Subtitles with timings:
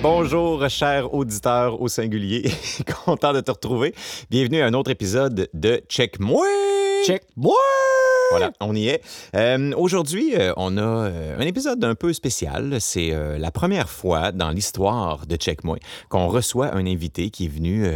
[0.00, 2.48] Bonjour, cher auditeur au singulier.
[3.04, 3.94] Content de te retrouver.
[4.30, 6.46] Bienvenue à un autre épisode de Check Moi.
[7.04, 7.56] Check moi!
[8.30, 9.02] Voilà, on y est.
[9.34, 12.80] Euh, Aujourd'hui, euh, on a euh, un épisode un peu spécial.
[12.80, 17.48] C'est la première fois dans l'histoire de Check Moi qu'on reçoit un invité qui est
[17.48, 17.86] venu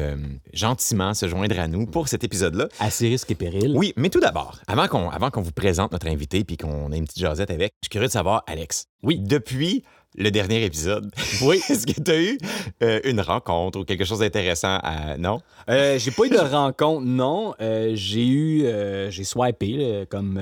[0.52, 2.66] gentiment se joindre à nous pour cet épisode-là.
[2.80, 3.74] À ses risques et périls.
[3.76, 6.98] Oui, mais tout d'abord, avant qu'on avant qu'on vous présente notre invité puis qu'on ait
[6.98, 8.86] une petite jasette avec, je suis curieux de savoir, Alex.
[9.02, 9.18] Oui.
[9.18, 11.10] Depuis le dernier épisode,
[11.42, 11.60] Oui.
[11.68, 12.38] est-ce que tu as eu
[12.82, 15.16] euh, une rencontre ou quelque chose d'intéressant à.
[15.16, 15.40] Non?
[15.70, 17.54] Euh, j'ai pas eu de rencontre, non.
[17.60, 18.66] Euh, j'ai eu.
[19.10, 20.40] j'ai swipé, là, comme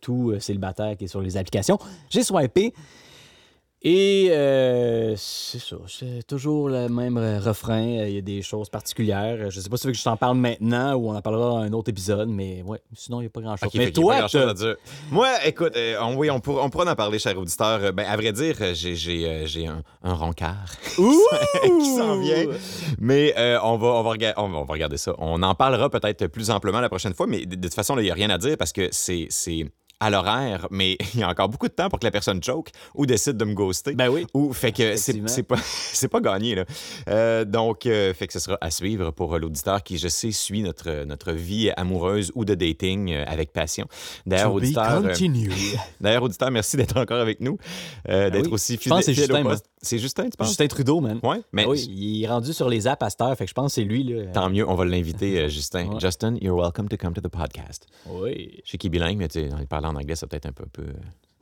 [0.00, 1.78] tout célibataire qui est sur les applications.
[2.08, 2.72] J'ai swipé.
[3.82, 5.76] Et euh, c'est ça.
[5.88, 7.82] C'est toujours le même refrain.
[8.00, 9.50] Euh, Il y a des choses particulières.
[9.50, 11.60] Je sais pas si tu veux que je t'en parle maintenant ou on en parlera
[11.60, 12.78] à un autre épisode, mais ouais.
[12.94, 13.70] Sinon, il n'y a pas grand-chose.
[13.74, 14.76] Mais toi, grand-chose à dire.
[15.10, 17.94] Moi, écoute, euh, on, oui, on, pourra, on pourra en parler, cher auditeur.
[17.94, 22.44] Ben, à vrai dire, j'ai, j'ai, j'ai un, un qui s'en vient.
[22.98, 25.14] Mais euh, on, va, on, va rega- on, va, on va regarder ça.
[25.16, 28.02] On en parlera peut-être plus amplement la prochaine fois, mais de, de toute façon, il
[28.02, 29.64] n'y a rien à dire parce que c'est, c'est
[30.00, 32.70] à l'horaire, mais il y a encore beaucoup de temps pour que la personne choke
[32.94, 33.92] ou décide de me ghoster.
[33.92, 34.26] Ben oui.
[34.34, 35.56] Ou fait que c'est pas
[36.10, 36.64] pas gagné là.
[37.08, 40.62] Euh, donc euh, fait que ce sera à suivre pour l'auditeur qui je sais suit
[40.62, 43.86] notre notre vie amoureuse ou de dating euh, avec passion.
[44.26, 45.14] D'ailleurs auditeur euh,
[46.00, 47.58] d'ailleurs auditeur merci d'être encore avec nous,
[48.06, 48.54] Ben d'être oui.
[48.54, 49.69] aussi fidèle au poste.
[49.82, 50.48] C'est Justin tu penses?
[50.48, 51.20] Justin Trudeau, man.
[51.22, 53.54] Ouais, mais oui, il est rendu sur les apps à cette heure, fait que je
[53.54, 54.04] pense que c'est lui.
[54.04, 54.26] Là.
[54.26, 55.88] tant mieux, on va l'inviter euh, Justin.
[55.88, 56.00] Ouais.
[56.00, 57.86] Justin, you're welcome to come to the podcast.
[58.06, 58.60] Oui.
[58.64, 60.52] Je sais qu'il est bilingue mais tu sais, en parlant en anglais, ça peut-être un
[60.52, 60.84] peu peu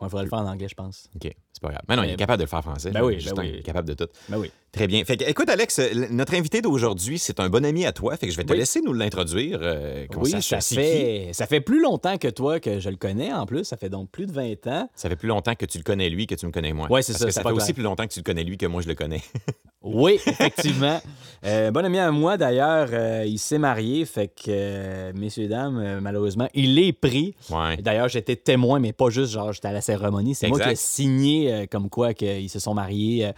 [0.01, 1.11] Il faudrait le faire en anglais, je pense.
[1.17, 1.83] OK, c'est pas grave.
[1.89, 2.91] Mais non, il est capable de le faire français.
[2.91, 3.51] Ben oui, ben oui.
[3.55, 4.07] il est capable de tout.
[4.29, 4.51] Ben oui.
[4.71, 5.03] Très bien.
[5.05, 8.17] Fait que, écoute, Alex, euh, notre invité d'aujourd'hui, c'est un bon ami à toi.
[8.17, 8.59] Fait que je vais te Oui.
[8.59, 9.59] laisser nous l'introduire.
[9.63, 13.47] euh, Oui, ça fait, ça fait plus longtemps que toi que je le connais en
[13.47, 13.65] plus.
[13.65, 14.89] Ça fait donc plus de 20 ans.
[14.95, 16.87] Ça fait plus longtemps que tu le connais lui que tu me connais moi.
[16.91, 18.67] Ouais, c'est ça, que ça fait aussi plus longtemps que tu le connais lui que
[18.67, 19.23] moi je le connais.
[19.81, 21.01] Oui, effectivement.
[21.47, 24.05] euh, bon ami à moi, d'ailleurs, euh, il s'est marié.
[24.07, 27.37] Fait que, messieurs, dames, malheureusement, il est pris.
[27.49, 27.77] Ouais.
[27.77, 30.35] D'ailleurs, j'étais témoin, mais pas juste genre j'étais à la cérémonie.
[30.35, 33.27] C'est moi qui ai signé euh, comme quoi qu'ils se sont mariés.
[33.27, 33.33] euh,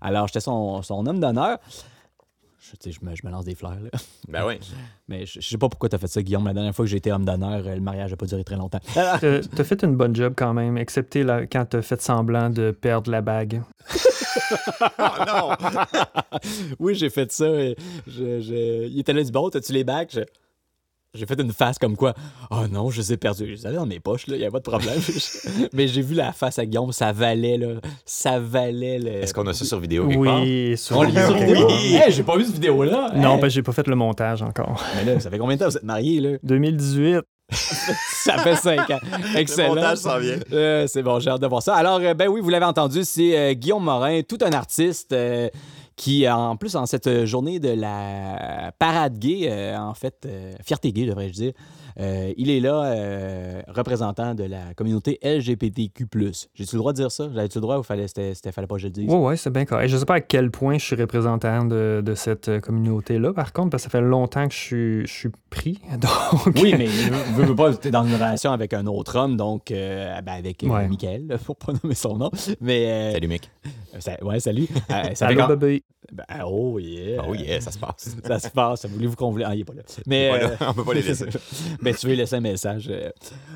[0.00, 1.58] alors, j'étais son, son homme d'honneur.
[2.60, 3.90] Je, tu sais, je, me, je me lance des fleurs, là.
[4.28, 4.58] Ben oui.
[5.08, 6.46] Mais je, je sais pas pourquoi tu as fait ça, Guillaume.
[6.46, 8.56] La dernière fois que j'ai été homme d'honneur, euh, le mariage n'a pas duré très
[8.56, 8.78] longtemps.
[8.94, 12.70] T'as t'as fait une bonne job quand même, excepté la- quand t'as fait semblant de
[12.70, 13.62] perdre la bague.
[14.98, 15.54] Oh non!
[16.78, 17.46] oui, j'ai fait ça.
[17.46, 17.74] je-
[18.40, 20.18] je- Il était là du bon, t'as-tu les bacs?
[21.14, 22.14] J'ai fait une face comme quoi,
[22.50, 23.44] oh non, je les ai perdus.
[23.46, 24.98] Je les avais dans mes poches, là, il n'y a pas de problème.
[25.74, 27.74] Mais j'ai vu la face à Guillaume, ça valait, là.
[28.06, 29.10] Ça valait le.
[29.22, 30.18] Est-ce qu'on a ça sur vidéo quelque?
[30.18, 31.66] Oui, sur vidéo?
[31.68, 31.96] Oui.
[31.96, 33.12] Hey, j'ai pas vu cette vidéo-là.
[33.14, 33.40] Non, Hey.
[33.40, 34.82] parce que j'ai pas fait le montage encore.
[34.96, 36.38] Mais là, ça fait combien de temps que vous êtes mariés, là?
[36.44, 37.20] 2018,
[37.52, 38.98] Ça fait cinq ans.
[39.36, 39.74] Excellent.
[39.74, 40.38] Le montage s'en vient.
[40.54, 41.74] Euh, c'est bon, j'ai hâte de voir ça.
[41.74, 45.50] Alors, euh, ben oui, vous l'avez entendu, c'est euh, Guillaume Morin, tout un artiste euh,
[45.96, 50.92] qui, en plus, en cette journée de la parade gay, euh, en fait, euh, fierté
[50.92, 51.52] gay, devrais-je dire,
[52.00, 56.06] euh, il est là, euh, représentant de la communauté LGBTQ.
[56.54, 57.28] J'ai-tu le droit de dire ça?
[57.34, 59.08] J'avais-tu le droit ou fallait, c'était, c'était- fallait pas que je le dise?
[59.08, 59.88] ouais, ouais, c'est bien correct.
[59.88, 63.52] Je sais pas à quel point je suis représentant de, de cette euh, communauté-là, par
[63.52, 65.80] contre, parce que ça fait longtemps que je suis, je suis pris.
[66.00, 70.20] Donc, Oui, mais veux, veux pas, dans une relation avec un autre homme, donc euh,
[70.22, 70.88] ben, avec Ouais.
[70.88, 72.30] Michael, pour pas nommer son nom.
[72.60, 73.50] Mais, euh, Salut mec.
[73.98, 74.66] ça- ouais, salut.
[74.90, 75.40] Euh, ça Allô.
[76.12, 77.24] Ben, oh yeah.
[77.26, 78.14] Oh yeah, ça se passe.
[78.26, 78.84] Ça se passe.
[78.84, 79.46] Voulez-vous qu'on voulait.
[79.46, 79.82] Ah, il est pas là.
[80.06, 80.28] Mais.
[80.28, 81.24] Voilà, euh, on peut pas les laisser.
[81.82, 82.88] ben, tu veux laisser un message.
[82.90, 83.10] euh.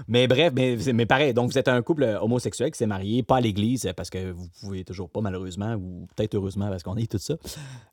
[0.09, 1.35] Mais bref, mais, mais pareil.
[1.35, 4.31] Donc, vous êtes un couple euh, homosexuel qui s'est marié, pas à l'église, parce que
[4.33, 7.35] vous pouvez toujours pas, malheureusement, ou peut-être heureusement, parce qu'on est tout ça.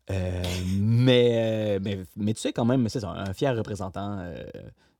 [0.09, 0.41] Euh,
[0.79, 4.35] mais, mais, mais tu sais, quand même, c'est un fier représentant euh,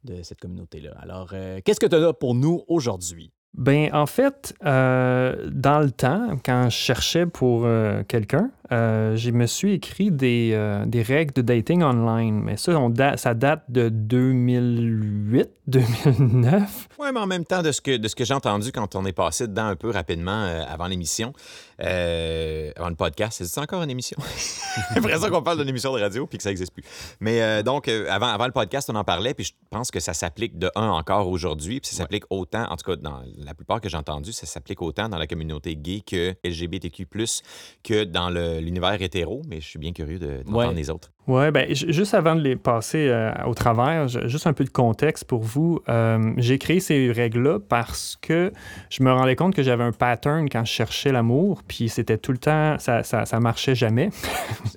[0.04, 0.92] de cette communauté-là.
[1.02, 3.32] Alors, euh, qu'est-ce que tu as pour nous aujourd'hui?
[3.56, 9.30] Ben, en fait, euh, dans le temps, quand je cherchais pour euh, quelqu'un, euh, je
[9.32, 12.42] me suis écrit des, euh, des règles de dating online.
[12.42, 16.88] Mais ça, on da- ça date de 2008, 2009.
[17.00, 19.06] Ouais, mais en même temps, de ce que, de ce que j'ai entendu quand on
[19.06, 21.34] est passé dedans un peu rapidement euh, avant l'émission,
[21.80, 24.16] avant le podcast, c'est encore une émission?
[24.90, 26.84] J'ai l'impression qu'on parle d'une émission de radio puis que ça n'existe plus.
[27.20, 30.58] Mais donc, avant, avant le podcast, on en parlait, puis je pense que ça s'applique
[30.58, 33.90] de un encore aujourd'hui, puis ça s'applique autant, en tout cas, dans la plupart que
[33.90, 37.06] j'ai entendu, ça s'applique autant dans la communauté gay que LGBTQ,
[37.84, 40.74] que dans le- l'univers hétéro, mais je suis bien curieux de- d'entendre Ouais.
[40.74, 41.13] les autres.
[41.26, 45.24] Ouais, ben, juste avant de les passer euh, au travers, juste un peu de contexte
[45.24, 45.80] pour vous.
[45.88, 48.52] Euh, j'ai créé ces règles-là parce que
[48.90, 52.34] je me rendais compte que j'avais un pattern quand je cherchais l'amour, puis c'était tout
[52.34, 54.10] le temps, ça, ça, ça marchait jamais.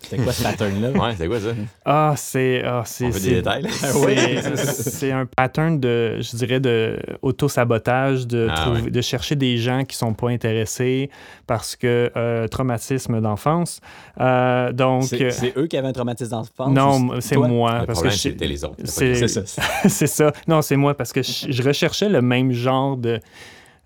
[0.01, 0.91] C'était quoi ce pattern-là?
[0.91, 1.49] Ouais, c'est quoi ça?
[1.85, 2.63] Ah, c'est.
[2.65, 3.67] Ah, c'est On veut des c'est- détails,
[5.13, 8.91] un pattern de, je dirais, de auto-sabotage, de, Ah, trouver- ouais.
[8.91, 11.11] de chercher des gens qui sont pas intéressés
[11.47, 13.81] parce que euh, traumatisme d'enfance.
[14.21, 15.05] Euh, donc.
[15.05, 16.36] C'est c'est eux qui avaient un traumatisme d'enfance?
[16.71, 17.81] Non, c'est moi.
[17.81, 18.77] Le parce problème, que c'était les autres.
[18.85, 19.43] c'est- ça.
[19.89, 20.33] c'est ça.
[20.49, 23.21] Non, c'est moi parce que je, je recherchais le même genre de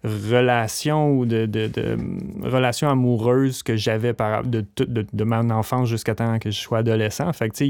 [0.04, 5.50] relation ou de, de, de, hum, relation amoureuse que j'avais par- de, de, de mon
[5.50, 7.30] enfance jusqu'à temps que je sois adolescent.
[7.32, 7.64] Fait que,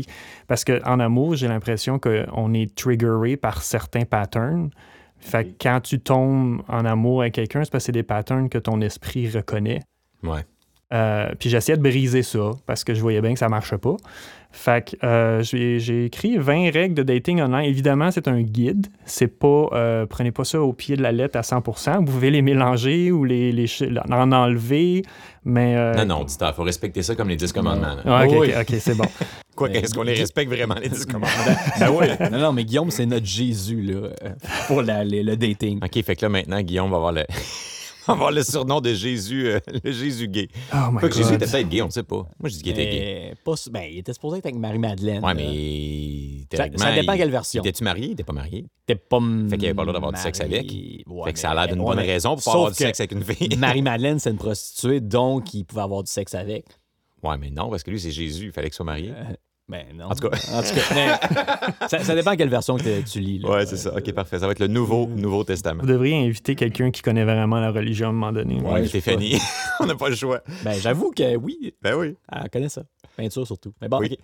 [0.47, 4.71] parce qu'en amour, j'ai l'impression qu'on est triggeré par certains patterns.
[5.19, 8.49] Fait que quand tu tombes en amour avec quelqu'un, c'est parce que c'est des patterns
[8.49, 9.81] que ton esprit reconnaît.
[10.23, 10.45] Ouais.
[10.93, 13.97] Euh, puis j'essayais de briser ça parce que je voyais bien que ça marchait pas.
[14.53, 17.65] Fait que euh, j'ai écrit 20 règles de dating online.
[17.65, 18.89] Évidemment, c'est un guide.
[19.05, 21.99] C'est pas, euh, prenez pas ça au pied de la lettre à 100%.
[21.99, 23.67] Vous pouvez les mélanger ou les,
[24.11, 25.03] en enlever,
[25.45, 25.77] mais...
[25.77, 27.97] euh, Non, non, dis-toi, faut respecter ça comme les 10 commandements.
[28.05, 28.49] Ah, ok, Oui.
[28.51, 29.05] ok, ok, c'est bon.
[29.57, 31.29] Quoi, Mais- est-ce qu'on les respecte vraiment, les 10 commandements?
[31.79, 32.07] Ben oui.
[32.33, 34.09] Non, non, mais Guillaume, c'est notre Jésus, là,
[34.67, 35.79] pour la- le dating.
[35.85, 37.25] OK, fait que là, maintenant, Guillaume va avoir le...
[38.11, 40.49] va avoir le surnom de Jésus, euh, le Jésus gay.
[40.73, 42.17] Oh my que Jésus était peut-être gay, on ne sait pas.
[42.39, 43.01] Moi, je dis qu'il était gay.
[43.31, 45.25] Mais pas, ben, il était supposé être avec Marie-Madeleine.
[45.25, 46.41] Ouais, euh, mais...
[46.51, 47.63] Ça, théoriquement, ça dépend il- quelle version.
[47.63, 48.07] Était-tu marié?
[48.07, 48.67] Il était pas marié.
[48.87, 49.19] T'es pas
[49.49, 50.71] Fait qu'il avait pas le droit d'avoir du sexe avec.
[51.07, 53.13] Ouais, fait que ça a l'air d'une bonne raison pour pas avoir du sexe avec
[53.13, 53.57] une fille.
[53.59, 56.65] Marie-Madeleine, c'est une prostituée, donc il pouvait avoir du sexe avec.
[57.23, 58.47] Ouais, mais non, parce que lui, c'est Jésus.
[58.47, 59.13] Il fallait qu'il soit marié.
[59.71, 60.07] Ben non.
[60.07, 60.37] En tout cas.
[60.53, 60.95] En tout cas,
[61.81, 63.39] mais ça, ça dépend quelle version que tu lis.
[63.39, 63.51] là.
[63.51, 63.95] Ouais, c'est ça.
[63.97, 64.39] OK, parfait.
[64.39, 65.81] Ça va être le nouveau, nouveau testament.
[65.83, 68.61] Vous devriez inviter quelqu'un qui connaît vraiment la religion à un moment donné.
[68.61, 69.39] Ouais, Stéphanie.
[69.81, 70.41] On n'a pas le choix.
[70.65, 72.17] Ben j'avoue que oui, Ben oui.
[72.33, 72.83] elle connaît ça.
[73.17, 73.73] Peinture surtout.
[73.81, 74.09] Mais bon, Oui.
[74.13, 74.19] ok.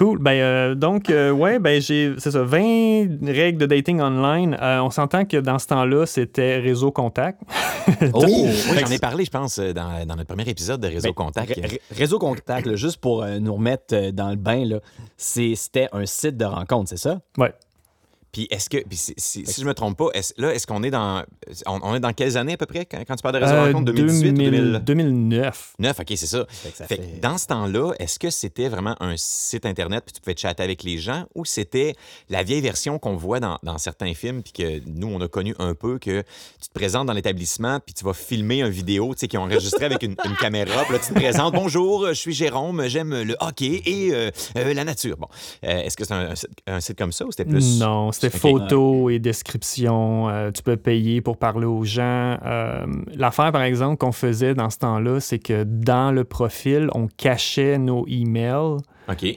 [0.00, 0.18] Cool.
[0.18, 4.56] Ben, euh, donc, euh, ouais, ben, j'ai, c'est ça, 20 règles de dating online.
[4.62, 7.42] Euh, on s'entend que dans ce temps-là, c'était réseau contact.
[8.14, 8.46] Oh, Oui,
[8.78, 11.54] j'en ai parlé, je pense, euh, dans, dans notre premier épisode de Réseau Ben, Contact.
[11.54, 14.76] Ré- Ré- Réseau Contact, là, juste pour euh, nous remettre dans le bain, là,
[15.16, 17.18] c'est- c'était un site de rencontre, c'est ça?
[17.36, 17.52] Ouais.
[18.32, 20.90] Puis est-ce que, puis si, si- si je me trompe pas, là, est-ce qu'on est
[20.90, 21.24] dans,
[21.66, 23.54] on, on est dans quelles années à peu près quand, quand tu parles de Réseau
[23.54, 24.82] Euh, Rencontre 2018 ou 2000?
[24.84, 25.74] 2009.
[25.78, 26.46] 9, ok, c'est ça.
[26.48, 29.66] Fait que ça Fait que fait- dans ce temps-là, est-ce que c'était vraiment un site
[29.66, 31.94] Internet puis tu pouvais chatter avec les gens ou c'était
[32.28, 35.54] la vieille version qu'on voit dans, dans certains films puis que nous, on a connu
[35.58, 36.20] un peu que
[36.60, 39.42] tu te présentes dans l'établissement puis tu vas filmer une vidéo, tu sais, qui ont
[39.42, 41.54] enregistré avec une, une caméra puis là, tu te présentes.
[41.54, 45.16] Bonjour, je suis Jérôme, j'aime le hockey et euh, euh, la nature.
[45.16, 45.26] Bon.
[45.64, 46.32] Euh, est-ce que c'est un,
[46.68, 47.78] un site comme ça ou c'était plus...
[47.80, 50.28] Non, c'était photos et descriptions.
[50.28, 52.38] euh, tu peux payer pour parler aux gens.
[52.44, 57.08] Euh, l'affaire, par exemple, qu'on faisait dans ce temps-là, c'est que dans le profil, on
[57.08, 58.78] cachait nos emails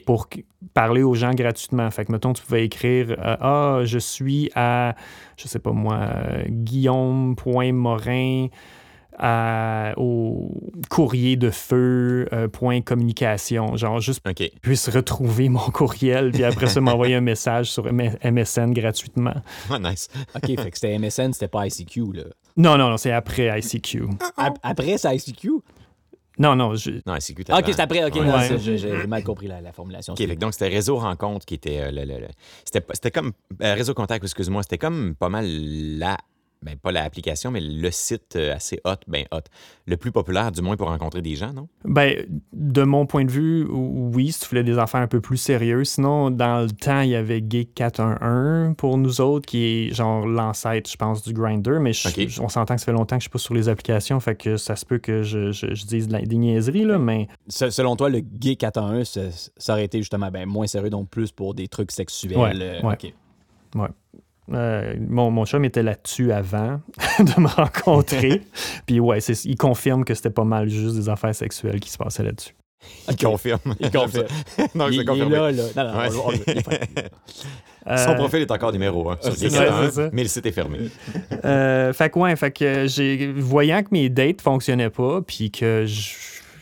[0.05, 0.27] pour
[0.73, 1.89] parler aux gens gratuitement.
[1.91, 4.95] Fait que, mettons, tu pouvais écrire euh, Ah, je suis à,
[5.37, 5.99] je sais pas moi,
[6.47, 8.47] Guillaume.morin
[9.17, 10.51] à- au
[10.89, 13.75] courrier de feu, euh, point communication.
[13.75, 14.49] Genre, juste OK.
[14.61, 19.33] puisse retrouver mon courriel, puis après ça, m'envoyer un message sur MSN gratuitement.
[19.69, 20.07] Ah, nice.
[20.35, 22.23] OK, fait que c'était MSN, c'était pas ICQ, là.
[22.57, 24.03] Non, non, non, c'est après ICQ.
[24.37, 25.49] Ap- Après, c'est ICQ?
[26.39, 28.15] Non, non, je- Non, c'est que Ah, OK, c'est après, OK.
[28.15, 28.57] Ouais.
[28.59, 30.13] j'ai mal compris la, la formulation.
[30.13, 31.79] OK, donc c'était Réseau Rencontre qui était.
[31.79, 32.27] euh, le, le- le-
[32.63, 33.33] c'était comme.
[33.61, 36.17] euh, Réseau Contact, excuse-moi, c'était comme pas mal la.
[36.63, 39.41] Ben, pas l'application, mais le site euh, assez hot, ben hot.
[39.85, 41.67] Le plus populaire, du moins, pour rencontrer des gens, non?
[41.85, 45.37] Ben, de mon point de vue, oui, si tu voulais des affaires un peu plus
[45.37, 45.89] sérieuses.
[45.89, 50.25] Sinon, dans le temps, il y avait Geek 411 pour nous autres, qui est genre
[50.25, 51.77] l'ancêtre, je pense, du Grinder.
[51.81, 54.19] Mais je- on s'entend que ça fait longtemps que je suis pas sur les applications,
[54.19, 56.97] fait que ça se peut que je, je- je dise de la- des niaiseries, là,
[56.97, 59.21] mais Se- Selon toi, le gay 411, ça,
[59.57, 62.37] ça aurait été justement ben, moins sérieux, donc plus pour des trucs sexuels.
[62.37, 62.93] Ouais, euh, ouais.
[62.93, 63.13] OK.
[64.51, 66.81] Euh, mon, mon chum était là-dessus avant
[67.19, 68.41] de me rencontrer.
[68.85, 71.97] Puis ouais, c'est- il confirme que c'était pas mal juste des affaires sexuelles qui se
[71.97, 72.53] passaient là-dessus.
[73.09, 73.59] Il confirme.
[73.79, 74.25] Il confirme.
[74.75, 75.35] non, il, c'est il est confirmé.
[75.37, 75.63] là, là.
[75.77, 76.09] Non, non, Ouais.
[76.11, 79.51] on- on- il est pas- Son Euh, profil est encore numéro 1 sur c'est Geek
[79.51, 80.09] ça, 41, c'est ça.
[80.13, 80.79] mais le site est fermé.
[81.43, 85.85] Euh, fait que ouais, fait que j'ai voyant que mes dates fonctionnaient pas, puis que
[85.85, 86.11] je,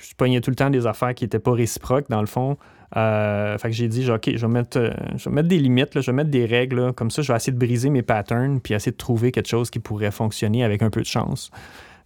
[0.01, 2.57] je pognais tout le temps des affaires qui étaient pas réciproques dans le fond.
[2.97, 5.57] Euh, fait que j'ai dit, genre, ok, je vais mettre, euh, je vais mettre des
[5.59, 7.89] limites, là, je vais mettre des règles, là, comme ça, je vais essayer de briser
[7.89, 11.05] mes patterns, puis essayer de trouver quelque chose qui pourrait fonctionner avec un peu de
[11.05, 11.51] chance.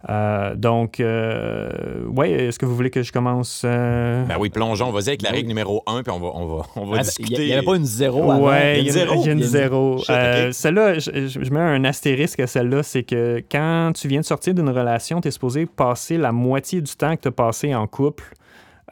[0.08, 4.92] Euh, donc, euh, ouais, est-ce que vous voulez que je commence euh, Ben oui, plongeons.
[4.92, 5.36] Vas-y avec la Oui.
[5.36, 7.42] règle numéro 1, puis on va, on va, on va Ah, discuter.
[7.42, 8.46] Il n'y avait pas une zéro avant.
[8.50, 10.00] Ouais, Il il y a une a il y a une zéro?
[10.08, 10.52] Euh.
[10.52, 14.24] Celle-là, je, je- je mets un astérisque à celle-là, c'est que quand tu viens de
[14.26, 17.74] sortir d'une relation, tu es supposé passer la moitié du temps que tu as passé
[17.74, 18.22] en couple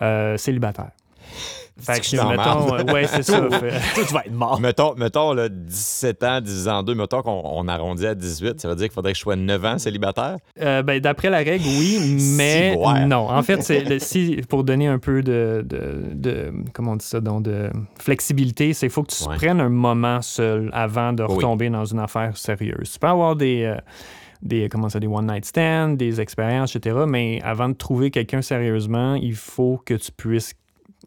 [0.02, 0.90] euh, célibataire.
[1.80, 3.40] Fait que, que je suis en mettons, euh, ouais, c'est ça.
[3.50, 4.60] Tu vas être mort.
[4.60, 8.68] Mettons, mettons là, 17 ans, 10 ans 2, mettons qu'on on arrondit à 18, ça
[8.68, 10.36] veut dire qu'il faudrait que je sois 9 ans célibataire?
[10.60, 12.76] Euh, ben, D'après la règle, oui, mais
[13.06, 13.28] non.
[13.28, 17.04] En fait, c'est le- si, pour donner un peu de, de, de- comment on dit
[17.06, 19.36] ça, donc de flexibilité, c'est qu'il faut que tu Ouais.
[19.36, 21.34] prennes un moment seul avant de Oui.
[21.36, 22.92] retomber dans une affaire sérieuse.
[22.92, 23.76] Tu peux avoir des, euh,
[24.42, 29.14] des, comment ça, des one-night stands, des expériences, etc., mais avant de trouver quelqu'un sérieusement,
[29.14, 30.52] il faut que tu puisses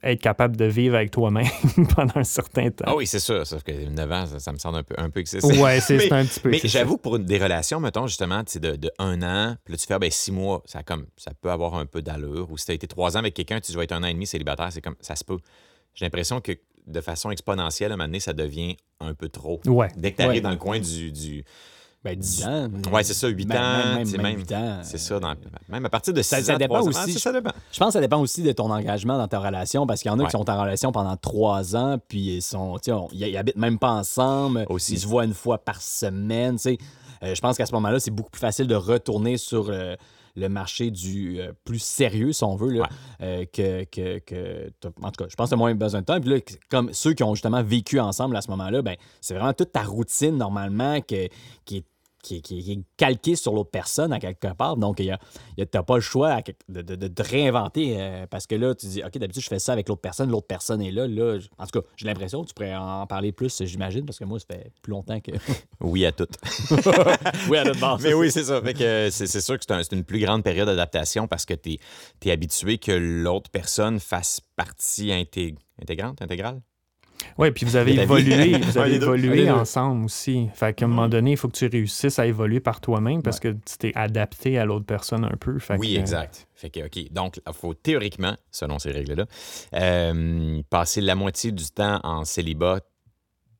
[0.03, 1.47] être capable de vivre avec toi-même
[1.95, 2.85] pendant un certain temps.
[2.87, 5.09] Ah oui, c'est sûr, sauf que 9 ans, ça, ça me semble un peu, un
[5.09, 5.59] peu excessif.
[5.59, 6.49] Ouais, c'est un petit peu.
[6.49, 9.73] Mais j'avoue que pour des relations, mettons, justement, tu sais, de, de un an, puis
[9.73, 12.51] là, tu fais, ah, ben, six mois, ça, comme, ça peut avoir un peu d'allure.
[12.51, 14.13] Ou si tu as été trois ans avec quelqu'un, tu dois être un an et
[14.13, 15.37] demi célibataire, c'est comme, ça se peut.
[15.93, 16.51] J'ai l'impression que
[16.85, 19.59] de façon exponentielle, à un moment donné, ça devient un peu trop.
[19.65, 19.89] Ouais.
[19.97, 20.41] Dès que tu arrives Ouais.
[20.41, 21.11] dans le coin du.
[21.11, 21.43] du
[22.11, 22.69] Ben, 10 ans.
[22.91, 23.95] ouais, c'est ça, 8 Même- ans.
[23.95, 25.33] même- même ans, C'est euh, ça, dans-
[25.69, 26.43] même à partir de 6 Ça- ans.
[26.43, 27.51] ça dépend 3 ans, aussi, ah, ça, je- ça dépend.
[27.71, 30.13] Je pense que ça dépend aussi de ton engagement dans ta relation parce qu'il y
[30.13, 30.27] en a Ouais.
[30.27, 33.77] qui sont en relation pendant trois ans, puis ils sont, on- ils, ils habitent même
[33.79, 34.93] pas ensemble, Aussi.
[34.93, 36.57] ils se voient une fois par semaine.
[37.23, 39.95] Euh, je pense qu'à ce moment-là, c'est beaucoup plus facile de retourner sur euh,
[40.35, 42.87] le marché du euh, plus sérieux, si on veut, là, Ouais.
[43.21, 44.69] euh, que, que, que
[45.01, 46.19] En tout cas, je pense que tu as moins besoin de temps.
[46.21, 46.37] Puis là,
[46.69, 49.81] comme ceux qui ont justement vécu ensemble à ce moment-là, ben, c'est vraiment toute ta
[49.81, 51.27] routine normalement que-
[51.65, 51.85] qui est
[52.23, 54.75] qui est, qui est- qui est calqué sur l'autre personne à quelque part.
[54.77, 58.73] Donc, tu n'as pas le choix de, de- de te réinventer euh, parce que là,
[58.75, 61.07] tu dis, OK, d'habitude, je fais ça avec l'autre personne, l'autre personne est là.
[61.07, 64.25] là en tout cas, j'ai l'impression que tu pourrais en parler plus, j'imagine, parce que
[64.25, 65.31] moi, ça fait plus longtemps que.
[65.79, 66.27] Oui, à tout.
[67.49, 68.01] oui, à notre base.
[68.03, 68.55] Mais oui, c'est ça.
[68.65, 71.77] Euh, c'est sûr que c'est un- c'est une plus grande période d'adaptation parce que tu
[72.25, 76.61] es, habitué que l'autre personne fasse partie intég- intégrante, intégrale?
[77.37, 80.47] Oui, puis vous avez évolué, vous avez évolué ensemble aussi.
[80.53, 83.39] Fait qu'à un moment donné, il faut que tu réussisses à évoluer par toi-même parce
[83.39, 85.59] que tu t'es adapté à l'autre personne un peu.
[85.59, 86.47] Fait Oui, que, exact.
[86.55, 87.11] Fait que, OK.
[87.11, 89.25] Donc, il faut théoriquement, selon ces règles-là,
[89.75, 92.79] euh, passer la moitié du temps en célibat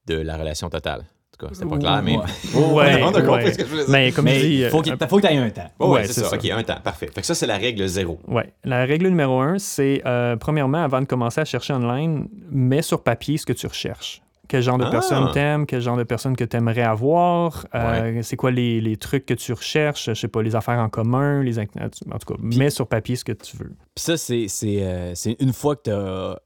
[0.08, 1.06] de la relation totale.
[1.38, 2.18] Tout cas, c'était pas clair, mais.
[2.18, 3.52] Ouais, On a compris ouais.
[3.54, 3.92] ce que je voulais dire.
[3.92, 5.72] Mais comme Mais je dis, il faut euh, qu'il faut que tu aies un temps.
[5.78, 6.30] Oh, ouais, Ouais, c'est c'est ça.
[6.30, 6.36] ça.
[6.36, 6.80] OK, un temps.
[6.84, 7.10] Parfait.
[7.14, 8.20] Fait que ça, c'est la règle zéro.
[8.28, 8.52] Ouais.
[8.64, 13.04] La règle numéro un, c'est euh, premièrement, avant de commencer à chercher online, mets sur
[13.04, 14.22] papier ce que tu recherches.
[14.48, 14.90] Quel genre de Ah.
[14.90, 18.98] personne t'aimes, quel genre de personne que tu aimerais avoir, euh, c'est quoi les, les
[18.98, 22.36] trucs que tu recherches, je sais pas, les affaires en commun, les en tout cas,
[22.40, 23.72] mets sur papier ce que tu veux.
[23.96, 25.82] Puis ça, c'est euh, une fois que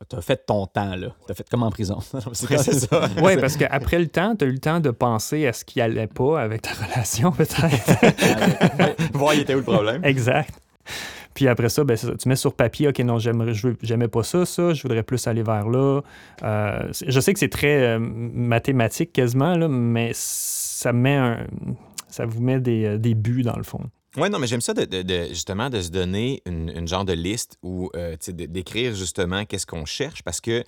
[0.10, 1.08] tu as, fait ton temps, là.
[1.25, 2.00] Tu as fait comme en prison.
[2.34, 3.10] c'est ça.
[3.22, 5.81] Oui, parce qu'après le temps, tu as eu le temps de penser à ce qui
[5.81, 9.13] allait pas avec ta relation, peut-être.
[9.13, 10.03] Voir, il était où le problème?
[10.03, 10.53] exact.
[11.33, 14.45] Puis après ça, c'est ça, tu mets sur papier, OK, non, j'aimerais, j'aimais pas ça,
[14.45, 16.01] ça, je voudrais plus aller vers là.
[16.43, 21.47] Euh, je sais que c'est très euh, mathématique quasiment, là, mais ça met un,
[22.07, 23.81] ça vous met des, euh, des buts dans le fond.
[24.17, 27.13] Oui, non, mais j'aime ça de, de- justement de se donner une, une genre de
[27.13, 30.65] liste ou euh, d'écrire justement qu'est-ce qu'on cherche parce que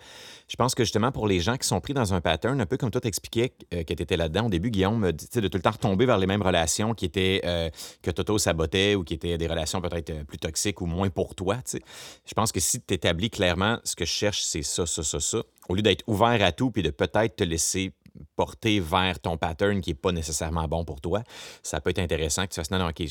[0.47, 2.77] je pense que justement pour les gens qui sont pris dans un pattern, un peu
[2.77, 5.71] comme toi t'expliquais euh, que tu étais là-dedans au début, Guillaume, de tout le temps
[5.71, 7.69] retomber vers les mêmes relations qui étaient euh,
[8.01, 11.57] que Toto sabotait ou qui étaient des relations peut-être plus toxiques ou moins pour toi.
[11.73, 15.19] Je pense que si tu établis clairement ce que je cherche, c'est ça, ça, ça,
[15.19, 17.91] ça, au lieu d'être ouvert à tout puis de peut-être te laisser
[18.35, 21.23] porter vers ton pattern qui n'est pas nécessairement bon pour toi,
[21.61, 23.05] ça peut être intéressant que tu fasses non, non, OK, je,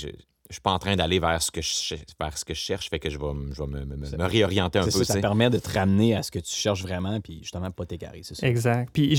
[0.48, 2.88] je suis pas en train d'aller vers ce que je vers ce que je cherche,
[2.90, 4.90] fait que je vais, je vais me, me- me- me réorienter un peu.
[4.90, 7.86] Ça, ça permet de te ramener à ce que tu cherches vraiment, puis justement, pas
[7.86, 8.46] t'égarer, c'est ça.
[8.46, 8.90] Exact.
[8.92, 9.16] Puis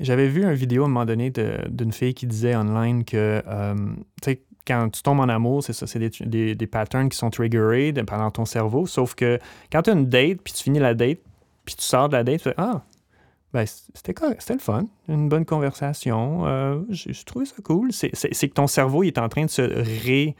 [0.00, 3.42] j'avais vu une vidéo à un moment donné de- d'une fille qui disait online que,
[3.46, 3.74] euh,
[4.22, 7.18] tu sais, quand tu tombes en amour, c'est ça, c'est des, des, des patterns qui
[7.18, 8.86] sont triggerés pendant ton cerveau.
[8.86, 9.38] Sauf que
[9.70, 11.18] quand tu as une date, puis tu finis la date,
[11.66, 12.82] puis tu sors de la date, tu fais Ah,
[13.54, 14.14] ben, c'était
[14.52, 17.92] le fun, une bonne conversation, euh, j'ai j'ai trouvé ça cool.
[17.92, 20.34] C'est c'est- c'est que ton cerveau il est en train de se ré-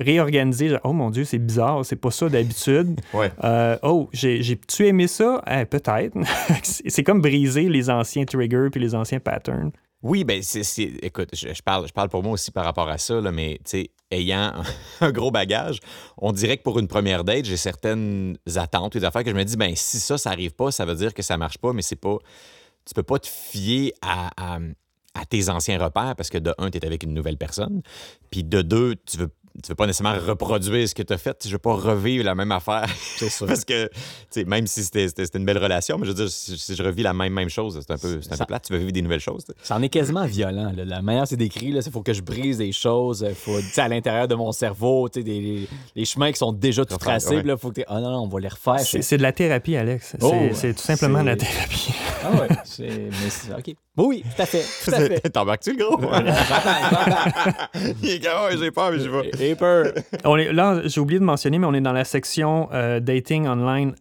[0.00, 0.68] réorganiser.
[0.68, 3.00] Genre, oh mon Dieu, c'est bizarre, c'est pas ça d'habitude.
[3.14, 3.30] Ouais.
[3.44, 5.42] Euh, oh, j'ai- j'ai-tu aimé ça?
[5.50, 6.14] Eh, Peut-être.
[6.62, 9.70] c'est c'est comme briser les anciens triggers puis les anciens patterns.
[10.02, 12.88] Oui, ben c'est, c'est- écoute, je, je parle, je parle pour moi aussi par rapport
[12.88, 14.52] à ça, là, mais tu sais, ayant
[15.00, 15.80] un gros bagage,
[16.18, 19.44] on dirait que pour une première date, j'ai certaines attentes, des affaires que je me
[19.44, 21.82] dis, ben si ça, ça arrive pas, ça veut dire que ça marche pas, mais
[21.82, 22.16] c'est pas,
[22.84, 24.58] tu peux pas te fier à, à-
[25.30, 27.80] tes anciens repères parce que de un, tu es avec une nouvelle personne,
[28.30, 29.30] puis de deux, tu veux
[29.62, 31.36] tu veux pas nécessairement reproduire ce que tu as fait.
[31.46, 32.86] Je veux pas revivre la même affaire.
[33.16, 33.46] C'est sûr.
[33.48, 33.90] Parce que, tu
[34.30, 36.74] sais, même si c'était c'était- c'était une belle relation, mais je veux dire, si, si
[36.76, 38.64] je revis la même, même chose, c'est un peu, c'est un Ça- peu plate.
[38.66, 39.44] Tu veux vivre des nouvelles choses.
[39.62, 40.72] Ça en est quasiment violent.
[40.76, 40.84] là.
[40.84, 43.24] La manière c'est décrit, il faut que je brise des choses.
[43.28, 46.52] Il faut, à l'intérieur de mon cerveau, tu sais, des, les, les chemins qui sont
[46.52, 47.36] déjà tout tracés.
[47.36, 47.42] ouais.
[47.42, 47.84] là, faut que tu.
[47.88, 48.80] Ah non, non, on va les refaire.
[48.80, 50.08] C'est c'est de la thérapie, Alex.
[50.12, 51.92] C'est Oh, c'est tout simplement de la thérapie.
[52.24, 52.48] Ah ouais.
[52.78, 53.76] mais c'est- OK.
[53.96, 54.64] Oui, oui, tout à fait.
[54.84, 55.20] Tout à fait.
[55.32, 55.98] T'embarques-tu le gros?
[58.02, 59.30] Il est comme, Ouais, j'ai peur, mais j'y vais.
[59.38, 59.86] J'ai peur.
[60.24, 63.46] On est, là, j'ai oublié de mentionner, mais on est dans la section euh, dating
[63.46, 63.94] online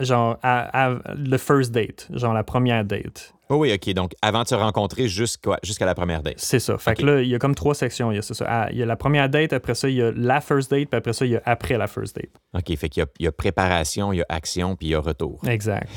[0.00, 3.34] genre, à, à le first date, genre la première date.
[3.50, 3.92] Oh oui, OK.
[3.94, 6.34] Donc, avant de se rencontrer jusqu'à jusqu'à la première date.
[6.36, 6.78] C'est ça.
[6.78, 8.12] Fait que là, il y a comme trois sections.
[8.12, 8.44] Il y a, ça.
[8.48, 10.88] Ah, il y a la première date, après ça, il y a la first date,
[10.88, 12.30] puis après ça, il y a après la first date.
[12.54, 12.76] OK.
[12.76, 14.94] Fait qu'il y a, il y a préparation, il y a action, puis il y
[14.94, 15.40] a retour.
[15.48, 15.88] Exact.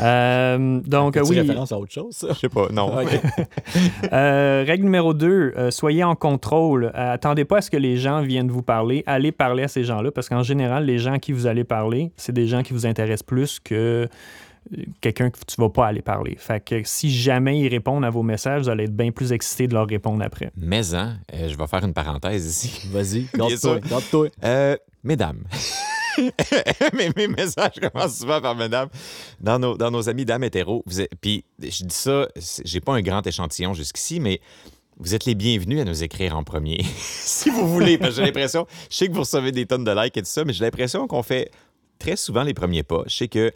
[0.00, 1.40] Euh, donc, oui.
[1.40, 2.28] référence à autre chose, ça?
[2.30, 3.00] Je sais pas, non.
[3.00, 3.08] OK.
[4.12, 6.92] Euh, règle numéro 2, soyez en contrôle.
[6.94, 9.02] Euh, attendez pas à ce que les gens viennent vous parler.
[9.06, 12.12] Allez parler à ces gens-là parce qu'en général, les gens à qui vous allez parler,
[12.16, 14.06] c'est des gens qui vous intéressent plus que euh,
[15.00, 16.36] quelqu'un que tu vas pas aller parler.
[16.38, 19.68] Fait que si jamais ils répondent à vos messages, vous allez être bien plus excité
[19.68, 20.50] de leur répondre après.
[20.56, 22.88] Mais, hein, euh, je vais faire une parenthèse ici.
[22.92, 24.28] Vas-y, garde-toi.
[24.42, 25.44] Euh, mesdames.
[26.92, 28.88] mes, mes messages commencent souvent par mesdames.
[29.40, 30.48] Dans nos, dans nos amis dames
[30.86, 32.28] vous êtes- puis je dis ça,
[32.64, 34.40] j'ai pas un grand échantillon jusqu'ici, mais
[34.98, 36.84] vous êtes les bienvenus à nous écrire en premier.
[36.96, 39.90] si vous voulez, parce que j'ai l'impression, je sais que vous recevez des tonnes de
[39.90, 41.50] likes et tout ça, mais j'ai l'impression qu'on fait
[41.98, 43.02] très souvent les premiers pas.
[43.06, 43.52] Je sais que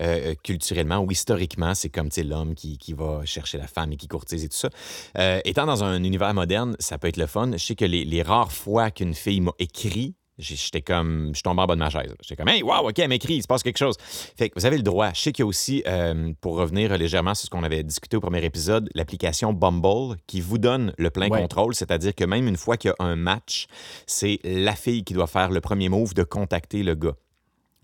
[0.00, 3.92] euh, culturellement ou historiquement, c'est comme tu sais, l'homme qui, qui va chercher la femme
[3.92, 4.70] et qui courtise et tout ça.
[5.18, 7.50] Euh, étant dans un univers moderne, ça peut être le fun.
[7.52, 11.60] Je sais que les, les rares fois qu'une fille m'a écrit, j'étais comme, je tombais
[11.60, 12.14] en bas de ma chaise.
[12.22, 13.96] J'étais comme, hey, wow, OK, elle m'écrit, il se passe quelque chose.
[14.00, 15.10] Fait que vous avez le droit.
[15.12, 18.16] Je sais qu'il y a aussi, euh, pour revenir légèrement sur ce qu'on avait discuté
[18.16, 21.42] au premier épisode, l'application Bumble qui vous donne le plein Ouais.
[21.42, 23.66] contrôle, c'est-à-dire que même une fois qu'il y a un match,
[24.06, 27.16] c'est la fille qui doit faire le premier move de contacter le gars.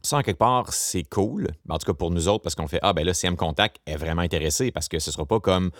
[0.06, 1.48] Ça, en quelque part, c'est cool.
[1.68, 3.36] En tout cas, pour nous autres, parce qu'on fait Ah, ben là, si elle me
[3.36, 5.70] contacte, elle est vraiment intéressée, parce que ce sera pas comme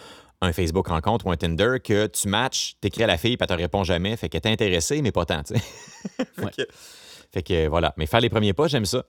[0.41, 3.57] un Facebook rencontre ou un Tinder que tu matches, t'écris à la fille, puis elle
[3.57, 5.61] te répond jamais, fait qu'elle est intéressée, mais pas tant, tu sais.
[6.35, 6.51] fait, Ouais.
[6.57, 6.63] que,
[7.33, 7.95] fait que, voilà.
[7.97, 9.05] Mais faire les premiers pas, j'aime ça.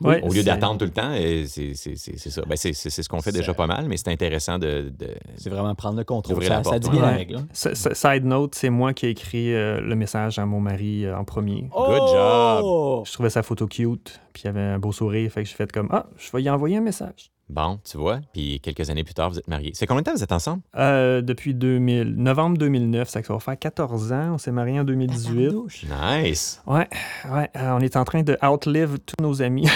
[0.00, 2.42] Ouais, Au lieu d'attendre tout le temps, c'est c'est- c'est- c'est ça.
[2.48, 4.92] Ben, c'est c'est- c'est ce qu'on fait déjà pas mal, mais c'est intéressant de.
[4.96, 6.42] de- C'est vraiment prendre le contrôle.
[6.44, 7.06] Ça, la ça dit bien ouais.
[7.10, 7.36] la règle.
[7.36, 7.46] hein.
[7.74, 11.24] Side note, c'est moi qui ai écrit euh, le message à mon mari euh, en
[11.24, 11.68] premier.
[11.74, 12.60] Good job.
[12.64, 13.02] Oh!
[13.06, 15.54] Je trouvais sa photo cute, puis il y avait un beau sourire, fait que j'ai
[15.56, 17.30] fait comme Ah, je vais y envoyer un message.
[17.48, 19.72] Bon, tu vois, puis quelques années plus tard, vous êtes mariés.
[19.74, 20.62] C'est combien de temps vous êtes ensemble?
[20.76, 24.34] Euh, depuis 2000, novembre 2009, ça, ça va faire 14 ans.
[24.34, 25.48] On s'est mariés en 2018.
[25.48, 25.84] Tabarnouche.
[25.84, 26.62] Nice.
[26.66, 26.88] Ouais,
[27.30, 29.68] ouais, euh, on est en train de outlive tous nos amis.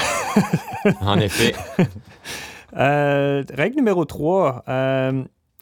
[1.01, 1.55] En effet.
[2.75, 4.65] Euh, règle numéro 3.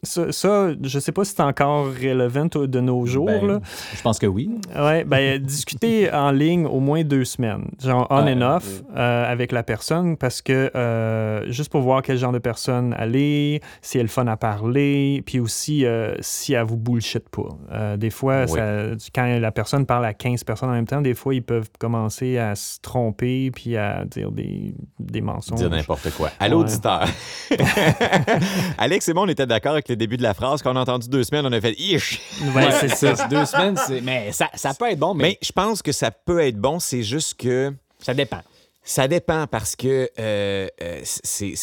[0.03, 3.27] Ça, ça, je sais pas si c'est encore relevant de nos jours.
[3.27, 3.59] Ben, là.
[3.95, 4.49] Je pense que oui.
[4.75, 9.31] Ouais, ben, discuter en ligne au moins deux semaines, genre on Ouais, and off euh,
[9.31, 13.61] avec la personne, parce que euh, juste pour voir quel genre de personne elle est,
[13.81, 17.95] si elle est fun à parler, puis aussi euh, si elle vous bullshit pas.
[17.97, 18.57] Des fois, Oui.
[18.57, 21.69] ça- quand la personne parle à 15 personnes en même temps, des fois, ils peuvent
[21.79, 25.59] commencer à se tromper puis à dire des, des mensonges.
[25.59, 26.29] Dire n'importe quoi.
[26.39, 27.05] À l'auditeur.
[28.77, 30.61] Alex et moi, on était d'accord avec le début de la phrase.
[30.61, 32.21] Quand on a entendu deux semaines, on a fait Ish!
[32.55, 33.27] Ouais, c'est ça.
[33.29, 34.01] Deux semaines, c'est.
[34.01, 36.79] Mais ça, ça peut être bon, mais, Mais je pense que ça peut être bon.
[36.79, 38.41] C'est juste que ça dépend.
[38.83, 41.53] ça dépend parce que euh, euh, c'est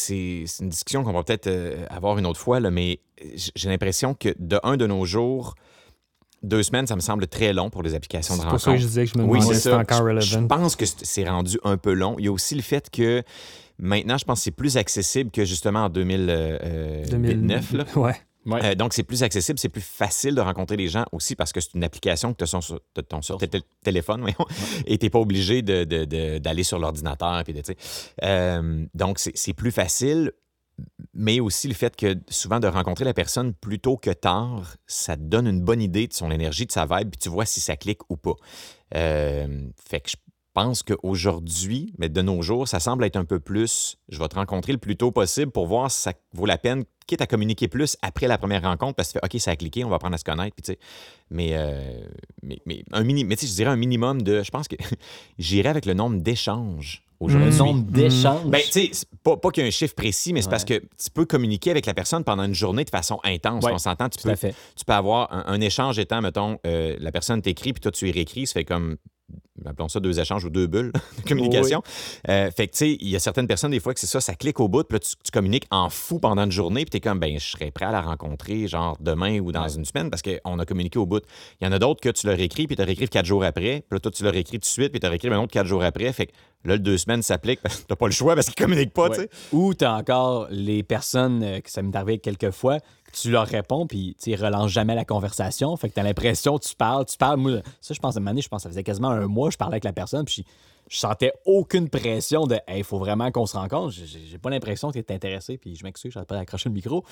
[0.59, 2.99] une discussion qu'on va peut-être euh, avoir une autre fois, là, mais
[3.55, 5.55] j'ai l'impression que de un de nos jours,
[6.43, 8.63] deux semaines, ça me semble très long pour les applications de C'est rencontre.
[8.63, 9.79] pour ça que je disais que je me Oui, demandais c'est si c'était ça.
[9.81, 10.47] encore Je- Je relevant.
[10.47, 12.15] pense que c'est c'est rendu un peu long.
[12.19, 13.23] Il y a aussi le fait que
[13.77, 17.73] maintenant, je pense que c'est plus accessible que justement en 2009.
[17.73, 17.85] là.
[17.95, 18.15] Ouais.
[18.45, 18.59] Ouais.
[18.63, 21.59] Euh, donc, c'est plus accessible, c'est plus facile de rencontrer les gens aussi parce que
[21.59, 24.37] c'est une application que tu as sur, ton- sur tes tél- téléphone voyons,
[24.87, 27.43] et tu n'es pas obligé de- de- de- d'aller sur l'ordinateur.
[28.23, 30.31] Euh, donc, c'est c'est plus facile,
[31.13, 35.15] mais aussi le fait que souvent de rencontrer la personne plus tôt que tard, ça
[35.15, 37.59] te donne une bonne idée de son énergie, de sa vibe, puis tu vois si
[37.59, 38.35] ça clique ou pas.
[38.95, 40.15] Euh, fait que je
[40.53, 44.35] pense qu'aujourd'hui, mais de nos jours, ça semble être un peu plus, je vais te
[44.35, 47.67] rencontrer le plus tôt possible pour voir si ça vaut la peine, quitte à communiquer
[47.67, 50.17] plus après la première rencontre, parce que OK, ça a cliqué, on va apprendre à
[50.17, 50.55] se connaître,
[51.29, 52.07] mais, euh,
[52.43, 54.75] mais, mais un mini, mais tu sais, je dirais un minimum de, je pense que
[55.39, 57.57] j'irais avec le nombre d'échanges Le aujourd'hui.
[57.57, 58.45] nombre d'échanges.
[58.45, 60.51] Ben, tu sais, pas, pas qu'il y ait un chiffre précis, mais c'est Ouais.
[60.51, 63.63] parce que tu peux communiquer avec la personne pendant une journée de façon intense.
[63.65, 64.55] Ouais, on s'entend, tu tout à peux, fait.
[64.75, 68.07] tu peux avoir un, un échange étant, mettons, euh, la personne t'écrit, puis toi, tu
[68.07, 68.95] y réécris, ça fait comme,
[69.65, 70.91] appelons ça deux échanges ou deux bulles
[71.23, 71.83] de communication.
[72.29, 74.21] Euh, fait que, tu sais, il y a certaines personnes, des fois, que c'est ça,
[74.21, 76.89] ça clique au bout, puis là, tu, tu communiques en fou pendant une journée, puis
[76.91, 79.73] t'es comme, ben, je serais prêt à la rencontrer, genre, demain ou dans Ouais.
[79.75, 81.21] une semaine, parce qu'on a communiqué au bout.
[81.59, 83.43] Il y en a d'autres que tu leur écris, puis tu leur écris quatre jours
[83.43, 85.39] après, puis là, toi, tu leur écris tout de suite, puis tu leur écris un
[85.39, 86.11] autre quatre jours après.
[86.13, 86.31] Fait que
[86.65, 89.09] là, le deux semaines s'applique, parce que t'as pas le choix, parce qu'ils communiquent pas,
[89.09, 89.29] tu sais.
[89.51, 93.31] Ou tu as encore les personnes euh, que ça m'est arrivé quelques fois, que tu
[93.31, 95.75] leur réponds, puis tu relancent jamais la conversation.
[95.77, 97.39] Fait que tu as l'impression, tu parles, tu parles.
[97.39, 99.27] Moi, ça, je pense, à un moment donné, je pense que ça faisait quasiment un
[99.27, 100.45] mois, je parlais avec la personne, puis
[100.89, 103.91] je sentais aucune pression de, il faut vraiment qu'on se rencontre.
[103.93, 106.67] J'ai- J'ai j'ai pas l'impression que tu es intéressé, puis je m'excuse, j'arrête pas d'accrocher
[106.67, 107.05] le micro.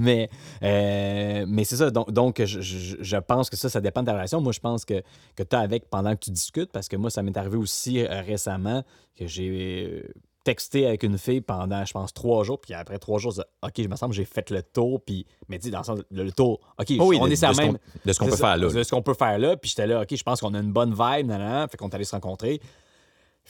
[0.00, 0.28] Mais,
[0.62, 1.90] euh, mais c'est ça.
[1.90, 4.40] Donc, donc je, je- je pense que ça, ça dépend de ta relation.
[4.40, 5.02] Moi, je pense que,
[5.36, 8.00] que tu as avec pendant que tu discutes, parce que moi, ça m'est arrivé aussi
[8.04, 8.82] euh, récemment
[9.16, 10.04] que j'ai.
[10.42, 13.86] texté avec une fille pendant, je pense, trois jours, puis après trois jours, OK, je
[13.88, 16.32] me semble que j'ai fait le tour, puis, mais dis, dans le sens, le, le
[16.32, 17.76] tour, OK, Oh oui, on de- est ce même.
[18.06, 18.72] de ce qu'on peut ça, faire là.
[18.72, 20.72] De ce qu'on peut faire là, puis j'étais là, OK, je pense qu'on a une
[20.72, 21.68] bonne vibe, nan, nan, nan.
[21.68, 22.58] fait qu'on est allé se rencontrer.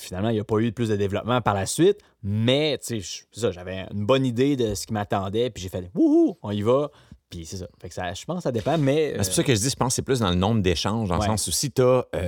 [0.01, 3.01] Finalement, il n'y a pas eu plus de développement par la suite, mais, tu sais,
[3.01, 6.39] je- c'est ça, j'avais une bonne idée de ce qui m'attendait, puis j'ai fait, wouhou,
[6.43, 6.91] on y va,
[7.29, 7.67] puis c'est ça.
[7.81, 9.13] Fait que ça, je pense que ça dépend, mais.
[9.13, 10.63] Ben, C'est pour ça que je dis, je pense que c'est plus dans le nombre
[10.63, 11.27] d'échanges, dans Ouais.
[11.27, 12.19] le sens où si tu as, tu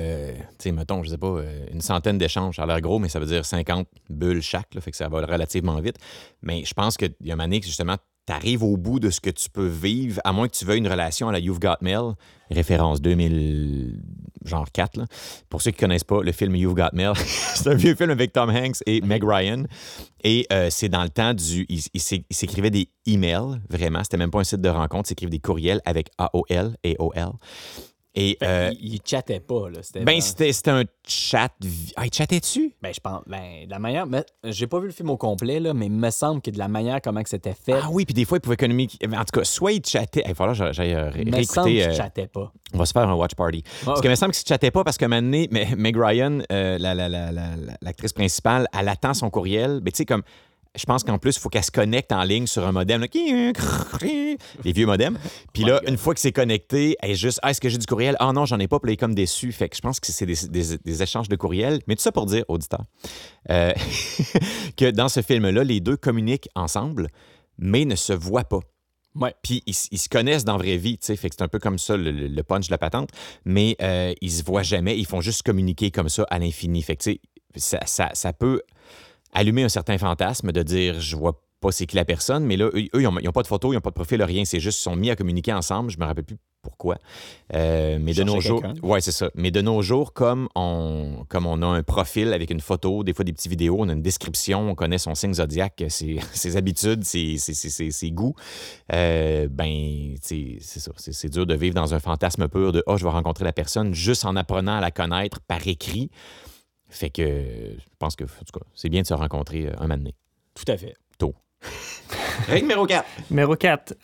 [0.59, 3.19] sais, mettons, je sais pas, euh, une centaine d'échanges, ça a l'air gros, mais ça
[3.19, 5.97] veut dire 50 bulles chaque, là, fait que ça va relativement vite.
[6.43, 9.11] Mais je pense qu'il y a une année que justement, tu arrives au bout de
[9.11, 11.59] ce que tu peux vivre, à moins que tu veuilles une relation à la You've
[11.59, 12.13] Got Mail,
[12.51, 14.01] référence 2000,
[14.45, 14.97] genre 4.
[14.97, 15.07] Là.
[15.49, 18.33] Pour ceux qui connaissent pas le film You've Got Mail, c'est un vieux film avec
[18.33, 19.65] Tom Hanks et Meg Ryan.
[20.25, 21.67] Et euh, c'est dans le temps du.
[21.69, 24.05] Il, il s'é- il s'écrivait des emails, vraiment.
[24.05, 25.07] C'était même pas un site de rencontre.
[25.07, 27.33] Il s'écrivait des courriels avec AOL et OL.
[28.14, 28.37] Et.
[28.42, 29.79] euh, il, il chattait pas, là.
[29.83, 31.48] C'était ben, c'était c'était un chat.
[31.96, 32.75] Ah, il chattait dessus?
[32.83, 33.22] Ben, je pense.
[33.27, 34.07] Ben, de la manière.
[34.07, 36.59] mais J'ai pas vu le film au complet, là, mais il me semble que de
[36.59, 37.72] la manière comment que c'était fait.
[37.83, 38.98] Ah oui, puis des fois, il pouvait communiquer.
[39.07, 40.22] En tout cas, soit il chattait.
[40.27, 41.62] Il va falloir que j'aille euh, ré- il me réécouter.
[41.62, 42.53] qu'il euh, chattait pas.
[42.75, 43.62] On va se faire un watch party.
[43.85, 44.03] Parce ok.
[44.03, 46.94] que il me semble qu'il ne chattait pas parce donné, mais- Meg Ryan, euh, la-
[46.94, 49.81] la- la- la- la- l'actrice principale, elle attend son courriel.
[49.83, 50.22] Mais tu sais, comme.
[50.75, 53.03] Je pense qu'en plus, il faut qu'elle se connecte en ligne sur un modem.
[53.03, 53.07] là.
[54.65, 55.19] les vieux modems.
[55.53, 57.87] Puis là, une fois que c'est connecté, elle est juste Ah, est-ce que j'ai du
[57.87, 58.17] courriel?
[58.21, 58.81] Ah non, j'en ai pas.
[58.81, 59.53] Puis là, elle est comme déçue.
[59.53, 61.81] Fait que je pense que c'est des, des- des échanges de courriel.
[61.87, 62.85] Mais tout ça pour dire, auditeur,
[63.51, 63.73] euh,
[64.79, 67.09] que dans ce film-là, les deux communiquent ensemble,
[67.59, 68.61] mais ne se voient pas.
[69.15, 69.35] Ouais.
[69.43, 71.59] Puis ils, se connaissent dans la vraie vie, tu sais, fait que c'est un peu
[71.59, 73.11] comme ça le punch de la patente,
[73.45, 76.81] mais euh, ils se voient jamais, ils font juste communiquer comme ça à l'infini.
[76.81, 77.21] Fait que tu sais,
[77.57, 78.63] ça, ça, ça peut
[79.33, 82.66] allumer un certain fantasme de dire je vois pas c'est qui la personne, mais là,
[82.75, 84.81] eux, eux, ils n'ont pas de photo, ils n'ont pas de profil, rien, c'est juste
[84.81, 86.99] ils sont mis à communiquer ensemble, je me rappelle plus pourquoi.
[87.55, 89.31] Euh, mais de nos jours, ouais, c'est ça.
[89.35, 93.12] Mais de nos jours, comme on, comme on a un profil avec une photo, des
[93.12, 96.57] fois des petites vidéos, on a une description, on connaît son signe zodiaque, ses, ses
[96.57, 98.35] habitudes, ses, ses- goûts,
[98.92, 100.92] euh, ben, ça.
[100.97, 103.53] C'est, c'est dur de vivre dans un fantasme pur de oh, je vais rencontrer la
[103.53, 106.11] personne juste en apprenant à la connaître par écrit.
[106.93, 109.83] Fait que je pense que, en tout cas, c'est bien de se rencontrer euh, un
[109.83, 110.15] moment donné.
[110.55, 110.95] Tout à fait.
[112.49, 113.07] Règle numéro 4.
[113.31, 113.95] Numéro 4,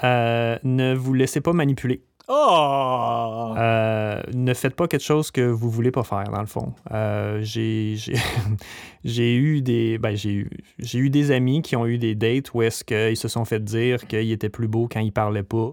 [0.64, 2.03] ne vous laissez pas manipuler.
[2.31, 3.55] Oh!
[3.57, 6.74] Euh, ne faites pas quelque chose que vous voulez pas faire, dans le fond.
[6.92, 8.16] Euh, j'ai, j'ai,
[9.05, 12.53] j'ai eu des ben, j'ai, eu, j'ai eu des amis qui ont eu des dates
[12.53, 15.72] où est-ce qu'ils se sont fait dire qu'il était plus beau quand il parlait pas.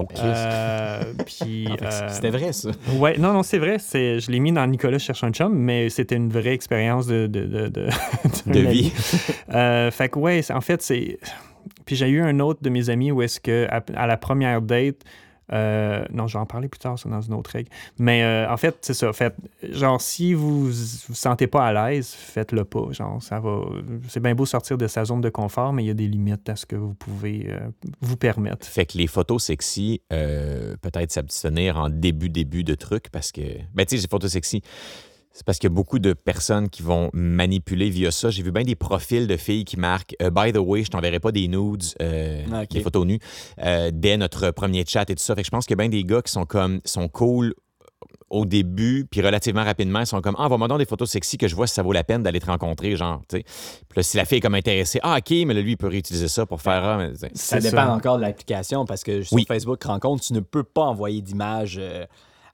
[0.00, 2.70] Euh, puis, euh, C'était vrai, ça.
[2.94, 3.76] Ouais, non, non, c'est vrai.
[3.78, 7.26] C'est, je l'ai mis dans Nicolas cherche un chum, mais c'était une vraie expérience de,
[7.26, 8.92] de, de, de, vie.
[9.52, 11.18] Euh, fait que, ouais, en fait, c'est.
[11.84, 14.62] Puis j'ai eu un autre de mes amis où est-ce que, à, à la première
[14.62, 15.02] date,
[15.52, 17.68] euh, non, je vais en parler plus tard, c'est dans une autre règle.
[17.98, 19.12] Mais euh, en fait, c'est ça.
[19.12, 22.90] Fait, genre, si vous vous sentez pas à l'aise, faites-le pas.
[22.90, 23.60] Genre, ça va.
[24.08, 26.48] C'est bien beau sortir de sa zone de confort, mais il y a des limites
[26.48, 27.68] à ce que vous pouvez euh,
[28.00, 28.66] vous permettre.
[28.66, 33.42] Fait que les photos sexy, peut-être s'abstenir en début, début de truc parce que.
[33.74, 34.62] Ben, tu sais, les photos sexy,
[35.32, 38.30] c'est parce qu'il y a beaucoup de personnes qui vont manipuler via ça.
[38.30, 41.20] J'ai vu bien des profils de filles qui marquent euh, By the way, je t'enverrai
[41.20, 43.18] pas des nudes, euh, Ah, des photos nues,
[43.62, 45.34] euh, dès notre premier chat et tout ça.
[45.34, 47.54] Fait que je pense qu'il y a bien des gars qui sont comme sont cool
[48.28, 51.48] au début, puis relativement rapidement, ils sont comme Ah, va-moi donc des photos sexy que
[51.48, 53.42] je vois si ça vaut la peine d'aller te rencontrer, genre, tu sais.
[53.42, 55.88] Puis là, si la fille est comme intéressée, ah, OK, mais là, lui, il peut
[55.88, 56.82] réutiliser ça pour faire.
[56.82, 57.08] Ah.
[57.34, 57.92] Ça dépend ça.
[57.92, 59.44] encore de l'application parce que sur Oui.
[59.46, 62.06] Facebook Rencontre, tu ne peux pas envoyer d'image euh,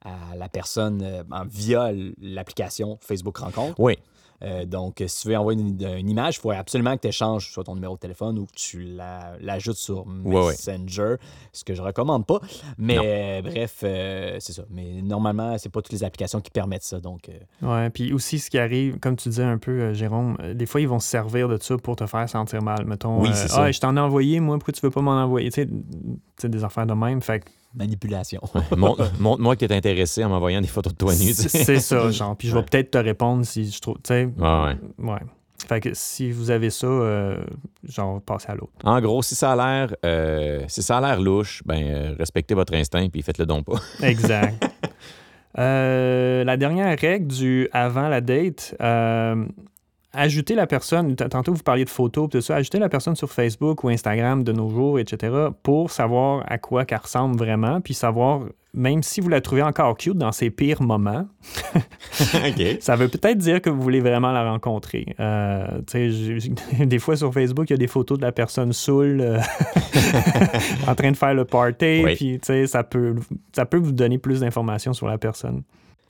[0.04, 3.74] à la personne euh, via l'application Facebook Rencontre.
[3.78, 3.96] Oui.
[4.40, 7.50] Euh, donc, si tu veux envoyer une, une image, il faut absolument que tu échanges
[7.50, 10.50] soit ton numéro de téléphone ou que tu la- l'ajoutes sur Ouais, ouais.
[10.52, 11.16] Messenger,
[11.52, 12.38] ce que je recommande pas.
[12.78, 14.62] Mais euh, bref, euh, c'est ça.
[14.70, 17.00] Mais normalement, c'est pas toutes les applications qui permettent ça.
[17.00, 17.28] Donc,
[17.62, 20.88] Ouais, puis aussi ce qui arrive, comme tu disais un peu, Jérôme, des fois ils
[20.88, 22.84] vont se servir de ça pour te faire sentir mal.
[22.86, 23.64] Mettons, Oui, c'est ça.
[23.64, 25.50] ah, je t'en ai envoyé, moi, pourquoi tu veux pas m'en envoyer?
[25.50, 25.72] Tu sais, tu
[26.36, 27.20] sais, des affaires de même.
[27.22, 27.42] Fait
[27.74, 28.40] manipulation.
[28.76, 31.32] Montre- Montre-moi que tu es intéressé en m'envoyant des photos de toi nu.
[31.32, 32.36] c'est ça, genre.
[32.36, 32.66] Puis je vais Ouais.
[32.70, 33.96] peut-être te répondre si je trouve.
[33.96, 34.48] Tu sais, Ouais,
[34.98, 35.10] ouais.
[35.12, 35.18] ouais.
[35.68, 37.42] Fait que si vous avez ça, euh,
[37.82, 38.72] genre, passez à l'autre.
[38.84, 42.54] En gros, si ça a l'air, euh, si ça a l'air louche, ben euh, respectez
[42.54, 43.78] votre instinct puis faites-le donc pas.
[44.06, 44.64] Exact.
[45.58, 49.44] Euh, la dernière règle du avant la date, euh,
[50.18, 53.84] ajouter la personne, tantôt vous parliez de photos, tout ça, ajouter la personne sur Facebook
[53.84, 58.40] ou Instagram de nos jours, etc., pour savoir à quoi qu'elle ressemble vraiment, puis savoir,
[58.74, 61.26] même si vous la trouvez encore cute dans ses pires moments,
[62.80, 65.14] ça veut peut-être dire que vous voulez vraiment la rencontrer.
[65.20, 65.80] Euh,
[66.80, 69.38] des fois sur Facebook, il y a des photos de la personne saoule euh,
[70.88, 72.16] en train de faire le party, Oui.
[72.16, 73.14] puis ça peut,
[73.54, 75.62] ça peut vous donner plus d'informations sur la personne.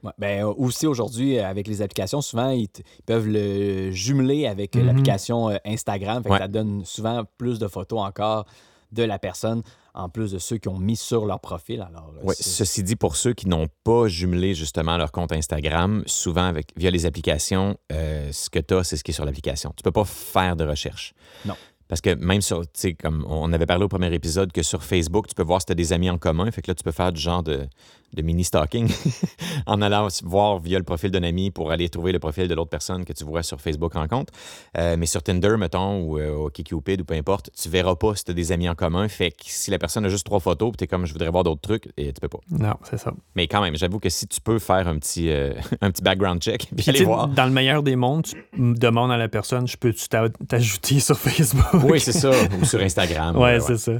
[0.05, 2.69] Ouais, ben, euh, aussi aujourd'hui, euh, avec les applications, souvent, ils,
[3.07, 4.87] peuvent le jumeler avec euh, Mhm.
[4.87, 6.23] l'application Instagram.
[6.23, 6.39] Fait que Ouais.
[6.39, 8.47] ça donne souvent plus de photos encore
[8.93, 11.83] de la personne, en plus de ceux qui ont mis sur leur profil.
[11.83, 16.45] Alors, Ouais, ceci dit, pour ceux qui n'ont pas jumelé justement leur compte Instagram, souvent
[16.45, 19.75] avec, via les applications, euh, ce que tu as, c'est ce qui est sur l'application.
[19.77, 21.13] Tu peux pas faire de recherche.
[21.45, 21.55] Non.
[21.87, 24.85] Parce que même sur, tu sais, comme on avait parlé au premier épisode, que sur
[24.85, 26.51] Facebook, tu peux voir si tu as des amis en commun.
[26.51, 27.67] Fait que là, tu peux faire du genre de,
[28.14, 28.90] de mini-stalking
[29.66, 32.71] en allant voir via le profil d'un ami pour aller trouver le profil de l'autre
[32.71, 34.33] personne que tu vois sur Facebook Rencontre.
[34.77, 38.25] Euh, mais sur Tinder, mettons, ou euh, au ou peu importe, tu verras pas si
[38.25, 39.09] tu as des amis en commun.
[39.09, 41.44] Fait que si la personne a juste trois photos, tu es comme je voudrais voir
[41.44, 42.38] d'autres trucs, et tu peux pas.
[42.51, 43.12] Non, c'est ça.
[43.35, 46.40] Mais quand même, j'avoue que si tu peux faire un petit, euh, un petit background
[46.40, 47.29] check, puis aller voir.
[47.29, 51.18] Dans le meilleur des mondes, tu demandes à la personne, je peux-tu t'a- t'ajouter sur
[51.18, 51.85] Facebook?
[51.85, 52.31] Oui, c'est ça.
[52.61, 53.37] Ou sur Instagram.
[53.37, 53.92] Ouais, euh, c'est ça.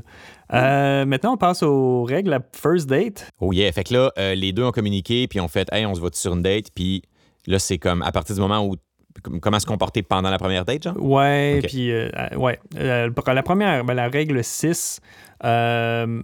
[0.53, 2.31] Euh, maintenant, on passe aux règles.
[2.31, 3.31] La first date.
[3.41, 3.71] Oh yeah.
[3.73, 6.11] Fait que là, euh, les deux ont communiqué, puis ont fait, hey, on se voit
[6.13, 7.03] sur une date, puis
[7.47, 8.75] là, c'est comme à partir du moment où.
[9.23, 10.97] com- Comment se comporter pendant la première date, genre?
[11.03, 11.69] Ouais, Ok.
[11.71, 12.59] puis, euh, ouais.
[12.77, 15.01] Euh, la première, ben, la règle 6,
[15.45, 16.23] euh,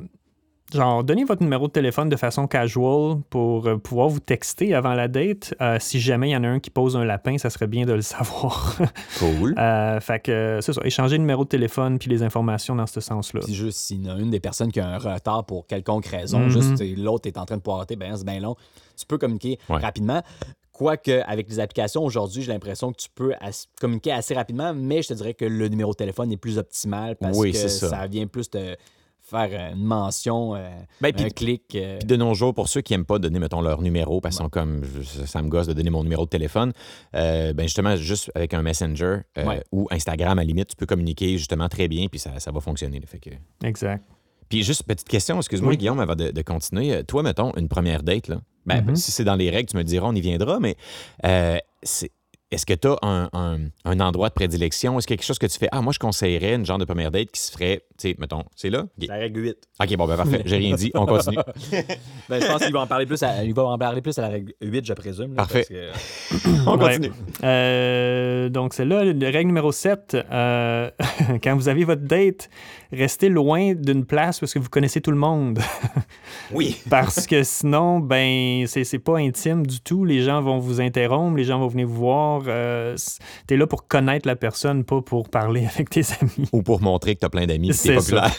[0.73, 4.95] genre, donnez votre numéro de téléphone de façon casual pour euh, pouvoir vous texter avant
[4.95, 5.55] la date.
[5.61, 7.85] Euh, si jamais il y en a un qui pose un lapin, ça serait bien
[7.87, 8.77] de le savoir.
[9.19, 9.55] Cool.
[9.59, 13.01] Euh, fait que, c'est ça, échanger le numéro de téléphone puis les informations dans ce
[13.01, 13.41] sens-là.
[13.45, 16.07] Puis juste s'il y en a une des personnes qui a un retard pour quelconque
[16.07, 16.51] raison, Mhm.
[16.51, 18.57] juste l'autre est en train de poireauter, ben c'est bien long,
[18.97, 19.79] tu peux communiquer Ouais.
[19.81, 20.23] rapidement.
[20.73, 25.03] Quoique, avec les applications, aujourd'hui, j'ai l'impression que tu peux as- communiquer assez rapidement, mais
[25.03, 27.69] je te dirais que le numéro de téléphone est plus optimal parce Oui, que c'est
[27.69, 28.05] ça.
[28.09, 28.75] vient plus te
[29.35, 30.69] faire euh, une mention, euh,
[31.01, 31.63] Ben, puis- un clic.
[31.75, 34.37] euh, Puis de nos jours, pour ceux qui n'aiment pas donner, mettons, leur numéro, parce
[34.37, 36.73] qu'ils sont comme, je- ça me gosse de donner mon numéro de téléphone,
[37.15, 39.63] euh, ben justement, juste avec un Messenger euh, Ouais.
[39.73, 42.61] ou Instagram, à la limite, tu peux communiquer justement très bien, puis ça, ça va
[42.61, 43.01] fonctionner.
[43.01, 43.07] là.
[43.07, 43.31] fait que...
[43.67, 44.05] Exact.
[44.49, 45.77] Puis juste petite question, excuse-moi, Oui.
[45.79, 47.03] Guillaume, avant de, de continuer.
[47.05, 48.41] Toi, mettons, une première date, là.
[48.67, 48.95] Ben, Mhm.
[48.97, 50.77] si c'est dans les règles, tu me diras, on y viendra, mais
[51.25, 52.11] euh, c'est-
[52.55, 54.99] est-ce que tu as un, un- un endroit de prédilection?
[54.99, 55.69] Est-ce qu'il y a quelque chose que tu fais?
[55.73, 58.45] Ah, moi, je conseillerais une genre de première date qui se ferait, tu sais, mettons,
[58.57, 58.85] c'est là?
[59.07, 59.57] La règle 8.
[59.83, 60.43] OK, bon, ben parfait.
[60.47, 60.91] J'ai rien dit.
[60.95, 61.37] On continue.
[62.29, 64.23] Ben, je pense qu'il va en parler plus à, il va en parler plus à
[64.23, 65.31] la règle 8, je présume.
[65.35, 65.67] là, Parfait.
[65.69, 66.87] parce que- On Ouais.
[66.97, 67.13] continue.
[67.43, 70.17] Euh, donc, c'est là, la règle numéro 7.
[70.33, 70.91] euh,
[71.43, 72.49] quand vous avez votre date,
[72.95, 75.59] restez loin d'une place parce que vous connaissez tout le monde.
[76.53, 76.77] Oui.
[76.91, 80.05] Parce que sinon, ben, c'est c'est pas intime du tout.
[80.05, 82.43] Les gens vont vous interrompre, les gens vont venir vous voir.
[82.47, 82.97] Euh,
[83.47, 86.49] T'es là pour connaître la personne, pas pour parler avec tes amis.
[86.53, 88.35] Ou pour montrer que tu as plein d'amis, C'est populaire.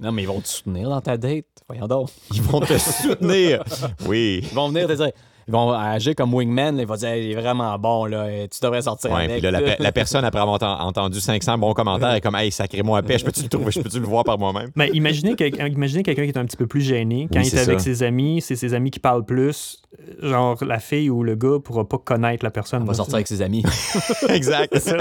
[0.00, 1.46] Non, mais ils vont te soutenir dans ta date.
[1.68, 2.10] Voyons donc.
[2.32, 3.62] Ils vont te soutenir.
[4.06, 4.40] Oui.
[4.42, 5.12] Ils vont venir te dire.
[5.48, 6.78] Ils vont agir comme wingman.
[6.78, 8.30] Ils vont dire il est vraiment bon, là.
[8.30, 9.32] et Tu devrais sortir Ouais, avec.
[9.32, 12.50] puis là, la, la personne, après avoir enten- entendu 500 bons commentaires, est comme, hey,
[12.50, 14.70] sacré-moi à paix, je peux-tu le trouver, je peux-tu le voir par moi-même?
[14.76, 17.28] Mais imaginez, quel- imaginez quelqu'un qui est un petit peu plus gêné.
[17.32, 17.84] Quand Oui, il est avec ça.
[17.84, 19.80] ses amis, c'est ses amis qui parlent plus.
[20.22, 22.82] Genre, la fille ou le gars pourra pas connaître la personne.
[22.82, 23.62] On va sortir avec ses amis.
[24.28, 24.74] exact.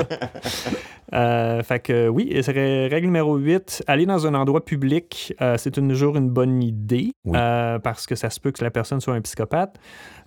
[1.14, 5.58] Euh, fait que oui, et serait règle numéro 8, aller dans un endroit public, euh,
[5.60, 7.38] c'est toujours une bonne idée Oui.
[7.40, 9.76] euh, parce que ça se peut que la personne soit un psychopathe.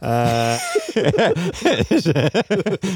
[0.06, 0.56] Euh,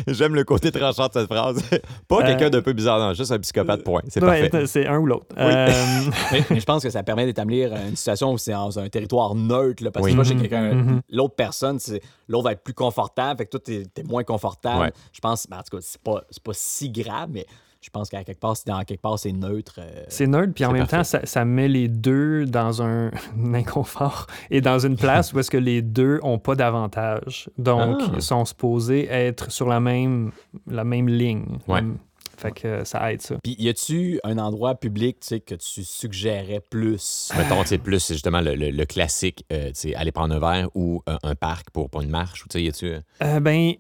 [0.07, 1.63] J'aime le côté tranchant de cette phrase.
[2.09, 4.03] Pas Euh, quelqu'un d'un peu bizarre, non, juste un psychopathe, point.
[4.09, 4.67] C'est ouais, parfait.
[4.67, 5.27] c'est un ou l'autre.
[5.39, 5.69] Euh,
[6.33, 9.35] mais, mais je pense que ça permet d'établir une situation où c'est dans un territoire
[9.35, 9.83] neutre.
[9.85, 10.13] là, parce Oui.
[10.13, 11.01] que moi, chez Mhm, quelqu'un, mhm.
[11.11, 13.39] l'autre personne, c'est- l'autre va être plus confortable.
[13.39, 14.81] Fait que toi, t'es es moins confortable.
[14.83, 14.93] Ouais.
[15.13, 17.47] Je pense, ben, en tout cas, c'est pas, c'est pas si grave, mais
[17.83, 19.77] je pense qu'à quelque part, si dans quelque part, c'est neutre.
[19.79, 20.97] euh, c'est neutre, puis en même parfait.
[20.99, 25.39] temps, ça, ça met les deux dans un, un inconfort et dans une place où
[25.39, 27.49] est-ce que les deux ont pas d'avantage.
[27.59, 28.13] Donc, Ah.
[28.17, 30.31] ils sont supposés être sur la même,
[30.67, 31.59] la même ligne.
[31.69, 31.81] Ouais.
[31.81, 31.99] Hum,
[32.37, 33.37] Fait que ça aide ça.
[33.43, 37.31] Puis, y a-tu un endroit public tu sais, que tu suggérais plus?
[37.37, 40.39] Mettons, tu plus c'est justement le, le- le classique, euh, tu sais, aller prendre un
[40.39, 42.93] verre ou euh, un parc pour, pour une marche, ou tu sais, y a-tu...
[43.23, 43.73] Euh, ben,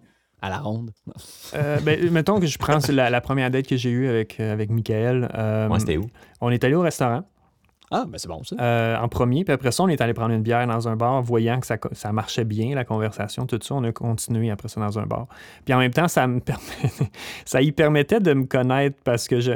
[0.43, 0.91] À la ronde?
[1.55, 4.53] Euh, ben, mettons que je prends la, la première date que j'ai eue avec, euh,
[4.53, 5.29] avec Michael.
[5.35, 6.07] Euh, Ouais, c'était où?
[6.41, 7.25] On est allé au restaurant
[7.91, 8.57] Ah, ben c'est bon, ça.
[8.59, 11.23] euh, en premier, puis après ça, on est allé prendre une bière dans un bar,
[11.23, 13.75] voyant que ça, ça marchait bien, la conversation, tout ça.
[13.75, 15.27] On a continué après ça dans un bar.
[15.67, 17.11] Puis en même temps, ça me permet-
[17.45, 19.53] ça y permettait de me connaître parce que je,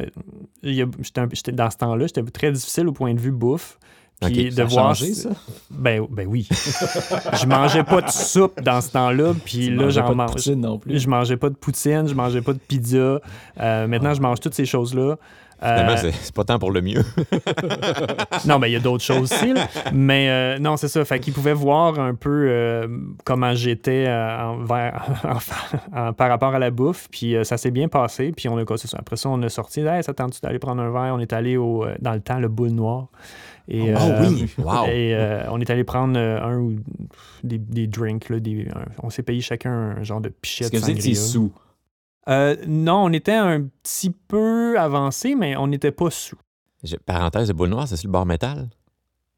[0.63, 3.79] j'étais- dans ce temps-là, j'étais très difficile au point de vue bouffe.
[4.23, 5.31] Puis de Ça a voir changé, ça?
[5.71, 6.49] Ben, ben oui.
[6.51, 10.31] je mangeais pas de soupe dans ce temps-là, puis Tu là, j'en mange.
[10.33, 10.99] poutine non plus.
[10.99, 13.21] Je mangeais pas de poutine, je mangeais pas de pizza.
[13.61, 15.17] Euh, maintenant, je mange toutes ces choses-là.
[15.63, 17.03] Euh, c'est pas tant pour le mieux.
[18.47, 19.55] non, mais il y a d'autres choses aussi.
[19.55, 19.67] là.
[19.93, 21.05] Mais euh, non, c'est ça.
[21.05, 22.87] Fait qu'il pouvait voir un peu euh,
[23.25, 24.05] comment j'étais
[24.69, 27.09] par rapport à la bouffe.
[27.11, 28.33] Puis ça s'est bien passé.
[28.37, 28.63] Puis on a.
[28.99, 29.81] Après ça, on a sorti.
[29.81, 31.15] Hey, ça tente d'aller prendre un verre?
[31.15, 33.07] On est allé au, dans le temps, le boule noir.
[33.69, 34.47] Et, Oh euh, oui!
[34.59, 34.87] Wow!
[34.87, 36.77] Et euh, on est allé prendre euh, un ou
[37.43, 38.29] des, des drinks.
[38.29, 40.91] Là, des, un- on s'est payé chacun un genre de pichet Est-ce de que vous
[40.91, 41.31] étiez sangria.
[41.49, 41.53] sous?
[42.29, 46.37] Euh, non, on était un petit peu avancé, mais on n'était pas sous.
[47.07, 48.69] Parenthèse de boule noire, c'est sur le bar métal?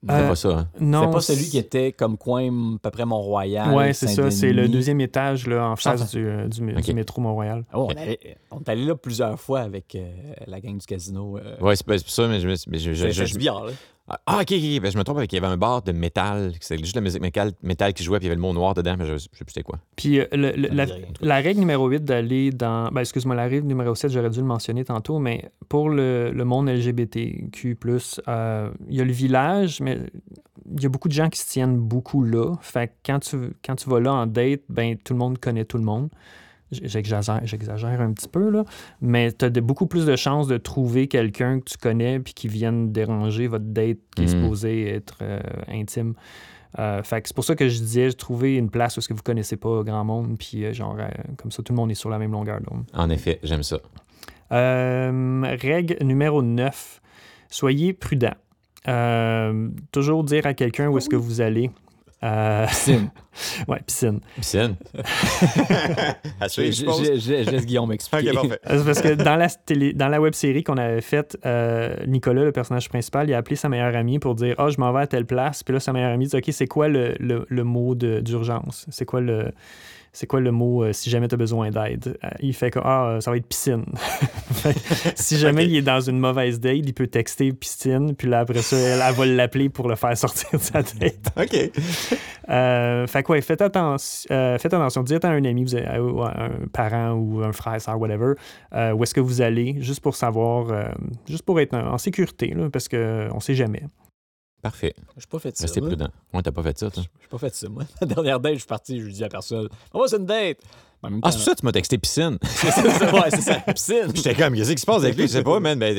[0.09, 0.69] C'est Euh, pas ça, hein?
[0.79, 3.75] Non, C'est pas celui qui était comme coin à peu près Mont-Royal.
[3.75, 4.31] Ouais, c'est ça.
[4.31, 7.65] C'est le deuxième étage là, en face du, du, métro Mont-Royal.
[7.73, 10.09] Oh, on, allait- on est allé là plusieurs fois avec euh,
[10.47, 11.39] la gang du casino.
[11.39, 13.73] euh, Ouais, c'est pas ça, mais je me mais je- je- je- je- billard, là.
[14.09, 14.81] Ah, ok, ok.
[14.83, 15.33] Ben, je me trompe avec.
[15.33, 16.53] Il y avait un bar de métal.
[16.61, 18.73] C'était juste la musique métal, métal qui jouait, puis il y avait le mot noir
[18.75, 19.79] dedans, mais je, je sais plus c'était quoi.
[19.97, 20.87] Puis euh, le- le- la,
[21.21, 22.89] la règle numéro 8 d'aller dans.
[22.93, 26.45] Ben, excuse-moi, la règle numéro 7, j'aurais dû le mentionner tantôt, mais pour le, le
[26.45, 27.79] monde LGBTQ,
[28.29, 29.99] euh, il y a le village, mais
[30.73, 32.55] il y a beaucoup de gens qui se tiennent beaucoup là.
[32.61, 35.65] Fait que quand tu, quand tu vas là en date, ben, tout le monde connaît
[35.65, 36.11] tout le monde.
[36.73, 38.65] J'exagère, j'exagère un petit peu, là,
[39.01, 42.49] mais tu as beaucoup plus de chances de trouver quelqu'un que tu connais puis qui
[42.49, 44.43] vienne déranger votre date qui est Mhm.
[44.43, 46.15] supposé être euh, intime.
[46.79, 49.15] Euh, fait que c'est pour ça que je disais, trouver une place où ce que
[49.15, 51.95] vous connaissez pas grand monde, puis euh, genre, euh, comme ça, tout le monde est
[51.95, 52.85] sur la même longueur d'onde.
[52.93, 53.79] En effet, j'aime ça.
[54.51, 57.01] Règle numéro 9.
[57.49, 58.35] Soyez prudent.
[59.93, 61.71] Toujours dire à quelqu'un où est-ce que vous allez.
[62.25, 63.11] Euh, Piscine.
[63.69, 64.21] ouais, piscine.
[64.37, 64.75] Piscine.
[66.41, 66.99] à Je, suivre, je pense.
[67.05, 68.31] je- je- je laisse Guillaume m'expliquer.
[68.31, 68.61] Ok, parfait.
[68.85, 72.53] Parce que dans la, télé, dans la web série qu'on avait faite, euh, Nicolas, le
[72.53, 75.07] personnage principal, il a appelé sa meilleure amie pour dire Ah, je m'en vais à
[75.07, 75.63] telle place.
[75.63, 78.87] Puis là, sa meilleure amie dit Ok, c'est quoi le, le- le mot de- d'urgence?
[78.89, 79.53] C'est quoi le.
[80.17, 82.17] C'est quoi le mot euh, si jamais tu as besoin d'aide?
[82.25, 83.85] Euh, il fait que ah, euh, ça va être piscine.
[85.15, 88.63] Si jamais il est dans une mauvaise date, il peut texter piscine, puis là après
[88.63, 91.21] ça, elle, elle va l'appeler pour le faire sortir de sa date.
[91.37, 91.71] OK.
[92.49, 95.03] Euh, fait que ouais, faites, attention, euh, faites attention.
[95.03, 98.33] Dites à un ami, vous avez- un parent ou un frère, soeur, whatever,
[98.73, 100.89] où est-ce que vous allez, juste pour savoir,
[101.29, 103.83] juste pour être en en sécurité, là, parce qu'on sait jamais.
[104.71, 104.95] Parfait.
[105.17, 105.63] Je pas fait ça.
[105.65, 105.91] Restez moi.
[105.91, 106.09] prudent.
[106.35, 107.03] Ouais, t'as pas fait ça, toi.
[107.23, 107.85] J'ai pas fait ça, moi.
[108.01, 110.59] La dernière date, je suis parti, je lui dis à personne Oh, c'est une date.
[111.03, 112.37] En même Ah, c'est pour ça que tu m'as texté piscine.
[112.43, 113.55] c'est ça, ouais, c'est ça.
[113.61, 114.09] Piscine.
[114.15, 115.23] J'étais comme, qu'est-ce qui se passe avec lui?
[115.29, 115.79] Je sais pas, man.
[115.79, 115.97] Ben,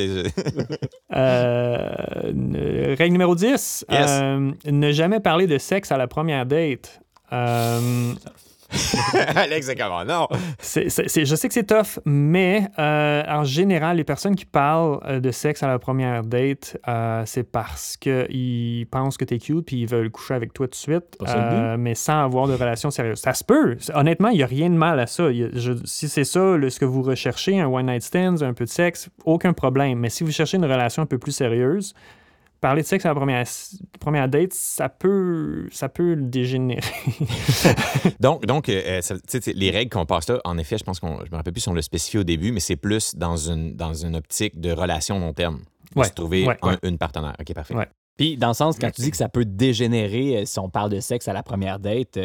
[1.15, 4.09] euh, règle numéro 10, Yes.
[4.09, 6.99] euh, ne jamais parler de sexe à la première date.
[7.31, 8.13] Euh,
[9.35, 10.03] Alex, c'est comment?
[10.03, 10.27] Non.
[10.59, 14.45] c'est- c'est- c'est- je sais que c'est tough, mais euh, en général, les personnes qui
[14.45, 19.37] parlent euh, de sexe à la première date, euh, c'est parce qu'ils pensent que t'es
[19.37, 22.53] cute puis ils veulent coucher avec toi tout de suite, euh, mais sans avoir de
[22.53, 23.19] relation sérieuse.
[23.19, 23.77] Ça se peut.
[23.93, 25.31] Honnêtement, il n'y a rien de mal à ça.
[25.31, 28.03] Il y a- je- si c'est ça le- ce que vous recherchez, un one night
[28.03, 29.99] stand, un peu de sexe, aucun problème.
[29.99, 31.93] Mais si vous cherchez une relation un peu plus sérieuse,
[32.59, 33.45] parler de sexe à la première,
[33.99, 36.81] première date, ça peut, ça peut dégénérer.
[38.19, 39.15] Donc, donc euh, euh, ça-
[39.53, 41.69] les règles qu'on passe là, en effet, je pense qu'on, je me rappelle plus si
[41.69, 45.19] on l'a spécifié au début, mais c'est plus dans une, dans une optique de relation
[45.19, 45.59] long terme.
[45.95, 46.77] De Ouais, se trouver ouais, un- ouais.
[46.83, 47.33] une partenaire.
[47.39, 47.73] OK, parfait.
[47.75, 47.87] Ouais.
[48.17, 50.89] Puis, dans le sens, quand tu dis que ça peut dégénérer euh, si on parle
[50.91, 52.19] de sexe à la première date,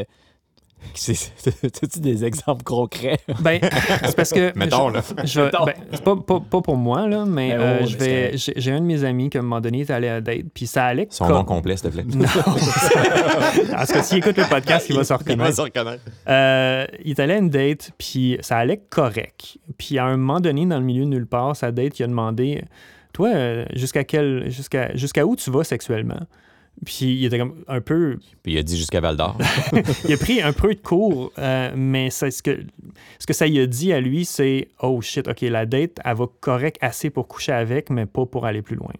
[0.84, 3.18] euh, c'est- as-tu des exemples concrets?
[3.40, 3.60] Ben,
[4.04, 4.52] c'est parce que.
[4.58, 5.02] Mettons, je- là.
[5.24, 8.32] je ben, c'est pas, pas, pas pour moi, là, mais Ben, euh, oh, je vais.
[8.36, 10.66] J'ai un de mes amis qui, à un moment donné, est allé à date, puis
[10.66, 11.06] ça allait.
[11.10, 12.04] Son comme- nom complet, s'il te plaît.
[12.14, 12.26] Non.
[13.70, 15.56] Parce que s'il écoute le podcast, il va se Il va reconnaître.
[15.56, 16.02] se reconnaître.
[16.28, 19.58] Euh, il est allé à une date, puis ça allait correct.
[19.78, 22.06] Puis à un moment donné, dans le milieu de nulle part, sa date, il a
[22.06, 22.62] demandé
[23.12, 26.20] Toi, euh, jusqu'à quel jusqu'à jusqu'à où tu vas sexuellement
[26.84, 28.18] Puis il était comme un peu.
[28.42, 29.38] Puis il a dit jusqu'à Val d'Or.
[30.08, 32.64] Il a pris un peu de cours, euh, mais c'est ce que,
[33.20, 36.16] ce que ça lui a dit à lui, c'est Oh shit, ok, la date, elle
[36.16, 38.92] va correct assez pour coucher avec, mais pas pour aller plus loin.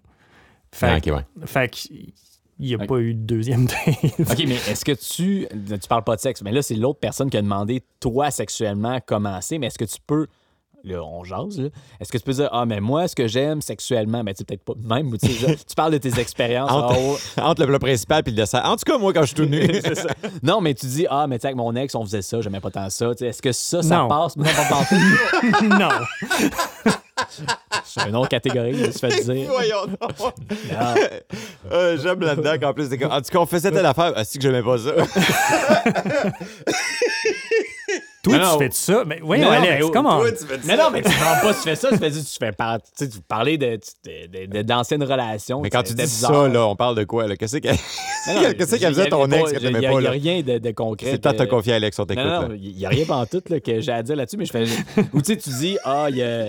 [0.73, 1.47] Fait, Ah, OK, ouais.
[1.47, 2.13] fait qu'il
[2.61, 3.79] n'y a pas eu de deuxième date.
[4.21, 5.49] OK, mais est-ce que tu.
[5.51, 9.01] Tu parles pas de sexe, mais là, c'est l'autre personne qui a demandé, toi, sexuellement,
[9.05, 10.29] commencer, mais est-ce que tu peux.
[10.85, 11.69] Là, on jase, là.
[12.01, 14.45] Est-ce que tu peux dire, ah, mais moi, ce que j'aime sexuellement, mais tu sais,
[14.45, 16.71] peut-être pas même, ou tu genre, tu parles de tes expériences.
[16.71, 16.99] Entre- ah,
[17.39, 18.63] oh, Entre le plat principal et le dessert.
[18.65, 19.65] En tout cas, moi, quand je suis tout nu.
[19.85, 20.09] c'est ça.
[20.43, 22.61] Non, mais tu dis, ah, mais tu sais, avec mon ex, on faisait ça, j'aimais
[22.61, 23.15] pas tant ça.
[23.15, 24.09] Tu Est-ce que ça, ça Non.
[24.09, 24.37] passe?
[24.37, 24.45] Non,
[25.79, 25.89] non.
[27.85, 29.49] C'est une autre catégorie, là, tu fais dire.
[29.51, 30.19] Voyons donc.
[30.19, 30.95] Non.
[31.71, 34.13] Euh, J'aime là-dedans qu'en plus, en tout cas, on faisait telle affaire.
[34.17, 34.91] Ah, c'est que j'aimais pas ça.
[38.23, 38.53] Toi, Non, non.
[38.53, 39.03] tu fais de ça?
[39.05, 40.19] Mais Non, Alex, mais- comment?
[40.21, 40.83] Toi, tu fais de Mais ça.
[40.85, 43.09] non, mais tu parles pas, tu fais ça, tu fais, tu fais par- tu sais,
[43.09, 45.61] tu parlais de, de- de- d'anciennes relations.
[45.61, 46.33] Mais quand tu dis bizarre.
[46.33, 47.27] ça, là, on parle de quoi?
[47.27, 47.37] là?
[47.37, 47.75] Qu'est-ce qu'elle
[48.57, 49.97] qu'est-ce qu'elle faisait ton ex que pas- t'aimais il y a- pas?
[49.99, 51.11] Il n'y a rien de, de concret.
[51.11, 52.25] C'est temps de te que- confier à Alex, on t'écoute.
[52.25, 54.53] Non, il n'y a rien en tout là, que j'ai à dire là-dessus, mais je
[54.53, 54.65] fais.
[55.13, 56.49] Ou tu sais, tu dis, ah, il y a.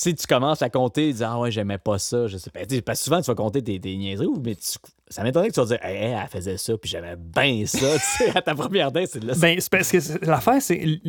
[0.00, 2.60] si tu commences à compter, dire Ah ouais, j'aimais pas ça, je sais pas.
[2.86, 4.78] Parce que souvent, tu vas compter tes, tes niaiseries, mais tu-
[5.08, 7.94] ça m'étonnerait que tu vas dire Hey, elle faisait ça, puis j'aimais bien ça.
[7.98, 9.24] tu sais, à ta première date, c'est.
[9.24, 11.00] Ben, c'est parce que l'affaire, c'est.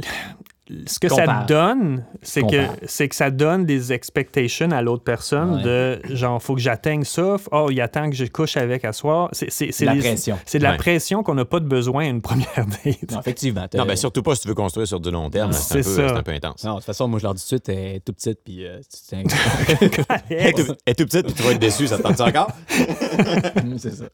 [0.85, 1.25] Ce que Compare.
[1.25, 5.63] ça donne, c'est que, c'est que ça donne des expectations à l'autre personne Ouais.
[5.63, 7.37] de genre, faut que j'atteigne ça.
[7.51, 9.29] Oh, il attend que je couche avec à soir.
[9.31, 10.37] C'est, c'est, c'est La pression.
[10.45, 10.77] C'est de la Ouais.
[10.77, 12.47] pression qu'on n'a pas de besoin à une première
[12.85, 13.11] date.
[13.11, 13.65] Non, effectivement.
[13.73, 15.51] Non, ben surtout pas si tu veux construire sur du long terme.
[15.53, 16.07] C'est un, peu- ça.
[16.09, 16.63] c'est un peu intense.
[16.63, 18.39] Non, de toute façon, moi, je leur dis tout de suite, elle est tout petite,
[18.45, 19.23] puis euh, c'est un-
[20.29, 22.21] Elle est tout- elle est tout petite, puis tu vas être déçu, ça te tente
[22.21, 22.51] encore?
[23.77, 24.05] c'est ça.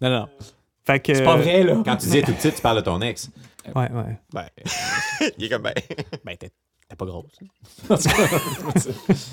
[0.00, 0.28] Non, non.
[0.84, 1.82] Fait que, C'est pas vrai, là.
[1.84, 3.30] Quand tu dis elle est tout petite, tu parles de ton ex.
[3.74, 4.18] Ouais, ouais.
[4.32, 4.46] Ben,
[5.38, 5.74] Il est comme ben.
[6.24, 6.50] ben t'es
[6.88, 7.38] t'es pas grosse.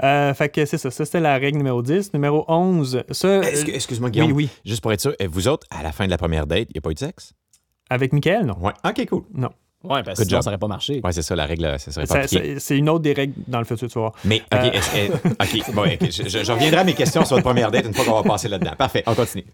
[0.00, 0.92] Euh, fait que c'est ça.
[0.92, 2.12] Ça, c'était la règle numéro 10.
[2.14, 3.38] Numéro 11, ça.
[3.40, 4.30] Est-ce que- euh, Excuse-moi, Guillaume.
[4.30, 4.60] oui, oui.
[4.64, 6.78] Juste pour être sûr, vous autres, à la fin de la première date, il n'y
[6.78, 7.32] a pas eu de sexe?
[7.90, 8.56] Avec Michael, non.
[8.60, 8.72] Ouais.
[8.84, 9.24] OK, cool.
[9.34, 9.50] Non.
[9.84, 10.42] Ouais, parce que sinon, job.
[10.42, 11.00] ça aurait pas marché.
[11.04, 13.64] Ouais, c'est ça, la règle, ça serait pas c'est, une autre des règles dans le
[13.64, 14.12] futur, tu voir.
[14.24, 14.70] Mais, OK, Euh.
[14.72, 17.86] est-ce- OK, bon, ok, je, je- je reviendrai à mes questions sur votre première date
[17.86, 18.72] une fois qu'on va passer là-dedans.
[18.76, 19.44] Parfait, on continue.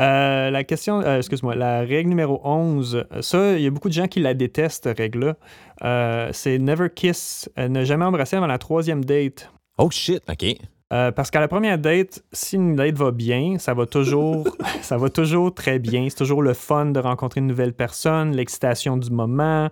[0.00, 3.88] Euh, la question, euh, excuse-moi, la règle numéro 11, euh, ça, il y a beaucoup
[3.88, 5.36] de gens qui la détestent, cette règle-là.
[5.84, 9.50] Euh, c'est never kiss, euh, ne jamais embrasser avant la troisième date.
[9.78, 10.56] Oh shit, OK.
[10.92, 14.48] Euh, parce qu'à la première date, si une date va bien, ça va toujours,
[14.82, 16.06] ça va toujours très bien.
[16.08, 19.68] C'est toujours le fun de rencontrer une nouvelle personne, l'excitation du moment,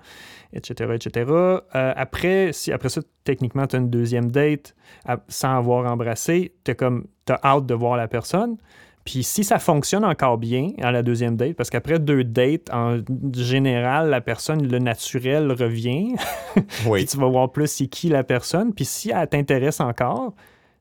[0.52, 1.26] etc., etc.
[1.30, 4.74] Euh, après, si après ça, techniquement, tu as une deuxième date
[5.06, 8.56] à- sans avoir embrassé, tu comme, as hâte de voir la personne.
[9.04, 12.98] Puis si ça fonctionne encore bien à la deuxième date, parce qu'après deux dates, en
[13.34, 16.14] général, la personne, le naturel revient.
[16.86, 17.00] Oui.
[17.00, 18.74] Puis tu vas voir plus c'est qui la personne.
[18.74, 20.34] Puis si elle t'intéresse encore,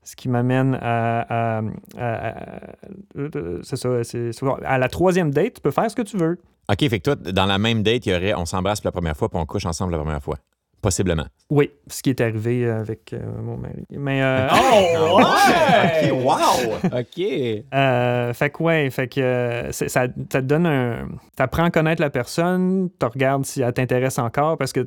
[0.08, 1.58] ce qui m'amène à.
[1.58, 1.62] à-
[1.97, 3.62] euh,
[4.64, 6.39] à la troisième date, tu peux faire ce que tu veux.
[6.70, 9.18] OK, fait que toi, dans la même date, il y aurait on s'embrasse la première
[9.18, 10.38] fois puis on couche ensemble la première fois.
[10.82, 11.25] Possiblement.
[11.49, 13.84] Oui, ce qui est arrivé avec euh, mon mari.
[13.89, 14.21] Mais.
[14.21, 16.99] euh, Oh, OK, wow!
[16.99, 17.63] OK.
[17.73, 21.07] Euh, fait que ouais, fait que euh, ça, ça te donne un.
[21.36, 24.86] T'apprends à connaître la personne, tu regardes si elle t'intéresse encore, parce que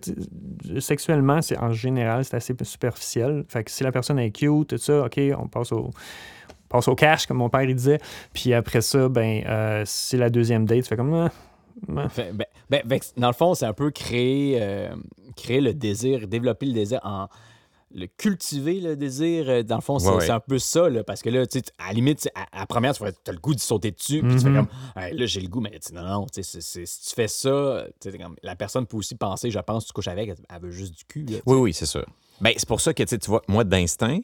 [0.79, 3.45] sexuellement, c'est en général, c'est assez superficiel.
[3.49, 5.87] Fait que si la personne est cute, tout ça, OK, on passe au.
[5.89, 7.99] on passe au cash, comme mon père il disait.
[8.33, 10.83] Puis après ça, ben, euh, c'est la deuxième date.
[10.83, 11.15] Tu fais comme.
[11.15, 11.31] Ah,
[11.97, 12.09] ah.
[12.09, 14.91] Fait- ben, ben, ben, dans le fond, c'est un peu créer, euh,
[15.37, 17.29] créer le désir, développer le désir en.
[17.93, 20.25] Le cultiver le désir, euh, dans le fond, c'est Ouais, ouais.
[20.27, 22.61] c'est un peu ça, là, parce que là, tu sais, à la limite, à, à
[22.61, 24.55] la première, tu as le goût de sauter dessus, puis tu fais Mhm.
[24.59, 28.55] comme, Hey, là, j'ai le goût, mais non, non, si tu fais ça, comme, la
[28.55, 31.25] personne peut aussi penser, je pense, tu couches avec, elle, elle veut juste du cul.
[31.25, 31.39] là.
[31.47, 32.07] Oui, oui, c'est sûr.
[32.41, 34.21] Ben, c'est pour ça que, tu vois, moi, d'instinct,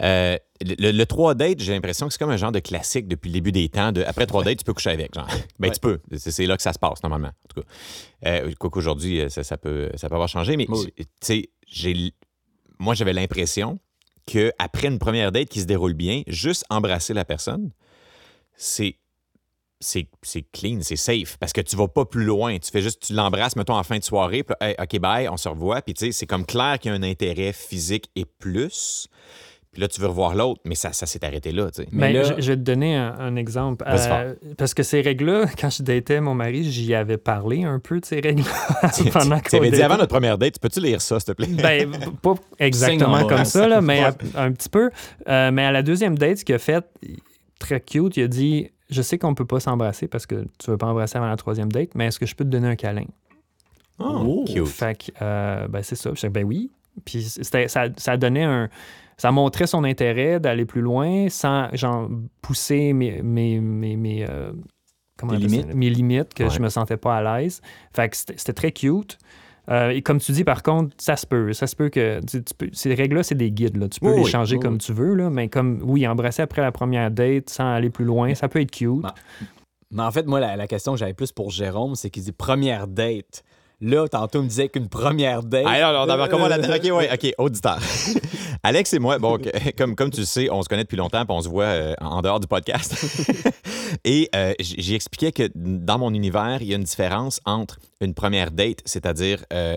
[0.00, 3.28] euh, le, le 3 dates, j'ai l'impression que c'est comme un genre de classique depuis
[3.28, 3.92] le début des temps.
[3.92, 5.14] De, après 3 dates, tu peux coucher avec.
[5.14, 5.26] Genre.
[5.58, 5.74] Ben, Ouais.
[5.74, 6.00] tu peux.
[6.16, 7.28] C'est, là que ça se passe, normalement.
[7.28, 7.66] En tout cas.
[8.26, 10.56] Euh, quoi qu'aujourd'hui, euh, ça, ça peut, ça peut avoir changé.
[10.56, 10.92] Mais, Oui.
[10.96, 12.12] tu sais, j'ai,
[12.78, 13.78] moi, j'avais l'impression
[14.26, 17.70] qu'après une première date qui se déroule bien, juste embrasser la personne,
[18.56, 18.96] c'est.
[19.84, 22.56] C'est, c'est clean, c'est safe, parce que tu vas pas plus loin.
[22.60, 25.36] Tu fais juste, tu l'embrasses, mettons, en fin de soirée, puis Hey, OK, bye, on
[25.36, 25.82] se revoit.
[25.82, 29.08] Puis, tu sais, c'est comme clair qu'il y a un intérêt physique et plus.
[29.72, 31.88] Puis là, tu veux revoir l'autre, mais ça, ça s'est arrêté là, tu sais.
[31.92, 33.82] Mais Mais là- je, je vais te donner un, un exemple.
[33.88, 37.98] Euh, parce que ces règles-là, quand je datais mon mari, j'y avais parlé un peu
[37.98, 38.50] de ces règles-là
[39.12, 41.46] pendant Tu avais qu'on dit avant notre première date, peux-tu lire ça, s'il te plaît?
[41.46, 41.90] Ben,
[42.22, 44.90] pas exactement comme ça, là, mais à- un petit peu.
[45.28, 46.84] Euh, mais à la deuxième date, ce qu'il a fait,
[47.58, 50.76] très cute, il a dit Je sais qu'on peut pas s'embrasser parce que tu veux
[50.76, 53.06] pas embrasser avant la troisième date, mais est-ce que je peux te donner un câlin
[53.98, 54.66] Oh, cute.
[54.66, 56.10] Fait que, euh, ben, c'est ça.
[56.14, 56.70] Je dis, ben oui.
[57.06, 58.68] Puis c'était- ça, ça donnait un.
[59.22, 62.08] Ça montrait son intérêt d'aller plus loin sans, genre,
[62.40, 63.22] pousser mes.
[63.22, 64.50] mes, mes, mes, euh,
[65.30, 65.72] limites.
[65.72, 66.50] Mes limites, que Ouais.
[66.50, 67.60] je me sentais pas à l'aise.
[67.94, 69.18] Fait que c'était très cute.
[69.70, 71.52] Euh, et comme tu dis, par contre, ça se peut.
[71.52, 72.18] Ça se peut que.
[72.28, 73.76] tu- tu peux- ces règles-là, c'est des guides.
[73.76, 73.88] Là.
[73.88, 74.78] Tu peux Oui, les changer oui, comme oui.
[74.80, 78.34] tu veux, là, mais comme, oui, embrasser après la première date sans aller plus loin,
[78.34, 79.06] ça peut être cute.
[79.92, 82.32] Mais en fait, moi, la, la question que j'avais plus pour Jérôme, c'est qu'il dit
[82.32, 83.44] première date.
[83.82, 85.64] Là, tantôt, il me disait qu'une première date.
[85.66, 87.80] Ah, alors, on avait comment la OK, ouais, OK, auditeur.
[88.62, 89.40] Alex et moi, bon,
[89.76, 91.94] comme, comme tu le sais, on se connaît depuis longtemps, puis on se voit euh,
[92.00, 92.94] en dehors du podcast.
[94.04, 98.14] et euh, j'ai expliqué que dans mon univers, il y a une différence entre une
[98.14, 99.76] première date, c'est-à-dire euh,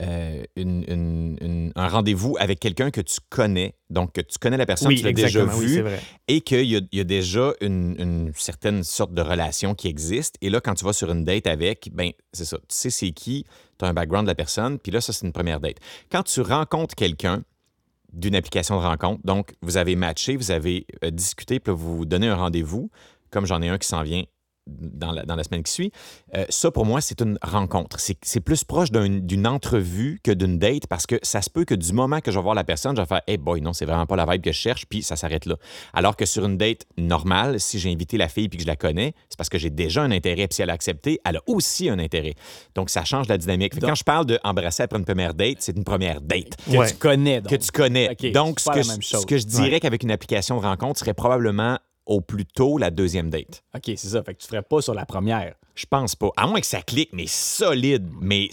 [0.00, 4.56] euh, une- une- une- un rendez-vous avec quelqu'un que tu connais, donc que tu connais
[4.56, 6.00] la personne, tu l'as déjà exactement, oui, vu, c'est vrai.
[6.28, 10.36] et qu'il y, a- il y a déjà une, certaine sorte de relation qui existe.
[10.40, 12.58] Et là, quand tu vas sur une date avec, ben c'est ça.
[12.58, 13.44] Tu sais c'est qui,
[13.78, 15.76] tu as un background de la personne, puis là, ça, c'est une première date.
[16.10, 17.42] Quand tu rencontres quelqu'un
[18.12, 22.28] d'une application de rencontre, donc vous avez matché, vous avez euh, discuté, puis vous donnez
[22.28, 22.90] un rendez-vous,
[23.30, 24.22] comme j'en ai un qui s'en vient
[24.68, 25.92] dans la, dans la semaine qui suit.
[26.36, 27.98] Euh, ça, pour moi, c'est une rencontre.
[28.00, 31.74] C'est plus proche d'un- d'une entrevue que d'une date parce que ça se peut que
[31.74, 33.84] du moment que je vais voir la personne, je vais faire Hey boy, non, c'est
[33.86, 35.56] vraiment pas la vibe que je cherche, puis ça s'arrête là.
[35.94, 38.76] Alors que sur une date normale, si j'ai invité la fille puis que je la
[38.76, 41.40] connais, c'est parce que j'ai déjà un intérêt, puis si elle a accepté, elle a
[41.46, 42.34] aussi un intérêt.
[42.74, 43.78] Donc, ça change la dynamique.
[43.80, 46.88] Quand je parle d'embrasser après une première date, c'est une première date Que Ouais.
[46.90, 47.50] tu connais, donc.
[47.50, 48.14] que tu connais.
[48.32, 51.78] Donc, que, je- ce que je dirais qu'avec une application de rencontre serait probablement
[52.08, 53.62] au plus tôt la deuxième date.
[53.76, 54.22] OK, c'est ça.
[54.24, 55.54] Fait que tu ferais pas sur la première.
[55.74, 56.30] Je pense pas.
[56.36, 58.08] À moins que ça clique, mais solide.
[58.20, 58.48] Mais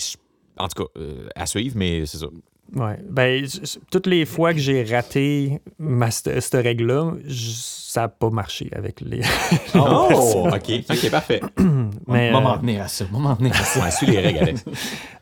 [0.58, 2.28] en tout cas, euh, à suivre, mais c'est ça.
[2.76, 2.98] Ouais.
[3.10, 3.46] Ben,
[3.92, 9.22] toutes les fois que j'ai raté ma, cette règle-là, ça n'a pas marché avec les.
[9.76, 10.72] Oh, OK.
[10.90, 11.42] OK, parfait.
[12.08, 13.06] Mais, on va m'en euh, venir à ça.
[13.14, 13.92] On va m'en à ça.
[13.98, 14.66] Suis les règles, Alex.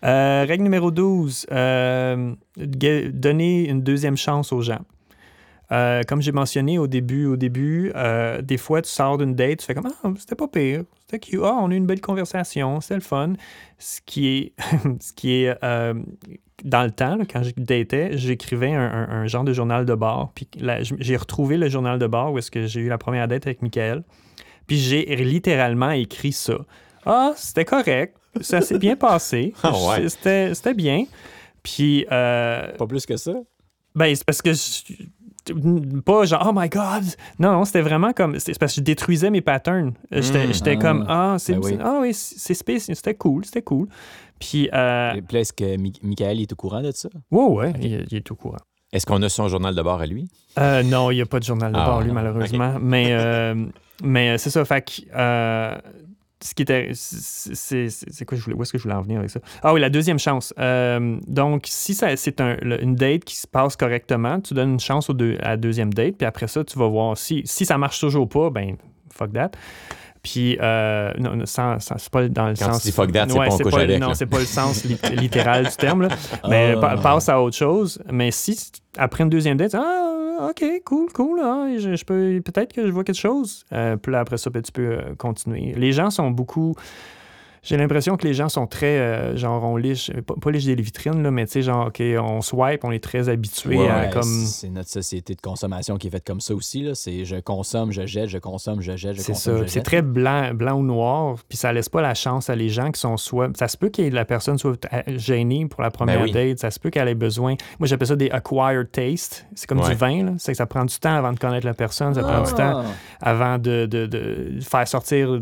[0.03, 4.79] Euh, règle numéro 12, euh, gue- donner une deuxième chance aux gens.
[5.71, 9.59] Euh, comme j'ai mentionné au début, au début euh, des fois, tu sors d'une date,
[9.59, 12.01] tu fais comme Ah, c'était pas pire, c'était cute, ah, on a eu une belle
[12.01, 13.33] conversation, c'était le fun.
[13.79, 14.53] Ce qui est,
[15.01, 15.93] ce qui est euh,
[16.63, 19.95] dans le temps, là, quand je datais, j'écrivais un, un- un genre de journal de
[19.95, 20.31] bord.
[20.35, 20.47] Puis
[20.99, 23.61] j'ai retrouvé le journal de bord où est-ce que j'ai eu la première date avec
[23.61, 24.03] Michael.
[24.67, 26.57] Puis j'ai littéralement écrit ça.
[27.05, 28.15] Ah, c'était correct.
[28.41, 29.53] Ça s'est bien passé.
[29.63, 30.07] Ah ouais.
[30.09, 31.05] C'était c'était bien.
[31.63, 33.33] Puis, euh, Pas plus que ça?
[33.95, 34.53] ben, c'est parce que.
[34.53, 35.03] je-
[36.05, 37.03] pas genre, oh my god!
[37.39, 38.39] Non, non, c'était vraiment comme.
[38.39, 39.93] C'est parce que je détruisais mes patterns.
[40.11, 40.53] J'étais Mm.
[40.53, 40.81] j'étais Ah.
[40.81, 41.53] comme, ah, c'est.
[41.53, 41.71] Ben oui.
[41.71, 42.83] c'est- Ah oui, c'est space.
[42.93, 43.87] C'était cool, c'était cool.
[44.39, 47.09] Puis, euh, Puis est-ce que Mi- Michael est au courant de ça?
[47.31, 48.57] ouais, ouais, il, il est au courant.
[48.91, 50.27] Est-ce qu'on a son journal de bord à lui?
[50.59, 52.13] Euh, non, il n'y a pas de journal de Ah, bord, lui, non.
[52.13, 52.75] malheureusement.
[52.79, 53.55] Mais, euh,
[54.03, 54.63] mais euh, c'est ça.
[54.65, 55.75] Fait que, euh,
[56.43, 56.89] ce qui était.
[56.93, 59.39] c'est- quoi je voulais, où est-ce que je voulais en venir avec ça?
[59.61, 60.53] Ah oui, la deuxième chance.
[60.59, 65.13] Euh, donc, si c'est une date qui se passe correctement, tu donnes une chance au
[65.13, 67.99] deux- à la deuxième date, puis après ça, tu vas voir si, si ça marche
[67.99, 68.75] toujours pas, ben,
[69.11, 69.51] fuck that.
[70.23, 72.83] Puis, euh, non, non, sans- sans- c'est pas dans le Quand tu sens.
[72.83, 75.65] dis fuck that, c'est pas on couche avec, Non, c'est pas le sens lit- littéral
[75.67, 76.07] du terme, là.
[76.49, 76.79] Mais Ah.
[76.79, 78.01] pa- passe à autre chose.
[78.09, 78.57] Mais si
[78.97, 82.91] après une deuxième date, ah, ok, cool, cool, ah, je, je peux, peut-être que je
[82.91, 83.65] vois quelque chose.
[83.73, 85.73] Euh, puis là, après ça, ben, tu peux euh, continuer.
[85.75, 86.73] Les gens sont beaucoup.
[87.63, 90.75] J'ai l'impression que les gens sont très, euh, genre, on liche, pas, pas liche des
[90.75, 94.07] vitrines, là, mais tu sais, genre, OK, on swipe, on est très habitué Ouais, à
[94.07, 94.23] comme...
[94.23, 96.83] C'est notre société de consommation qui est faite comme ça aussi.
[96.83, 96.93] là.
[96.93, 99.63] C'est je consomme, je jette, je consomme, je jette, je C'est consomme, ça.
[99.65, 102.67] je C'est très blanc, blanc ou noir, puis ça laisse pas la chance à les
[102.69, 103.49] gens qui sont soit.
[103.57, 106.31] Ça se peut que la personne soit euh, gênée pour la première Ben oui.
[106.31, 107.55] date, ça se peut qu'elle ait besoin.
[107.79, 109.45] Moi, j'appelle ça des acquired taste.
[109.55, 109.89] C'est comme Ouais.
[109.89, 110.31] du vin, là.
[110.37, 112.83] C'est que ça prend du temps avant de connaître la personne, ça prend du temps
[112.83, 112.85] Ah.
[113.21, 115.39] avant de, de- de faire sortir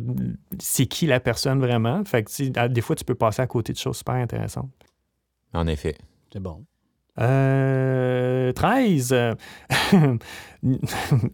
[0.60, 2.04] c'est qui la personne vraiment.
[2.12, 4.16] Fait que, tu sais, à- des fois, tu peux passer à côté de choses super
[4.16, 4.70] intéressantes.
[5.54, 5.96] En effet.
[6.34, 6.66] C'est bon.
[7.20, 9.10] Euh, 13.
[9.12, 9.34] euh,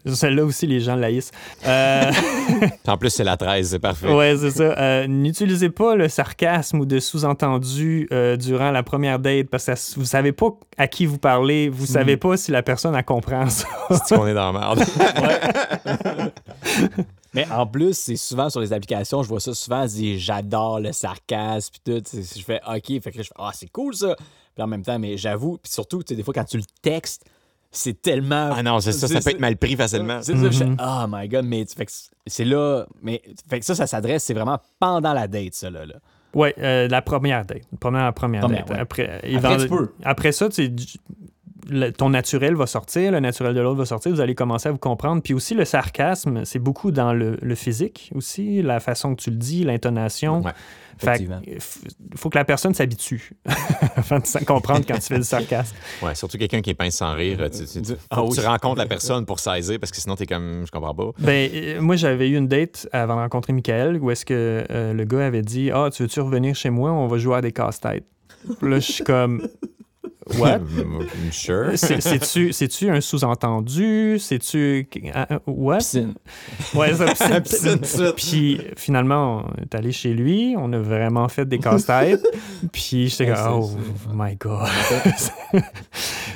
[0.06, 1.32] Celle-là aussi, les gens laïssent.
[1.68, 2.12] Euh,
[2.88, 4.12] En plus, c'est la 13, c'est parfait.
[4.12, 4.64] Ouais, c'est ça.
[4.64, 9.76] Euh, N'utilisez pas le sarcasme ou de sous-entendu euh, durant la première date parce que
[9.76, 10.48] ça- vous savez pas
[10.78, 13.68] à qui vous parlez, vous savez pas si la personne elle comprend ça.
[14.06, 14.84] C'est qu'on est dans la merde.
[17.34, 20.92] Mais en plus, c'est souvent sur les applications, je vois ça souvent, dis j'adore le
[20.92, 22.04] sarcasme puis tout.
[22.14, 24.16] Je fais OK, fait que là, je fais Ah, c'est cool ça.
[24.56, 26.64] Puis en même temps, mais j'avoue, puis surtout, tu sais, des fois quand tu le
[26.82, 27.26] textes,
[27.70, 28.52] c'est tellement.
[28.56, 30.22] Ah non, c'est ça, ça peut être mal pris facilement.
[30.22, 30.70] C'est ça, je fais.
[30.80, 31.92] Oh my god, mais tu- fait que
[32.26, 32.86] c'est là.
[33.02, 35.86] Mais fait que ça, ça s'adresse, c'est vraiment pendant la date, ça là.
[35.86, 35.96] là.
[36.34, 37.64] Ouais, euh, la première date.
[37.80, 38.70] Première, première, Première, date.
[38.76, 38.80] ouais.
[38.80, 39.92] Après, Après, tu peux.
[40.04, 40.74] après ça, tu sais,
[41.70, 44.72] le- ton naturel va sortir, le naturel de l'autre va sortir, vous allez commencer à
[44.72, 45.22] vous comprendre.
[45.22, 49.30] Puis aussi, le sarcasme, c'est beaucoup dans le, le physique aussi, la façon que tu
[49.32, 50.42] le dis, l'intonation.
[50.42, 50.52] Ouais,
[50.98, 51.28] Fait
[52.16, 53.32] faut que la personne s'habitue
[53.96, 55.76] avant de comprendre quand tu fais du sarcasme.
[56.02, 57.38] Ouais, surtout quelqu'un qui est pince sans rire.
[57.52, 58.32] Tu, tu, tu- Ah oui.
[58.34, 61.12] tu rencontres la personne pour saisir parce que sinon, t'es comme, je comprends pas.
[61.20, 64.94] Ben, euh, moi, j'avais eu une date avant de rencontrer Michael où est-ce que euh,
[64.94, 66.92] le gars avait dit Ah, tu veux-tu revenir chez moi?
[66.92, 68.06] On va jouer à des casse-têtes.
[68.62, 69.48] Là, je suis comme
[70.40, 70.60] What
[71.32, 71.72] sure.
[71.78, 74.18] C'est- C'est-tu c'est-tu un sous-entendu?
[74.20, 74.88] C'est-tu.
[75.14, 75.78] ah, ah, What?
[75.78, 76.14] Piscine.
[76.74, 77.06] Ouais, ça,
[77.42, 77.80] piscine.
[77.80, 78.12] Piscine.
[78.16, 82.26] Puis finalement, on est allé chez lui, on a vraiment fait des casse-têtes.
[82.72, 84.68] puis j'étais comme, c'est- oh c'est- my God.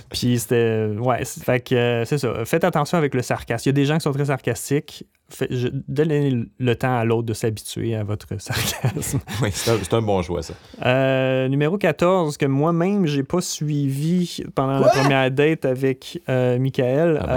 [0.10, 0.88] puis c'était.
[1.00, 2.46] Ouais, c'est- fait que euh, c'est ça.
[2.46, 3.64] Faites attention avec le sarcasme.
[3.66, 5.06] Il y a des gens qui sont très sarcastiques.
[5.32, 9.20] Fait- je- donnez le temps à l'autre de s'habituer à votre sarcasme.
[9.42, 10.54] Oui, c'est un, bon choix, ça.
[10.86, 17.20] Euh, numéro 14, que moi-même, j'ai pas suivi pendant la première date avec euh, Michael.
[17.22, 17.34] Ah ben,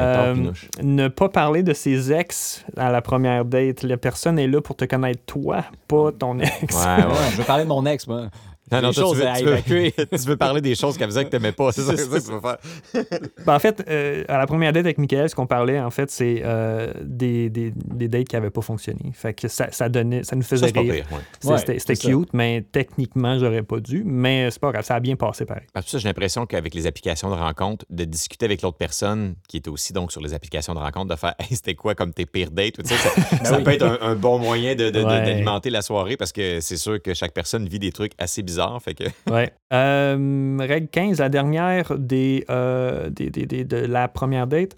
[0.46, 3.82] Euh, ne pas parler de ses ex à la première date.
[3.82, 6.52] La personne est là pour te connaître toi, pas ton ex.
[6.74, 7.04] Ouais, ouais.
[7.04, 8.28] Ouais, je veux parler de mon ex, moi.
[8.72, 9.92] Non, non, Des tu choses veux, à tu veux- évacuer.
[10.10, 11.70] tu veux parler des choses qu'elle faisait que t'aimais pas.
[11.72, 12.58] C'est ça, ça que tu veux faire.
[13.46, 16.10] Ben, en fait, euh, à la première date avec Michael, ce qu'on parlait, en fait,
[16.10, 19.12] c'est euh, des, des, des dates qui n'avaient pas fonctionné.
[19.12, 21.04] Fait que ça, ça, donnait, ça nous Ça, faisait pas rire.
[21.44, 21.58] Ouais.
[21.58, 22.08] C'était ça.
[22.08, 24.02] cute, mais techniquement, j'aurais pas dû.
[24.06, 25.64] Mais c'est pas grave, ça a bien passé pareil.
[25.72, 29.34] Parce que ça, j'ai l'impression qu'avec les applications de rencontre, de discuter avec l'autre personne
[29.48, 32.14] qui est aussi donc sur les applications de rencontre, de faire Hey, c'était quoi comme
[32.14, 32.82] tes pires dates?
[32.82, 33.10] Tu sais, ça
[33.44, 33.64] ça oui.
[33.64, 35.20] peut être un, un bon moyen de- de- de- Ouais.
[35.24, 38.53] d'alimenter la soirée parce que c'est sûr que chaque personne vit des trucs assez bizarres.
[38.80, 39.52] Fait que Ouais.
[39.72, 44.76] Euh, règle 15, la dernière des, euh, des, des- des- de la première date.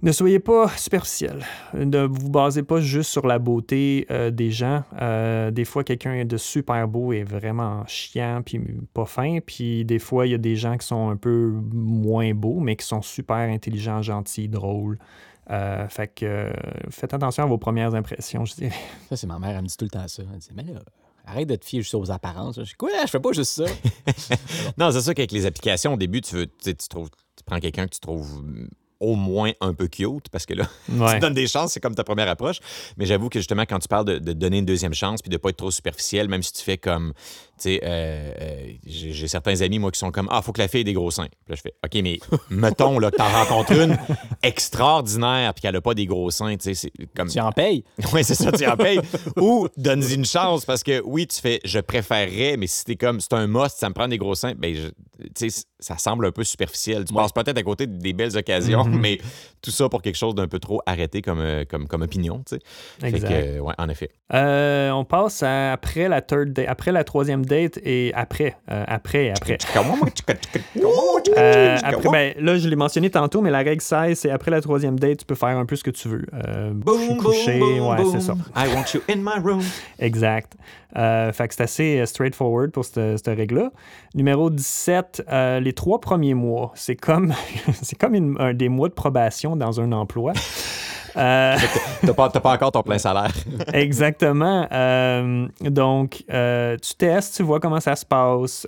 [0.00, 1.44] Ne soyez pas superficiel.
[1.74, 4.84] Ne vous basez pas juste sur la beauté euh, des gens.
[5.00, 8.60] Euh, des fois, quelqu'un de super beau est vraiment chiant puis
[8.94, 9.38] pas fin.
[9.44, 12.76] Puis des fois, il y a des gens qui sont un peu moins beaux, mais
[12.76, 14.98] qui sont super intelligents, gentils, drôles.
[15.50, 16.52] Euh, fait que euh,
[16.90, 18.76] faites attention à vos premières impressions, je dirais.
[19.08, 20.22] Ça, c'est ma mère, elle me dit tout le temps ça.
[20.32, 20.78] Elle dit, mais là,
[21.30, 22.56] arrête de te fier juste aux apparences.
[22.56, 23.64] Je dis, quoi, je fais pas juste ça.
[24.78, 27.44] non, c'est sûr qu'avec les applications, au début, tu veux, tu, sais, tu trouves, tu
[27.44, 28.68] prends quelqu'un que tu trouves mm,
[29.00, 31.16] au moins un peu cute parce que là, tu Ouais.
[31.16, 32.58] te donnes des chances, c'est comme ta première approche.
[32.96, 35.36] Mais j'avoue que justement, quand tu parles de, de donner une deuxième chance puis de
[35.36, 39.60] pas être trop superficiel, même si tu fais comme, tu sais, euh, euh, j'ai certains
[39.60, 41.26] amis, moi, qui sont comme, ah, faut que la fille ait des gros seins.
[41.26, 42.18] Puis là, je fais, OK, mais
[42.50, 43.96] mettons là, que t'en rencontres une
[44.42, 47.28] extraordinaire puis qu'elle a pas des gros seins, tu sais, c'est comme.
[47.28, 47.84] tu en payes.
[48.12, 49.00] Oui, c'est ça, tu en payes.
[49.36, 53.20] Ou donne-y une chance parce que oui, tu fais je préférerais, mais si t'es comme
[53.20, 54.88] c'est un must, ça me prend des gros seins, ben je-
[55.34, 57.04] tu sais, ça semble un peu superficiel.
[57.04, 57.22] Tu Ouais.
[57.22, 59.18] passes peut-être à côté des belles occasions, mais
[59.62, 62.56] tout ça pour quelque chose d'un peu trop arrêté comme, euh, comme, comme opinion, tu
[62.56, 63.60] sais.
[63.60, 64.10] Ouais, en effet.
[64.32, 68.84] Euh, on passe à après la third date, après la troisième date et après, euh,
[68.86, 69.58] après après.
[71.36, 74.60] Euh, après, ben, là, je l'ai mentionné tantôt, mais la règle 16, c'est après la
[74.60, 76.26] troisième date, tu peux faire un peu ce que tu veux.
[76.46, 76.72] Euh,
[77.18, 78.34] coucher, ouais, c'est ça.
[78.56, 79.62] I want you in my room.
[79.98, 80.54] Exact.
[80.96, 83.70] Euh, fait que c'est assez euh, straightforward pour cette, cette règle-là.
[84.14, 87.34] Numéro 17, euh, les trois premiers mois, c'est comme,
[87.82, 90.32] c'est comme une- un des mois de probation dans un emploi.
[91.18, 91.56] Euh,
[92.02, 93.32] T'as pas, encore ton plein salaire.
[93.72, 94.66] Exactement.
[94.72, 98.66] Euh, donc, euh, tu testes, tu vois comment ça se passe.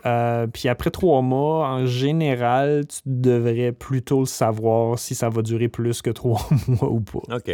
[0.53, 5.69] puis après trois mois, en général, tu devrais plutôt le savoir si ça va durer
[5.69, 7.37] plus que trois mois ou pas.
[7.37, 7.51] OK.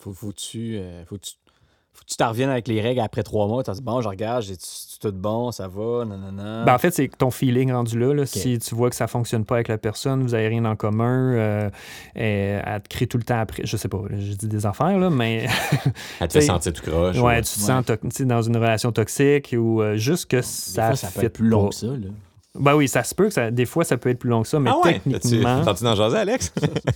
[0.00, 1.39] Faut, faut, tu, euh, faut, tu, faut que
[2.10, 3.62] tu t'en reviennes avec les règles après trois mois.
[3.62, 6.64] Tu dis, bon, je regarde, j'ai c'est tout bon, ça va, non, non, non.
[6.64, 8.12] Ben, en fait, c'est ton feeling rendu là.
[8.12, 8.26] là.
[8.26, 11.32] Si tu vois que ça fonctionne pas avec la personne, vous avez rien en commun,
[11.34, 11.70] euh,
[12.16, 13.62] et elle te crie tout le temps après.
[13.64, 15.46] Je sais pas, je dis des affaires, là, mais
[16.20, 17.16] Elle te fait sentir tout croche.
[17.18, 17.84] ouais, ou- tu te sens
[18.26, 21.68] dans une relation toxique ou euh, juste que Des ça, fois, ça être plus long
[21.68, 21.86] que ça.
[21.86, 22.08] Là.
[22.58, 24.48] Ben oui, ça se peut que ça, des fois, ça peut être plus long que
[24.48, 24.94] ça, mais Ah ouais?
[25.04, 25.62] T'as-tu techniquement.
[25.64, 26.52] t'as-tu d'en jaser, Alex?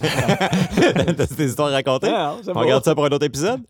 [0.81, 2.09] T'as des histoires à raconter?
[2.13, 2.61] Ah, On bon.
[2.61, 3.61] regarde ça pour un autre épisode?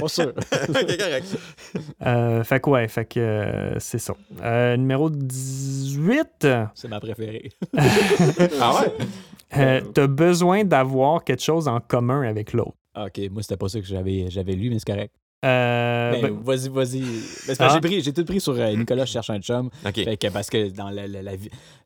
[0.00, 0.32] Pas sûr.
[0.68, 1.26] OK, correct.
[2.04, 4.14] Euh, fait que ouais, fait que euh, c'est ça.
[4.42, 7.52] Euh, numéro 18, C'est ma préférée.
[8.60, 8.92] Ah ouais?
[9.56, 12.74] euh, t'as besoin d'avoir quelque chose en commun avec l'autre.
[12.94, 15.14] Ah, ok, moi, c'était pas ça que j'avais, j'avais lu, mais c'est correct.
[15.44, 17.00] Euh, Ben, vas-y, vas-y.
[17.00, 17.70] Ben, c'est parce que Ah.
[17.74, 19.68] j'ai, pris, j'ai tout pris sur euh, Nicolas cherche un chum.
[19.86, 19.94] OK.
[19.94, 21.32] Fait que, parce que dans la, la-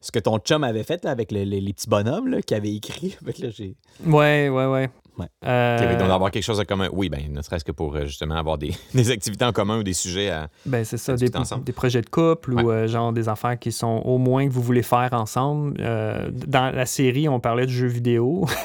[0.01, 2.57] ce que ton chum avait fait là, avec le- les, les petits bonhommes là, qu'il
[2.57, 3.75] avait écrit, fait que là, j'ai...
[4.07, 4.91] ouais, ouais, ouais.
[5.19, 5.27] Ouais.
[5.45, 6.89] Euh, donc d'avoir quelque chose en commun.
[6.93, 9.83] Oui, ben, ne serait-ce que pour euh, justement avoir des, des activités en commun ou
[9.83, 10.49] des sujets à.
[10.65, 11.65] ben, c'est ça, à des, discuter ensemble.
[11.65, 12.63] des projets de couple Ouais.
[12.63, 15.75] ou euh, genre des affaires qui sont au moins que vous voulez faire ensemble.
[15.81, 18.47] Euh, dans la série, on parlait de jeux vidéo.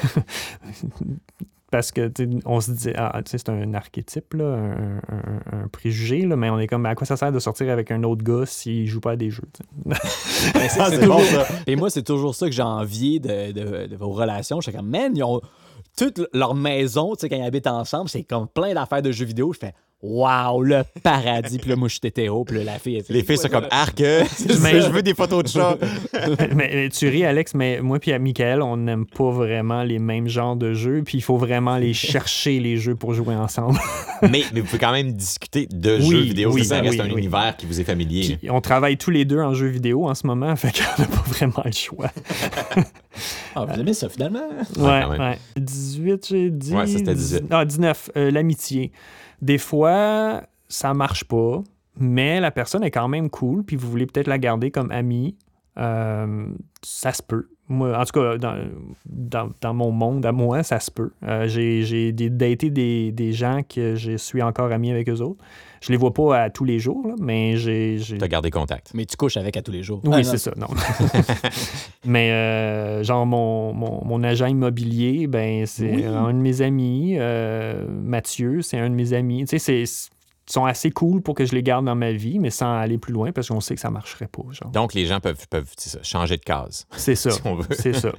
[1.74, 4.98] Parce que, tu sais, on se dit, ah, tu sais, c'est un archétype, là, un,
[4.98, 7.90] un- un préjugé, là, mais on est comme, à quoi ça sert de sortir avec
[7.90, 9.42] un autre gars s'il joue pas à des jeux?
[9.88, 9.96] Ben,
[10.70, 12.62] c'est, Ah, bon, toujours- Et moi, c'est toujours ça que j'ai
[13.20, 14.62] de, de- de vos relations.
[14.62, 15.42] Je suis comme, man, ils ont
[15.98, 19.26] toute leur maison, tu sais, quand ils habitent ensemble, c'est comme plein d'affaires de jeux
[19.26, 19.52] vidéo.
[19.52, 19.74] Je fais,
[20.04, 21.58] waouh, le paradis.
[21.58, 22.44] Puis là, moi, je suis tétéo.
[22.44, 24.00] Puis là, la fille, Les filles sont comme arc.
[24.02, 24.24] euh,
[24.62, 25.78] Mais- je veux des photos de chat.
[26.38, 30.28] mais, mais tu ris, Alex, mais moi puis Michael, on n'aime pas vraiment les mêmes
[30.28, 33.80] genres de jeux, puis il faut vraiment les chercher, les jeux, pour jouer ensemble.
[34.22, 36.52] mais, mais vous pouvez quand même discuter de Oui, jeux vidéo.
[36.54, 37.20] oui, ça ben reste oui, un oui.
[37.22, 38.38] univers qui vous est familier.
[38.38, 41.08] Puis on travaille tous les deux en jeux vidéo en ce moment, fait qu'on n'a
[41.08, 42.12] pas vraiment le choix.
[43.56, 44.48] ah, vous aimez ça finalement?
[44.78, 45.20] Ouais, même.
[45.20, 45.38] ouais.
[45.58, 46.74] 18, j'ai dit.
[46.74, 47.44] Ouais, ça, c'était 18.
[47.52, 48.92] Ah, 19, euh, l'amitié.
[49.44, 51.62] Des fois, ça marche pas,
[51.98, 55.36] mais la personne est quand même cool, puis vous voulez peut-être la garder comme amie.
[55.78, 56.48] Euh,
[56.82, 57.50] ça se peut.
[57.70, 58.58] Moi, en tout cas, dans,
[59.06, 61.12] dans, dans mon monde, à moi, ça se peut.
[61.24, 65.42] Euh, j'ai daté des, des gens que je suis encore ami avec eux autres.
[65.82, 67.98] Je les vois pas à tous les jours, là, mais j'ai.
[68.00, 68.92] j'ai- T'as gardé contact.
[68.94, 70.02] Mais tu couches avec à tous les jours.
[70.06, 70.68] oui, Ah, c'est ça, non.
[72.06, 76.06] Mais euh, genre mon, mon, mon agent immobilier, ben c'est Oui.
[76.06, 77.16] un de mes amis.
[77.18, 79.46] Euh, Mathieu, c'est un de mes amis.
[79.46, 80.10] Tu sais, c'est-
[80.54, 83.14] sont assez cool pour que je les garde dans ma vie, mais sans aller plus
[83.14, 84.44] loin parce qu'on sait que ça marcherait pas.
[84.52, 84.70] Genre.
[84.72, 86.86] Donc, les gens peuvent, peuvent ça, changer de case.
[86.96, 87.32] C'est ça.
[87.32, 87.66] si on veut.
[87.72, 88.12] C'est ça.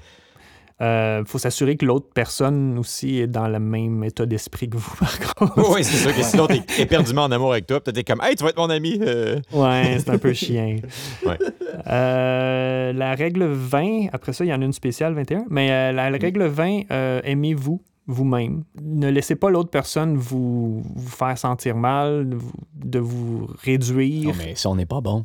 [0.80, 4.94] Il faut s'assurer que l'autre personne aussi est dans le même état d'esprit que vous,
[5.00, 5.72] par contre.
[5.72, 8.42] oui, c'est sûr que sinon, t'es éperdument en amour avec toi, t'es comme, hey, tu
[8.42, 8.98] vas être mon ami.
[9.00, 9.40] euh.
[9.52, 10.76] Ouais, c'est un peu chien.
[11.24, 11.38] Ouais.
[11.86, 15.92] Euh, la règle 20, après ça, il y en a une spéciale 21, mais euh,
[15.92, 18.64] la règle 20, euh, aimez-vous vous-même.
[18.80, 24.28] Ne laissez pas l'autre personne vous, vous faire sentir mal, de vous, de vous réduire.
[24.28, 25.24] Non, mais si on n'est pas bon.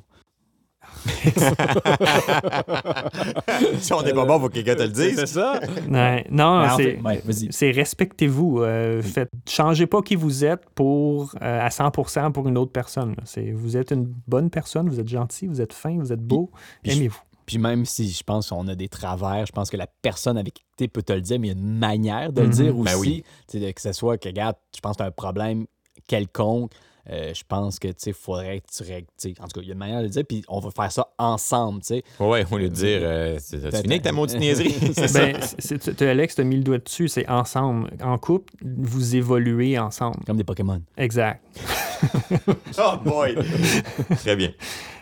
[3.80, 5.24] si on n'est pas bon, faut que quelqu'un te le dise.
[5.26, 5.60] ça.
[5.90, 7.00] Ouais, non, c'est...
[7.02, 7.22] ouais.
[7.52, 8.62] C'est respectez-vous.
[8.62, 13.16] Euh, faites, changez pas qui vous êtes pour euh, à 100% pour une autre personne.
[13.24, 16.52] C'est, vous êtes une bonne personne, vous êtes gentil, vous êtes fin, vous êtes beau.
[16.84, 17.22] Aimez-vous.
[17.50, 20.54] Puis même si je pense qu'on a des travers, je pense que la personne avec
[20.54, 22.48] qui tu es peut te le dire, mais il y a une manière de le
[22.50, 22.54] Mhm.
[22.54, 23.24] dire Ben aussi.
[23.52, 23.72] oui.
[23.74, 25.66] Que ce soit que, regarde, je pense que tu as un problème
[26.08, 26.72] quelconque.
[27.10, 29.08] Euh, je pense que, tu sais, faudrait que tu règles.
[29.20, 30.70] tu En tout cas, il y a une manière de le dire, puis on va
[30.72, 32.04] faire ça ensemble, tu sais.
[32.20, 34.76] Ouais, au lieu de dire, euh, c'est- fini avec ta maudite niaiserie.
[34.94, 35.20] c'est ça.
[35.26, 37.90] Ben, c'est, c'est- t'as- Alex, tu as mis le doigt dessus, c'est ensemble.
[38.04, 40.18] En couple, vous évoluez ensemble.
[40.26, 40.82] Comme des Pokémon.
[40.98, 41.44] Exact.
[42.78, 43.36] Oh boy!
[44.20, 44.52] Très bien.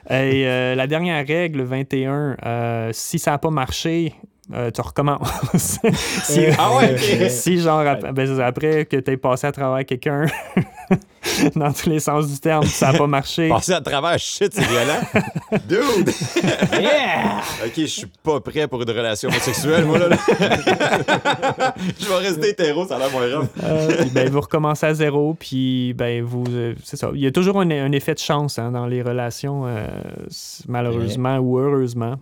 [0.10, 4.16] Et euh, la dernière règle, 21, euh, si ça n'a pas marché,
[4.54, 5.28] euh, tu recommences.
[6.24, 7.30] si, Ah ouais, ok.
[7.30, 10.26] si genre, ap- ben, après que tu aies passé à travers quelqu'un,
[11.56, 13.50] dans tous les sens du terme, ça n'a pas marché.
[13.50, 15.02] Passer à travers, shit, c'est violent.
[15.68, 16.12] Dude!
[16.82, 17.42] Yeah!
[17.66, 20.08] Ok, je suis pas prêt pour une relation homosexuelle, moi, là.
[20.10, 20.18] là.
[22.00, 23.48] je vais rester hétéro, ça a l'air moins grave.
[23.64, 26.46] Euh, ben, vous recommencez à zéro, puis ben, vous.
[26.50, 27.10] euh, c'est ça.
[27.14, 29.88] Il y a toujours un, un effet de chance hein, dans les relations, euh,
[30.68, 32.16] malheureusement ou heureusement.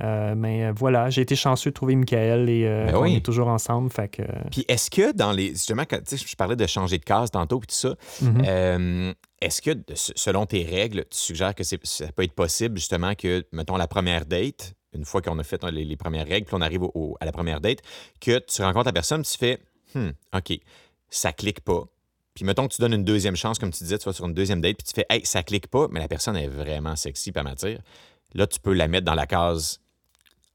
[0.00, 3.16] Euh, mais euh, voilà, j'ai été chanceux de trouver Michael et euh, Ben on oui.
[3.16, 3.90] est toujours ensemble.
[3.90, 5.48] Fait que, Puis est-ce que dans les.
[5.50, 7.94] Justement, quand, tu sais, je parlais de changer de case tantôt, puis tout ça.
[8.22, 9.14] Mhm.
[9.40, 11.76] est-ce que, selon tes règles, tu suggères que ça
[12.14, 15.84] peut être possible, justement, que, mettons, la première date, une fois qu'on a fait les,
[15.84, 17.78] les premières règles, puis on arrive au- au- à la première date,
[18.20, 19.58] que tu rencontres la personne, tu fais,
[19.94, 20.58] hmm, OK,
[21.10, 21.84] ça clique pas.
[22.34, 24.32] Puis mettons que tu donnes une deuxième chance, comme tu disais, tu vas sur une
[24.32, 27.30] deuxième date, puis tu fais, hey, ça clique pas, mais la personne est vraiment sexy,
[27.32, 27.78] pas m'attire.
[28.34, 29.80] Là, tu peux la mettre dans la case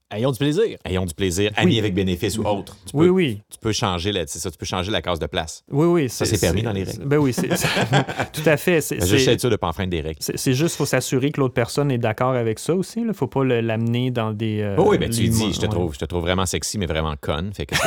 [0.10, 0.78] Ayons du plaisir.
[0.86, 2.78] ayons du plaisir, amis avec bénéfice ou autre.
[2.86, 3.41] Tu peux, Oui, oui.
[3.49, 5.64] Tu peux changer la, ça, tu peux changer la case de place.
[5.70, 6.10] Oui, oui.
[6.10, 7.03] Ça, c'est permis dans les règles.
[7.05, 7.49] Ben oui, c'est,
[8.32, 8.80] tout à fait.
[8.80, 10.20] C'est, Juste c'est- être sûr de pas enfreindre des règles.
[10.22, 13.01] c'est- juste, faut s'assurer que l'autre personne est d'accord avec ça aussi.
[13.05, 14.62] Il faut pas l'amener dans des.
[14.62, 15.72] euh, Oh oui, ben tu lui dis, je te, ouais.
[15.72, 17.53] trouve, je te trouve vraiment sexy, mais vraiment conne.
[17.53, 17.82] Fait que que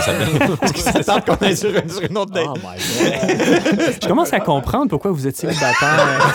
[0.78, 2.46] ça te ça qu'on sur, une- sur une autre date?
[2.48, 3.80] Oh my God.
[4.02, 6.34] Je commence à comprendre pourquoi vous êtes célibataire.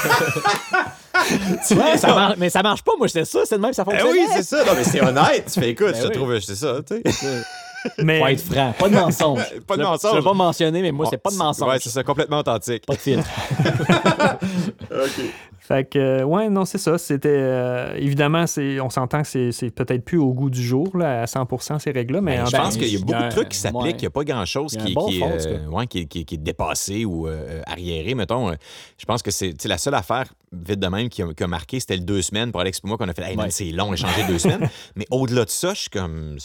[1.71, 3.91] Ouais, ça marche, mais ça marche pas, moi, j'étais ça, c'est de même, ça Eh
[3.91, 4.11] fonctionne.
[4.11, 4.63] oui, c'est ça.
[4.65, 5.45] Non, mais c'est honnête.
[5.53, 6.13] Tu fais, écoute, Ben je te oui.
[6.13, 7.43] trouve, c'est ça, tu sais.
[8.03, 9.39] mais Faut être franc, pas de mensonge.
[9.67, 10.11] Pas de Je mensonge.
[10.13, 11.69] Je l'ai pas mentionné, mais moi, c'est pas de mensonge.
[11.69, 12.83] Ouais, c'est ça, complètement authentique.
[12.85, 13.27] Pas de filtre.
[15.59, 16.97] Fait que, euh, ouais, non, c'est ça.
[16.99, 17.27] C'était.
[17.31, 21.23] euh, évidemment, c'est, on s'entend que c'est, c'est peut-être plus au goût du jour, là,
[21.23, 21.47] à 100
[21.79, 23.71] ces règles-là, mais Ben, en je pense qu'il y a beaucoup de trucs qui ouais.
[23.71, 23.97] s'appliquent.
[23.99, 27.03] Il n'y a pas grand-chose qui, bon qui, euh, ouais, qui, qui- qui est dépassé
[27.05, 28.51] ou euh, arriéré, mettons.
[28.97, 30.25] Je pense que c'est la seule affaire,
[30.67, 32.87] vite de même, qui a, qui a marqué, c'était le deux semaines pour Alex et
[32.87, 33.49] moi qu'on a fait Hey, Ouais.
[33.49, 34.69] c'est long, échanger deux semaines.
[34.95, 36.37] Mais au-delà de ça, je suis comme.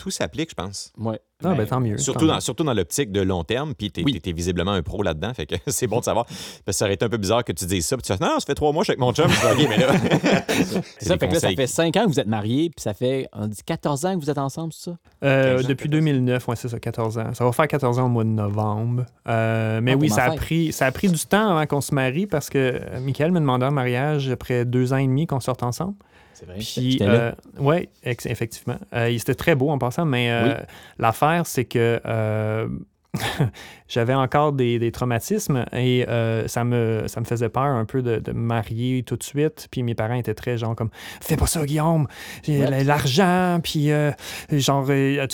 [0.00, 0.92] Tout s'applique, je pense.
[0.96, 1.20] Ouais.
[1.44, 1.96] Ah, ben, tant mieux.
[1.98, 2.40] Surtout tant dans, mieux.
[2.40, 4.12] surtout dans l'optique de long terme, puis t'es Oui.
[4.14, 6.24] t'es- t'es visiblement un pro là-dedans, fait que c'est bon de savoir.
[6.24, 8.22] Parce que ça aurait été un peu bizarre que tu dises ça, puis tu fais
[8.24, 9.92] non, ça fait trois mois, je suis avec mon chum, je OK, mais là.
[10.98, 12.94] C'est ça, fait que là, ça fait 5 ans que vous êtes mariés, puis ça
[12.94, 14.96] fait, on dit 14 ans que vous êtes ensemble, c'est ça?
[15.24, 15.90] Euh, 15 ans, depuis 14.
[16.04, 17.34] 2009, ouais, c'est ça, 14 ans.
[17.34, 19.04] Ça va faire 14 ans au mois de novembre.
[19.28, 21.94] Euh, mais Ah, oui, ça a, pris, ça a pris du temps avant qu'on se
[21.94, 25.40] marie parce que euh, Michael me demandait en mariage après deux ans et demi qu'on
[25.40, 25.94] sorte ensemble.
[26.40, 26.54] C'est vrai.
[26.56, 27.12] Puis, J'étais là.
[27.12, 28.78] euh, ouais, ex- effectivement.
[28.94, 30.54] Euh, il était très beau en passant, mais euh,
[30.98, 32.00] l'affaire, c'est que
[33.88, 38.02] j'avais encore des, des traumatismes et euh, ça, me, ça me faisait peur un peu
[38.02, 39.68] de, de me marier tout de suite.
[39.70, 40.90] Puis mes parents étaient très genre comme
[41.20, 42.06] Fais pas ça, Guillaume,
[42.48, 42.84] Ouais.
[42.84, 44.12] l'argent, puis euh,
[44.50, 45.26] genre, euh,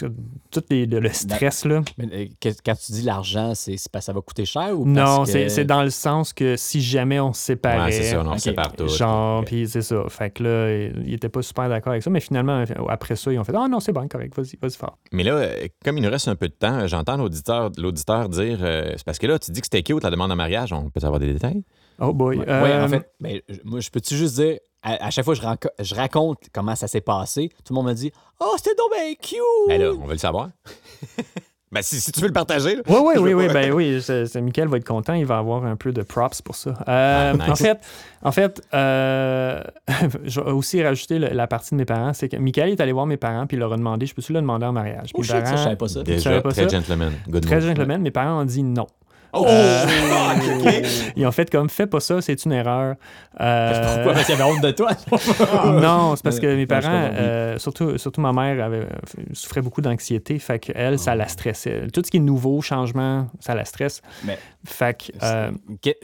[0.50, 1.82] tout les- le, le stress, là.
[1.98, 5.24] Mais, euh, quand tu dis l'argent, c'est parce que ça va coûter cher ou Non,
[5.24, 5.48] que...
[5.48, 7.84] c'est dans le sens que si jamais on se séparait.
[7.86, 8.72] Ouais, c'est ça, on se sépare.
[8.88, 9.46] Genre, Ok.
[9.46, 10.04] puis c'est ça.
[10.08, 10.70] Fait que là,
[11.04, 13.68] il était pas super d'accord avec ça, mais finalement, après ça, ils ont fait Ah
[13.68, 14.98] non, c'est bon, correct, vas-y, vas-y fort.
[15.12, 15.46] Mais là,
[15.84, 19.18] comme il nous reste un peu de temps, j'entends l'auditeur l'auditeur dire euh, c'est parce
[19.18, 21.32] que là, tu dis que c'était cute la demande en mariage, on peut avoir des
[21.32, 21.62] détails?
[22.00, 22.38] Oh boy.
[22.38, 25.24] Ouais, Euh, ouais, en fait, ben, je- moi, je peux-tu juste dire, à, à chaque
[25.24, 25.40] fois que
[25.78, 28.90] je, je raconte comment ça s'est passé, tout le monde me dit «Oh, c'était donc
[28.92, 29.40] bien cute!
[29.68, 30.50] Ben là, on veut le savoir.
[31.72, 32.82] ben si, si tu veux le partager, là.
[32.88, 35.76] Oui, oui, oui, oui, ben oui, c'est- Michael va être content, il va avoir un
[35.76, 36.70] peu de props pour ça.
[36.88, 37.48] Euh, Ah, nice.
[37.50, 37.80] En fait,
[38.22, 39.60] en fait euh,
[40.24, 42.92] je vais aussi rajouter le- la partie de mes parents, c'est que Michael est allé
[42.92, 45.10] voir mes parents puis il leur a demandé, je peux-tu le demander en mariage?
[45.14, 45.94] Oh shit, ça, parents- je savais pas ça.
[45.94, 46.68] savais Déjà, pas très ça?
[46.68, 47.12] gentleman.
[47.28, 47.66] Good Très move.
[47.66, 48.86] gentleman, mes parents ont dit non.
[49.32, 50.84] Oh, Euh, fuck.
[51.16, 52.96] Ils ont fait comme fais pas ça, c'est une erreur.
[53.40, 54.12] Euh, Pourquoi?
[54.14, 54.90] Parce qu'il y avait honte de toi.
[55.80, 58.86] non, c'est parce que Euh, mes parents, euh, surtout, surtout ma mère, avait,
[59.32, 60.38] souffrait beaucoup d'anxiété.
[60.38, 61.88] Fait qu'elle, ça la stressait.
[61.92, 64.00] Tout ce qui est nouveau, changement, ça la stresse.
[64.24, 65.12] Mais- Fait que.
[65.22, 65.50] euh,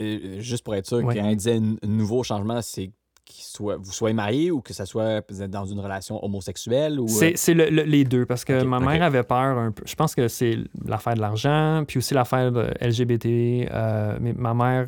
[0.01, 1.15] euh, juste pour être sûr, Ouais.
[1.15, 2.91] quand il disait nouveau changement, c'est
[3.25, 6.99] qu'il soit, vous soyez mariés ou que ça soit vous êtes dans une relation homosexuelle
[6.99, 7.05] ou.
[7.05, 9.83] euh, C'est c'est le- le- les deux, parce que ma mère avait peur un peu.
[9.85, 12.51] Je pense que c'est l'affaire de l'argent, puis aussi l'affaire
[12.81, 13.67] LGBT.
[13.71, 14.87] euh, mais ma mère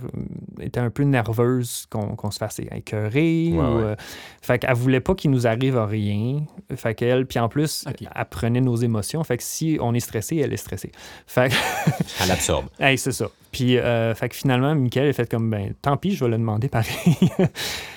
[0.60, 3.52] était un peu nerveuse qu'on se fasse écœurer.
[3.54, 3.84] Ouais, ou, ouais.
[3.84, 3.96] euh,
[4.42, 6.44] fait qu'elle voulait pas qu'il nous arrive à rien.
[6.76, 9.24] Fait qu'elle, puis en plus, elle prenait nos émotions.
[9.24, 10.92] Fait que si on est stressé, elle est stressée.
[11.26, 11.56] Fait que,
[12.24, 12.66] Elle absorbe.
[12.80, 13.28] hey, c'est ça.
[13.52, 16.38] Puis, euh, fait que finalement, Michael a fait comme, ben, tant pis, je vais le
[16.38, 17.16] demander pareil.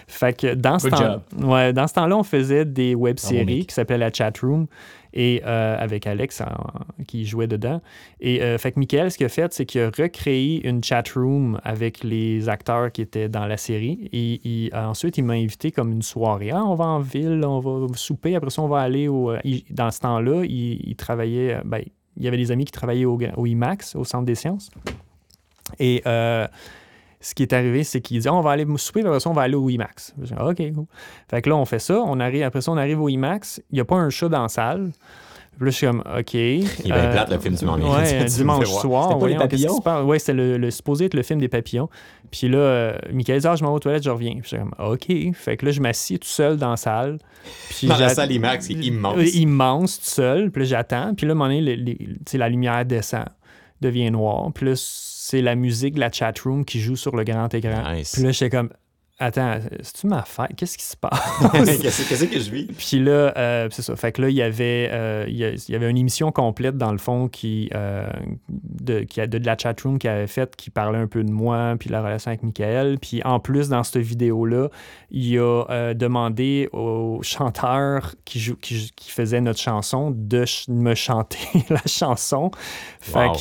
[0.09, 3.69] fait que dans ce temps, ouais, dans ce temps-là, on faisait des web-séries Nick.
[3.69, 4.67] qui s'appelaient La Chat Room
[5.15, 7.81] et euh, avec Alex en- qui jouait dedans.
[8.21, 11.03] Et euh, fait que Michael, ce qu'il a fait, c'est qu'il a recréé une chat
[11.15, 14.09] room avec les acteurs qui étaient dans la série.
[14.13, 16.51] Et, il- ensuite, il m'a invité comme une soirée.
[16.53, 18.35] Ah, on va en ville, on va souper.
[18.37, 19.31] Après ça, on va aller au.
[19.31, 21.55] euh, il- dans ce temps-là, il, il travaillait.
[21.55, 21.83] euh, Ben,
[22.17, 24.71] il y avait des amis qui travaillaient au, au IMAX, au Centre des sciences.
[25.79, 26.47] Et euh,
[27.21, 29.31] ce qui est arrivé, c'est qu'il dit Ah, on va aller souper, puis après ça,
[29.31, 30.15] on va aller au IMAX.
[30.17, 30.85] Dit, OK, cool.
[31.29, 32.01] Fait que là, on fait ça.
[32.01, 33.61] On arrive, après ça, on arrive au IMAX.
[33.71, 34.91] Il n'y a pas un chat dans la salle.
[35.57, 36.35] Puis là, je suis comme, OK.
[36.35, 37.93] Il est bien plate, le film, m'en viens.
[37.99, 39.09] Ouais, dimanche soir.
[39.09, 40.07] C'était pas les papillons?
[40.07, 41.89] Ouais, c'était le, le- supposé être le film des papillons.
[42.31, 44.33] Puis là, euh, Michael dit, ah, je m'en vais aux toilettes, je reviens.
[44.35, 45.07] Puis je suis comme, OK.
[45.35, 47.19] Fait que là, je m'assieds tout seul dans la salle.
[47.71, 49.17] Puis Dans la salle IMAX, c'est immense.
[49.19, 50.53] euh, immense, tout seul.
[50.53, 51.15] Puis là, j'attends.
[51.17, 53.25] Puis là, à un moment donné, le- la lumière descend,
[53.81, 54.53] devient noire.
[54.55, 54.75] Puis là,
[55.29, 57.93] c'est la musique de la chat room qui joue sur le grand écran.
[57.93, 58.13] Nice.
[58.15, 58.71] Puis là, j'étais comme,
[59.19, 60.55] attends, c'est-tu ma fête?
[60.57, 61.21] Qu'est-ce qui se passe?
[61.83, 62.67] Qu'est-ce que je vis?
[62.67, 63.97] Puis là, euh, c'est ça.
[63.97, 66.99] Fait que là, il y avait, euh, il y avait une émission complète, dans le
[66.99, 68.09] fond, qui, euh,
[68.49, 71.31] de, qui a, de, de la chatroom qui avait faite, qui parlait un peu de
[71.31, 72.99] moi, puis la relation avec Michael.
[73.01, 74.69] Puis en plus, dans cette vidéo-là,
[75.11, 80.69] il a euh, demandé au chanteur qui, joue, qui, qui faisait notre chanson de ch-
[80.69, 81.39] me chanter
[81.71, 82.51] la chanson.
[83.01, 83.33] Fait Wow.
[83.33, 83.41] que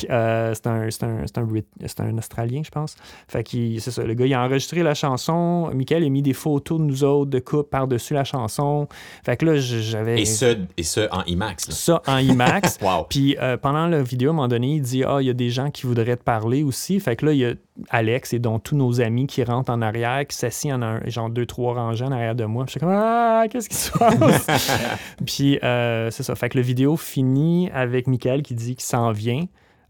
[0.54, 2.96] c'est un, un, un, un Australien, je pense.
[3.28, 4.02] Fait que c'est ça.
[4.02, 5.67] Le gars, il a enregistré la chanson.
[5.74, 8.88] Michael a mis des photos de nous autres de couple par-dessus la chanson.
[9.24, 11.68] Fait que là, j'avais Et ce, et ce en IMAX.
[11.68, 11.74] là.
[11.74, 12.78] ça en IMAX.
[12.88, 13.06] Wow.
[13.08, 15.34] Puis euh, pendant la vidéo, à un moment donné, il dit Ah, il y a
[15.34, 17.00] des gens qui voudraient te parler aussi.
[17.00, 17.54] Fait que là, il y a
[17.90, 21.28] Alex et dont tous nos amis qui rentrent en arrière, qui s'assient en un, genre
[21.30, 22.64] deux, trois rangées en arrière de moi.
[22.64, 24.46] Puis je suis comme Ah, qu'est-ce qui se passe?
[25.26, 26.34] Puis euh, c'est ça.
[26.34, 29.44] Fait que la vidéo finit avec Michael qui dit qu'il s'en vient.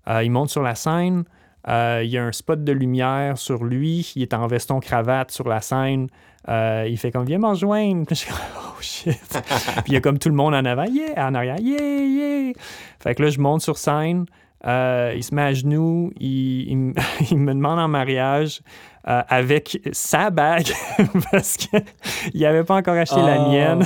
[0.08, 1.24] Euh, il monte sur la scène.
[1.68, 4.12] Euh, il y a un spot de lumière sur lui.
[4.16, 6.08] Il est en veston-cravate sur la scène.
[6.48, 8.06] Euh, il fait comme Viens me rejoindre.
[8.06, 9.18] Puis je suis comme Oh shit.
[9.84, 10.84] Puis il y a comme tout le monde en avant.
[10.84, 11.28] Yeah!
[11.28, 11.60] En arrière.
[11.60, 11.78] Yeah!
[11.80, 12.52] Yeah!
[13.00, 14.24] Fait que là, je monte sur scène.
[14.66, 16.10] Euh, il se met à genoux.
[16.18, 16.94] Il, il me-
[17.30, 18.60] il me demande en mariage
[19.06, 20.68] euh, avec sa bague
[21.30, 21.80] parce qu'il
[22.40, 23.48] n'avait pas encore acheté la Ah.
[23.48, 23.82] mienne.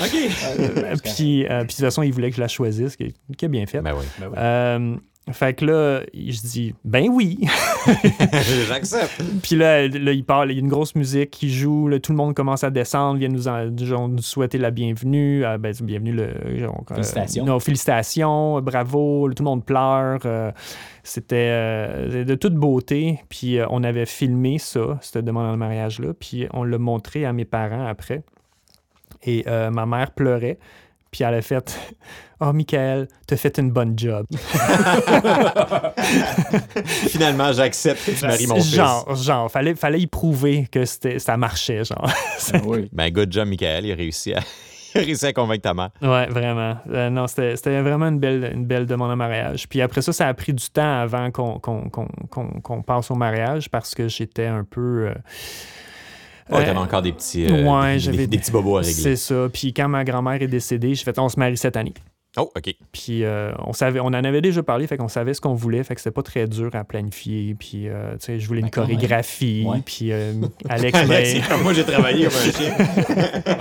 [0.00, 1.02] OK.
[1.04, 3.48] Puis, euh, puis de toute façon, il voulait que je la choisisse, qui qui est
[3.48, 3.80] bien fait.
[3.80, 4.04] Ben oui.
[4.36, 4.96] Euh,
[5.32, 7.38] fait que là, je dis, ben oui.
[8.68, 9.22] J'accepte.
[9.42, 12.12] Puis là, là, il parle, il y a une grosse musique qui joue, là, tout
[12.12, 15.44] le monde commence à descendre, vient nous, en- genre, nous souhaiter la bienvenue.
[15.44, 17.44] Euh, ben, bienvenue, le, genre, euh, Félicitations.
[17.44, 20.18] non, félicitations, bravo, tout le monde pleure.
[20.26, 20.52] euh,
[21.02, 23.20] c'était euh, de toute beauté.
[23.28, 27.32] Puis euh, on avait filmé ça, cette demande en mariage-là, puis on l'a montré à
[27.32, 28.22] mes parents après.
[29.26, 30.58] Et euh, ma mère pleurait.
[31.14, 31.78] Puis elle a fait
[32.40, 34.26] Oh, Michael, t'as fait une bonne job.
[37.08, 38.74] Finalement, j'accepte que tu maries mon fils.
[38.74, 42.10] genre, genre, fallait, fallait y prouver que c'était- ça marchait, genre.
[42.66, 42.88] oui.
[42.92, 43.86] Ben, good job, Michael.
[43.86, 44.40] Il a réussi à,
[44.96, 45.90] il a réussi à convaincre ta mère.
[46.02, 46.76] Ouais, vraiment.
[46.90, 49.68] Euh, non, c'était vraiment une belle, une belle demande en mariage.
[49.68, 53.12] Puis après ça, ça a pris du temps avant qu'on qu'on- qu'on- qu'on- qu'on passe
[53.12, 55.06] au mariage parce que j'étais un peu.
[55.10, 55.14] euh,
[56.50, 58.82] Ouais, euh, t'avais encore des petits, euh, ouais, des, j'avais des, des petits bobos à
[58.82, 59.16] C'est régler.
[59.16, 59.48] ça.
[59.52, 61.94] Puis quand ma grand-mère est décédée, j'ai fait on se marie cette année.
[62.36, 62.74] Oh, OK.
[62.90, 65.84] Puis euh, on savait, on en avait déjà parlé, fait qu'on savait ce qu'on voulait,
[65.84, 67.54] fait que c'était pas très dur à planifier.
[67.56, 69.62] Puis euh, tu sais, je voulais une Ben, chorégraphie.
[69.64, 69.78] Ouais.
[69.86, 70.32] Puis euh,
[70.68, 72.74] Alex, Alex, moi, j'ai travaillé comme un chien.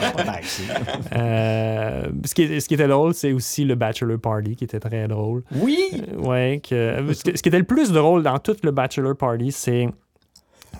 [1.15, 5.07] euh, ce, qui, ce qui était drôle, c'est aussi le bachelor party qui était très
[5.07, 5.43] drôle.
[5.55, 5.77] Oui!
[5.93, 9.15] Euh, Ouais, que, ce, que- ce qui était le plus drôle dans tout le bachelor
[9.15, 9.88] party, c'est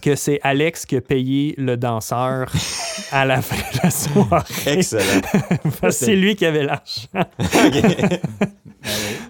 [0.04, 2.52] que c'est Alex qui a payé le danseur
[3.12, 4.44] à la fin de la soirée.
[4.78, 5.22] Excellent.
[5.82, 7.08] Parce que c'est lui qui avait l'argent.
[7.14, 8.20] OK.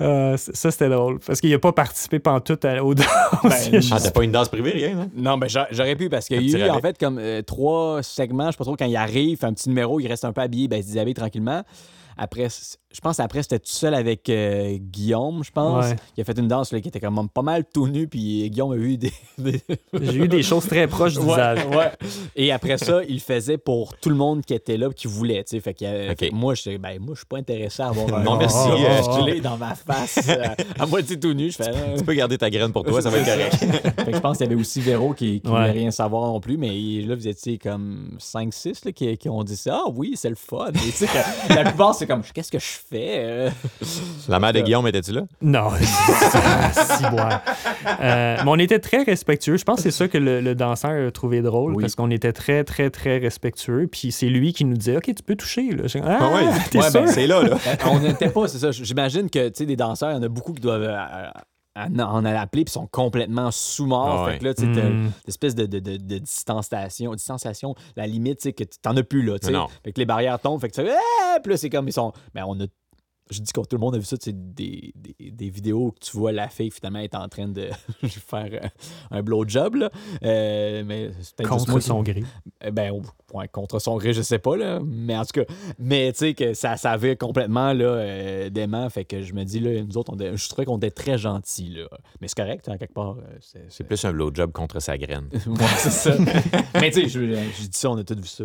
[0.00, 1.18] Euh, ça, c'était drôle.
[1.20, 3.06] Parce qu'il n'a pas participé pantoute à- au danse.
[3.44, 5.10] Ben, Il Ah, t'as pas une danse privée, rien, non?
[5.14, 8.02] Non, ben j'a- j'aurais pu parce qu'il y a eu en fait comme euh, trois
[8.02, 8.46] segments.
[8.46, 10.40] Je sais pas trop quand il arrive, fait un petit numéro, il reste un peu
[10.40, 11.62] habillé, ben il se déshabille tranquillement.
[12.16, 12.48] après,
[12.90, 15.84] je pense après, c'était tout seul avec euh, Guillaume, je pense.
[15.86, 15.96] Ouais.
[16.16, 18.48] Il a fait une danse là, qui était quand même pas mal tout nu, puis
[18.50, 19.12] Guillaume a eu des.
[19.38, 19.60] des-
[20.00, 21.66] J'ai eu des choses très proches du Ouais, visage.
[21.66, 21.90] ouais.
[22.34, 25.44] Et après ça, il le faisait pour tout le monde qui était là, qui voulait,
[25.44, 25.60] tu sais.
[25.60, 28.22] Fait que euh, fait moi, je ben, moi, je suis pas intéressé à avoir un
[28.22, 30.44] Non, merci, un euh, stylé dans ma face, euh,
[30.78, 31.50] à moitié tout nu.
[31.50, 31.70] Je fais.
[31.96, 33.54] Tu peux garder ta graine pour toi, ça va être correct.
[33.96, 35.50] fait que je pense qu'il y avait aussi Véro qui, Ouais.
[35.50, 39.28] voulait rien savoir non plus, mais il- là, vous étiez comme 5-6 là, qui, qui
[39.28, 39.82] ont dit ça.
[39.86, 40.68] Ah oui, c'est le fun.
[40.70, 43.22] Et tu sais que la plupart, c'est comme, qu'est-ce que je fais?
[43.24, 43.50] euh?
[44.28, 45.22] La mère de Guillaume, étais-tu là?
[45.42, 47.04] Non, si.
[47.04, 49.56] Euh, mais on était très respectueux.
[49.56, 51.82] Je pense que c'est ça que le, le danseur a trouvé drôle, Oui.
[51.82, 53.88] parce qu'on était très, très, très respectueux.
[53.90, 55.70] Puis c'est lui qui nous disait OK, tu peux toucher.
[55.72, 55.84] Là.
[56.04, 56.46] Ah, Ah ouais,
[56.80, 57.56] ouais, ben, C'est là, là.
[57.66, 58.70] Euh, on n'était pas, c'est ça.
[58.70, 60.88] J'imagine que, tu sais, des danseurs, il y en a beaucoup qui doivent
[61.86, 64.24] en, en aller appeler puis sont complètement sous-morts.
[64.26, 64.32] Ouais.
[64.32, 65.04] Fait que là, tu sais, Mm.
[65.04, 69.02] une espèce de, de, de, de distanciation, distanciation, la limite, tu sais, que t'en as
[69.02, 69.52] plus là, tu.
[69.84, 71.38] Fait que les barrières tombent, fait que ça Ah!
[71.42, 72.12] Puis là, c'est comme, ils sont...
[72.34, 72.64] Ben, on a...
[73.30, 75.98] Je dis que tout le monde a vu ça, c'est des, des, des vidéos que
[76.00, 77.68] tu vois la fille finalement est en train de
[78.08, 78.68] faire euh,
[79.10, 79.90] un blowjob, là.
[80.22, 81.10] Euh, mais
[81.46, 82.22] Contre moi qui- son gré.
[82.64, 82.92] eh Ben,
[83.34, 84.80] ouais, contre son gré, je sais pas, là.
[84.84, 88.88] Mais en tout cas, mais tu sais que ça, ça avait complètement, là, euh, dément.
[88.90, 91.68] Fait que je me dis, là, nous autres, on, je trouvais qu'on était très gentils,
[91.70, 91.86] là.
[92.20, 93.16] Mais c'est correct, hein, quelque part.
[93.18, 95.28] euh, c'est, C'est plus un blowjob contre sa graine.
[95.46, 96.14] Ouais, c'est ça.
[96.74, 98.44] mais tu sais, je, je dis ça, on a tous vu ça.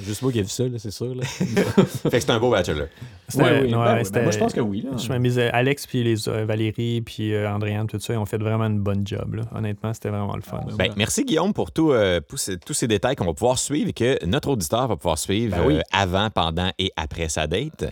[0.00, 1.22] Juste moi qui ai vu ça, là, c'est sûr, là.
[1.26, 2.86] fait que c'est un beau bachelor.
[3.28, 4.96] C'était- Ouais, oui, ouais, ben oui, ben c'était- moi, je pense que oui, là.
[4.96, 5.50] Je m'amusais.
[5.50, 8.80] Alex, puis les, euh, Valérie, puis euh, Andréane, tout ça, ils ont fait vraiment une
[8.80, 9.34] bonne job.
[9.34, 9.42] là.
[9.54, 10.60] Honnêtement, c'était vraiment le fun.
[10.66, 13.58] Ah, Ben, merci Guillaume pour tout, euh, pour ces- tous ces détails qu'on va pouvoir
[13.58, 15.74] suivre et que notre auditeur va pouvoir suivre Ben oui.
[15.76, 17.84] euh, avant, pendant et après sa date.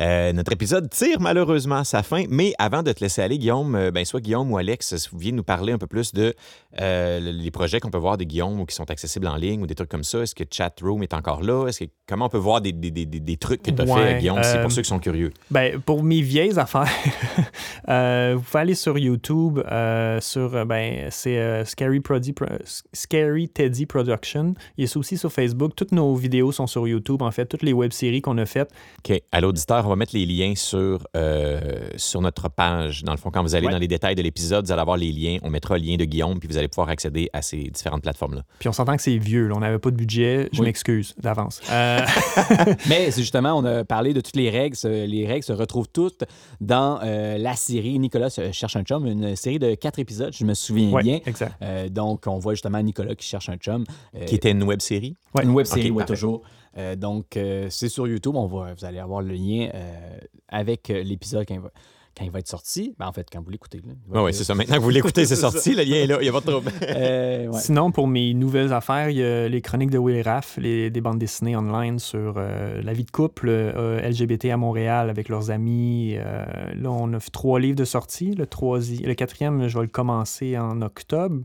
[0.00, 3.74] Euh, notre épisode tire malheureusement à sa fin, mais avant de te laisser aller, Guillaume,
[3.74, 6.34] euh, ben, soit Guillaume ou Alex, si vous vouliez nous parler un peu plus de
[6.80, 9.66] euh, les projets qu'on peut voir de Guillaume ou qui sont accessibles en ligne ou
[9.66, 10.20] des trucs comme ça.
[10.20, 11.66] Est-ce que Chatroom est encore là?
[11.66, 13.84] Est-ce que, comment on peut voir des, des- des- des- des trucs que tu as
[13.84, 15.32] Ouais, fait, Guillaume, c'est euh, pour ceux qui sont curieux?
[15.50, 16.88] Ben, pour mes vieilles affaires,
[17.88, 22.46] euh, vous pouvez aller sur YouTube, euh, sur, euh, ben, c'est euh, Scary, Prodi- Pro-
[22.92, 24.54] Scary Teddy Production.
[24.76, 25.72] Il est aussi sur Facebook.
[25.76, 27.46] Toutes nos vidéos sont sur YouTube, en fait.
[27.46, 28.70] Toutes les web-séries qu'on a faites.
[29.08, 29.20] OK.
[29.32, 31.60] À l'auditeur, on va mettre les liens sur, euh,
[31.96, 33.02] sur notre page.
[33.04, 33.72] Dans le fond, quand vous allez Ouais.
[33.72, 35.38] dans les détails de l'épisode, vous allez avoir les liens.
[35.42, 38.42] On mettra le lien de Guillaume, puis vous allez pouvoir accéder à ces différentes plateformes-là.
[38.58, 39.48] Puis on s'entend que c'est vieux.
[39.48, 39.54] là.
[39.56, 40.48] On n'avait pas de budget.
[40.52, 40.66] Je Oui.
[40.66, 41.60] m'excuse d'avance.
[41.70, 42.00] Euh,
[42.88, 44.76] Mais c'est justement, on a parlé de toutes les règles.
[44.84, 46.24] Les règles se retrouvent toutes
[46.60, 50.54] dans euh, la série Nicolas cherche un chum, une série de quatre épisodes, je me
[50.54, 51.20] souviens ouais, bien.
[51.24, 51.54] exact.
[51.62, 53.84] Euh, donc, on voit justement Nicolas qui cherche un chum.
[54.14, 55.16] Euh, Qui était une web série.
[55.34, 55.44] Ouais.
[55.44, 56.06] Une web série, parfait.
[56.06, 56.42] toujours.
[56.78, 58.34] Euh, donc, euh, c'est sur YouTube.
[58.36, 60.18] On va, vous allez avoir le lien euh,
[60.48, 61.70] avec l'épisode quand, il va-
[62.16, 62.94] quand il va être sorti.
[62.98, 63.80] Ben, en fait, quand vous l'écoutez.
[63.84, 64.54] Oui, ouais, être- c'est ça.
[64.54, 65.74] Maintenant que vous l'écoutez, c'est sorti.
[65.74, 66.18] Le lien est là.
[66.20, 66.70] Il n'y a pas de trouble.
[66.82, 67.58] Euh, ouais.
[67.60, 71.00] Sinon, pour mes nouvelles affaires, il y a les chroniques de Will Raff, les, des
[71.00, 75.50] bandes dessinées online sur euh, la vie de couple euh, LGBT à Montréal avec leurs
[75.50, 76.14] amis.
[76.16, 76.44] Euh,
[76.74, 78.34] là, on a trois livres de sortie.
[78.34, 81.40] Le, troisi- le quatrième, je vais le commencer en octobre.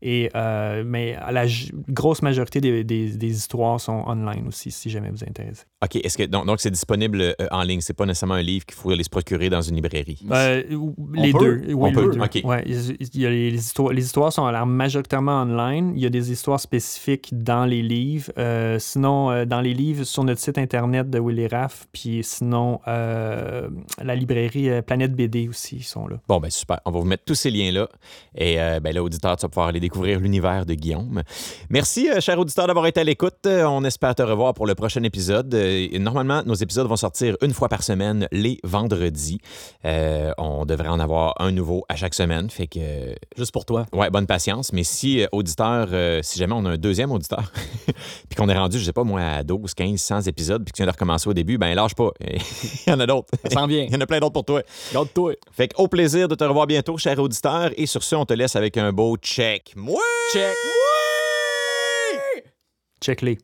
[0.00, 4.90] Et, euh, mais la j- grosse majorité des, des- des histoires sont online aussi, si
[4.90, 5.64] jamais vous intéressez.
[5.84, 5.96] OK.
[5.96, 7.80] Est-ce que, donc, donc c'est disponible euh, en ligne.
[7.80, 10.20] C'est pas nécessairement un livre qu'il faut aller se procurer dans une librairie.
[10.30, 10.62] Euh,
[11.14, 11.38] les peut?
[11.38, 11.74] deux.
[11.74, 12.20] Oui, On peut, les deux.
[12.20, 12.40] ok.
[12.44, 15.92] Ouais, il y a les, histoires, les histoires sont alors majoritairement online.
[15.94, 18.32] Il y a des histoires spécifiques dans les livres.
[18.38, 22.80] Euh, sinon, euh, dans les livres, sur notre site internet de Willy Raff, puis sinon,
[22.88, 23.68] euh,
[24.02, 26.16] la librairie Planète BD aussi, ils sont là.
[26.28, 26.80] Bon, ben super.
[26.84, 27.88] On va vous mettre tous ces liens-là.
[28.34, 31.22] Et euh, ben là, auditeur, tu vas pouvoir aller découvrir l'univers de Guillaume.
[31.70, 33.46] Merci, euh, cher auditeur, d'avoir été à l'écoute.
[33.46, 35.52] On espère te revoir pour le prochain épisode.
[35.68, 39.38] Euh, normalement, nos épisodes vont sortir une fois par semaine, les vendredis.
[39.84, 42.48] Euh, on devrait en avoir un nouveau à chaque semaine.
[42.50, 43.86] Fait que, Juste pour toi.
[43.92, 44.72] ouais, bonne patience.
[44.72, 47.52] Mais si, euh, auditeur, euh, si jamais on a un deuxième auditeur,
[47.86, 50.76] puis qu'on est rendu, je sais pas, moi, à 12, 15, 100 épisodes, puis que
[50.76, 52.10] tu viens de recommencer au début, ben lâche pas.
[52.20, 53.28] Il y en a d'autres.
[53.44, 53.82] Ça sent bien.
[53.88, 54.62] Il y en a plein d'autres pour toi.
[54.92, 55.34] Garde-toi.
[55.52, 57.70] Fait qu'au plaisir de te revoir bientôt, cher auditeur.
[57.76, 59.72] Et sur ce, on te laisse avec un beau check.
[59.76, 60.00] Moi!
[60.32, 60.54] Check.
[63.00, 63.38] Check-les.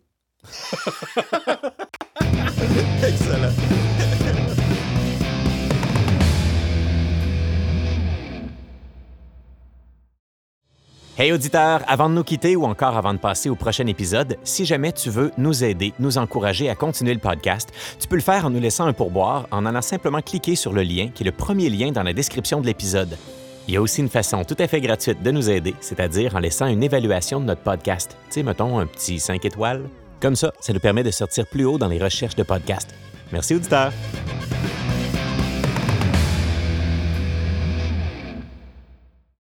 [11.16, 14.64] Hey auditeur, avant de nous quitter ou encore avant de passer au prochain épisode, si
[14.64, 18.46] jamais tu veux nous aider, nous encourager à continuer le podcast, tu peux le faire
[18.46, 21.32] en nous laissant un pourboire en allant simplement cliquer sur le lien qui est le
[21.32, 23.16] premier lien dans la description de l'épisode.
[23.68, 26.40] Il y a aussi une façon tout à fait gratuite de nous aider, c'est-à-dire en
[26.40, 28.16] laissant une évaluation de notre podcast.
[28.26, 29.88] Tu sais, mettons un petit 5 étoiles.
[30.20, 32.94] Comme ça, ça nous permet de sortir plus haut dans les recherches de podcasts.
[33.32, 33.92] Merci, auditeurs!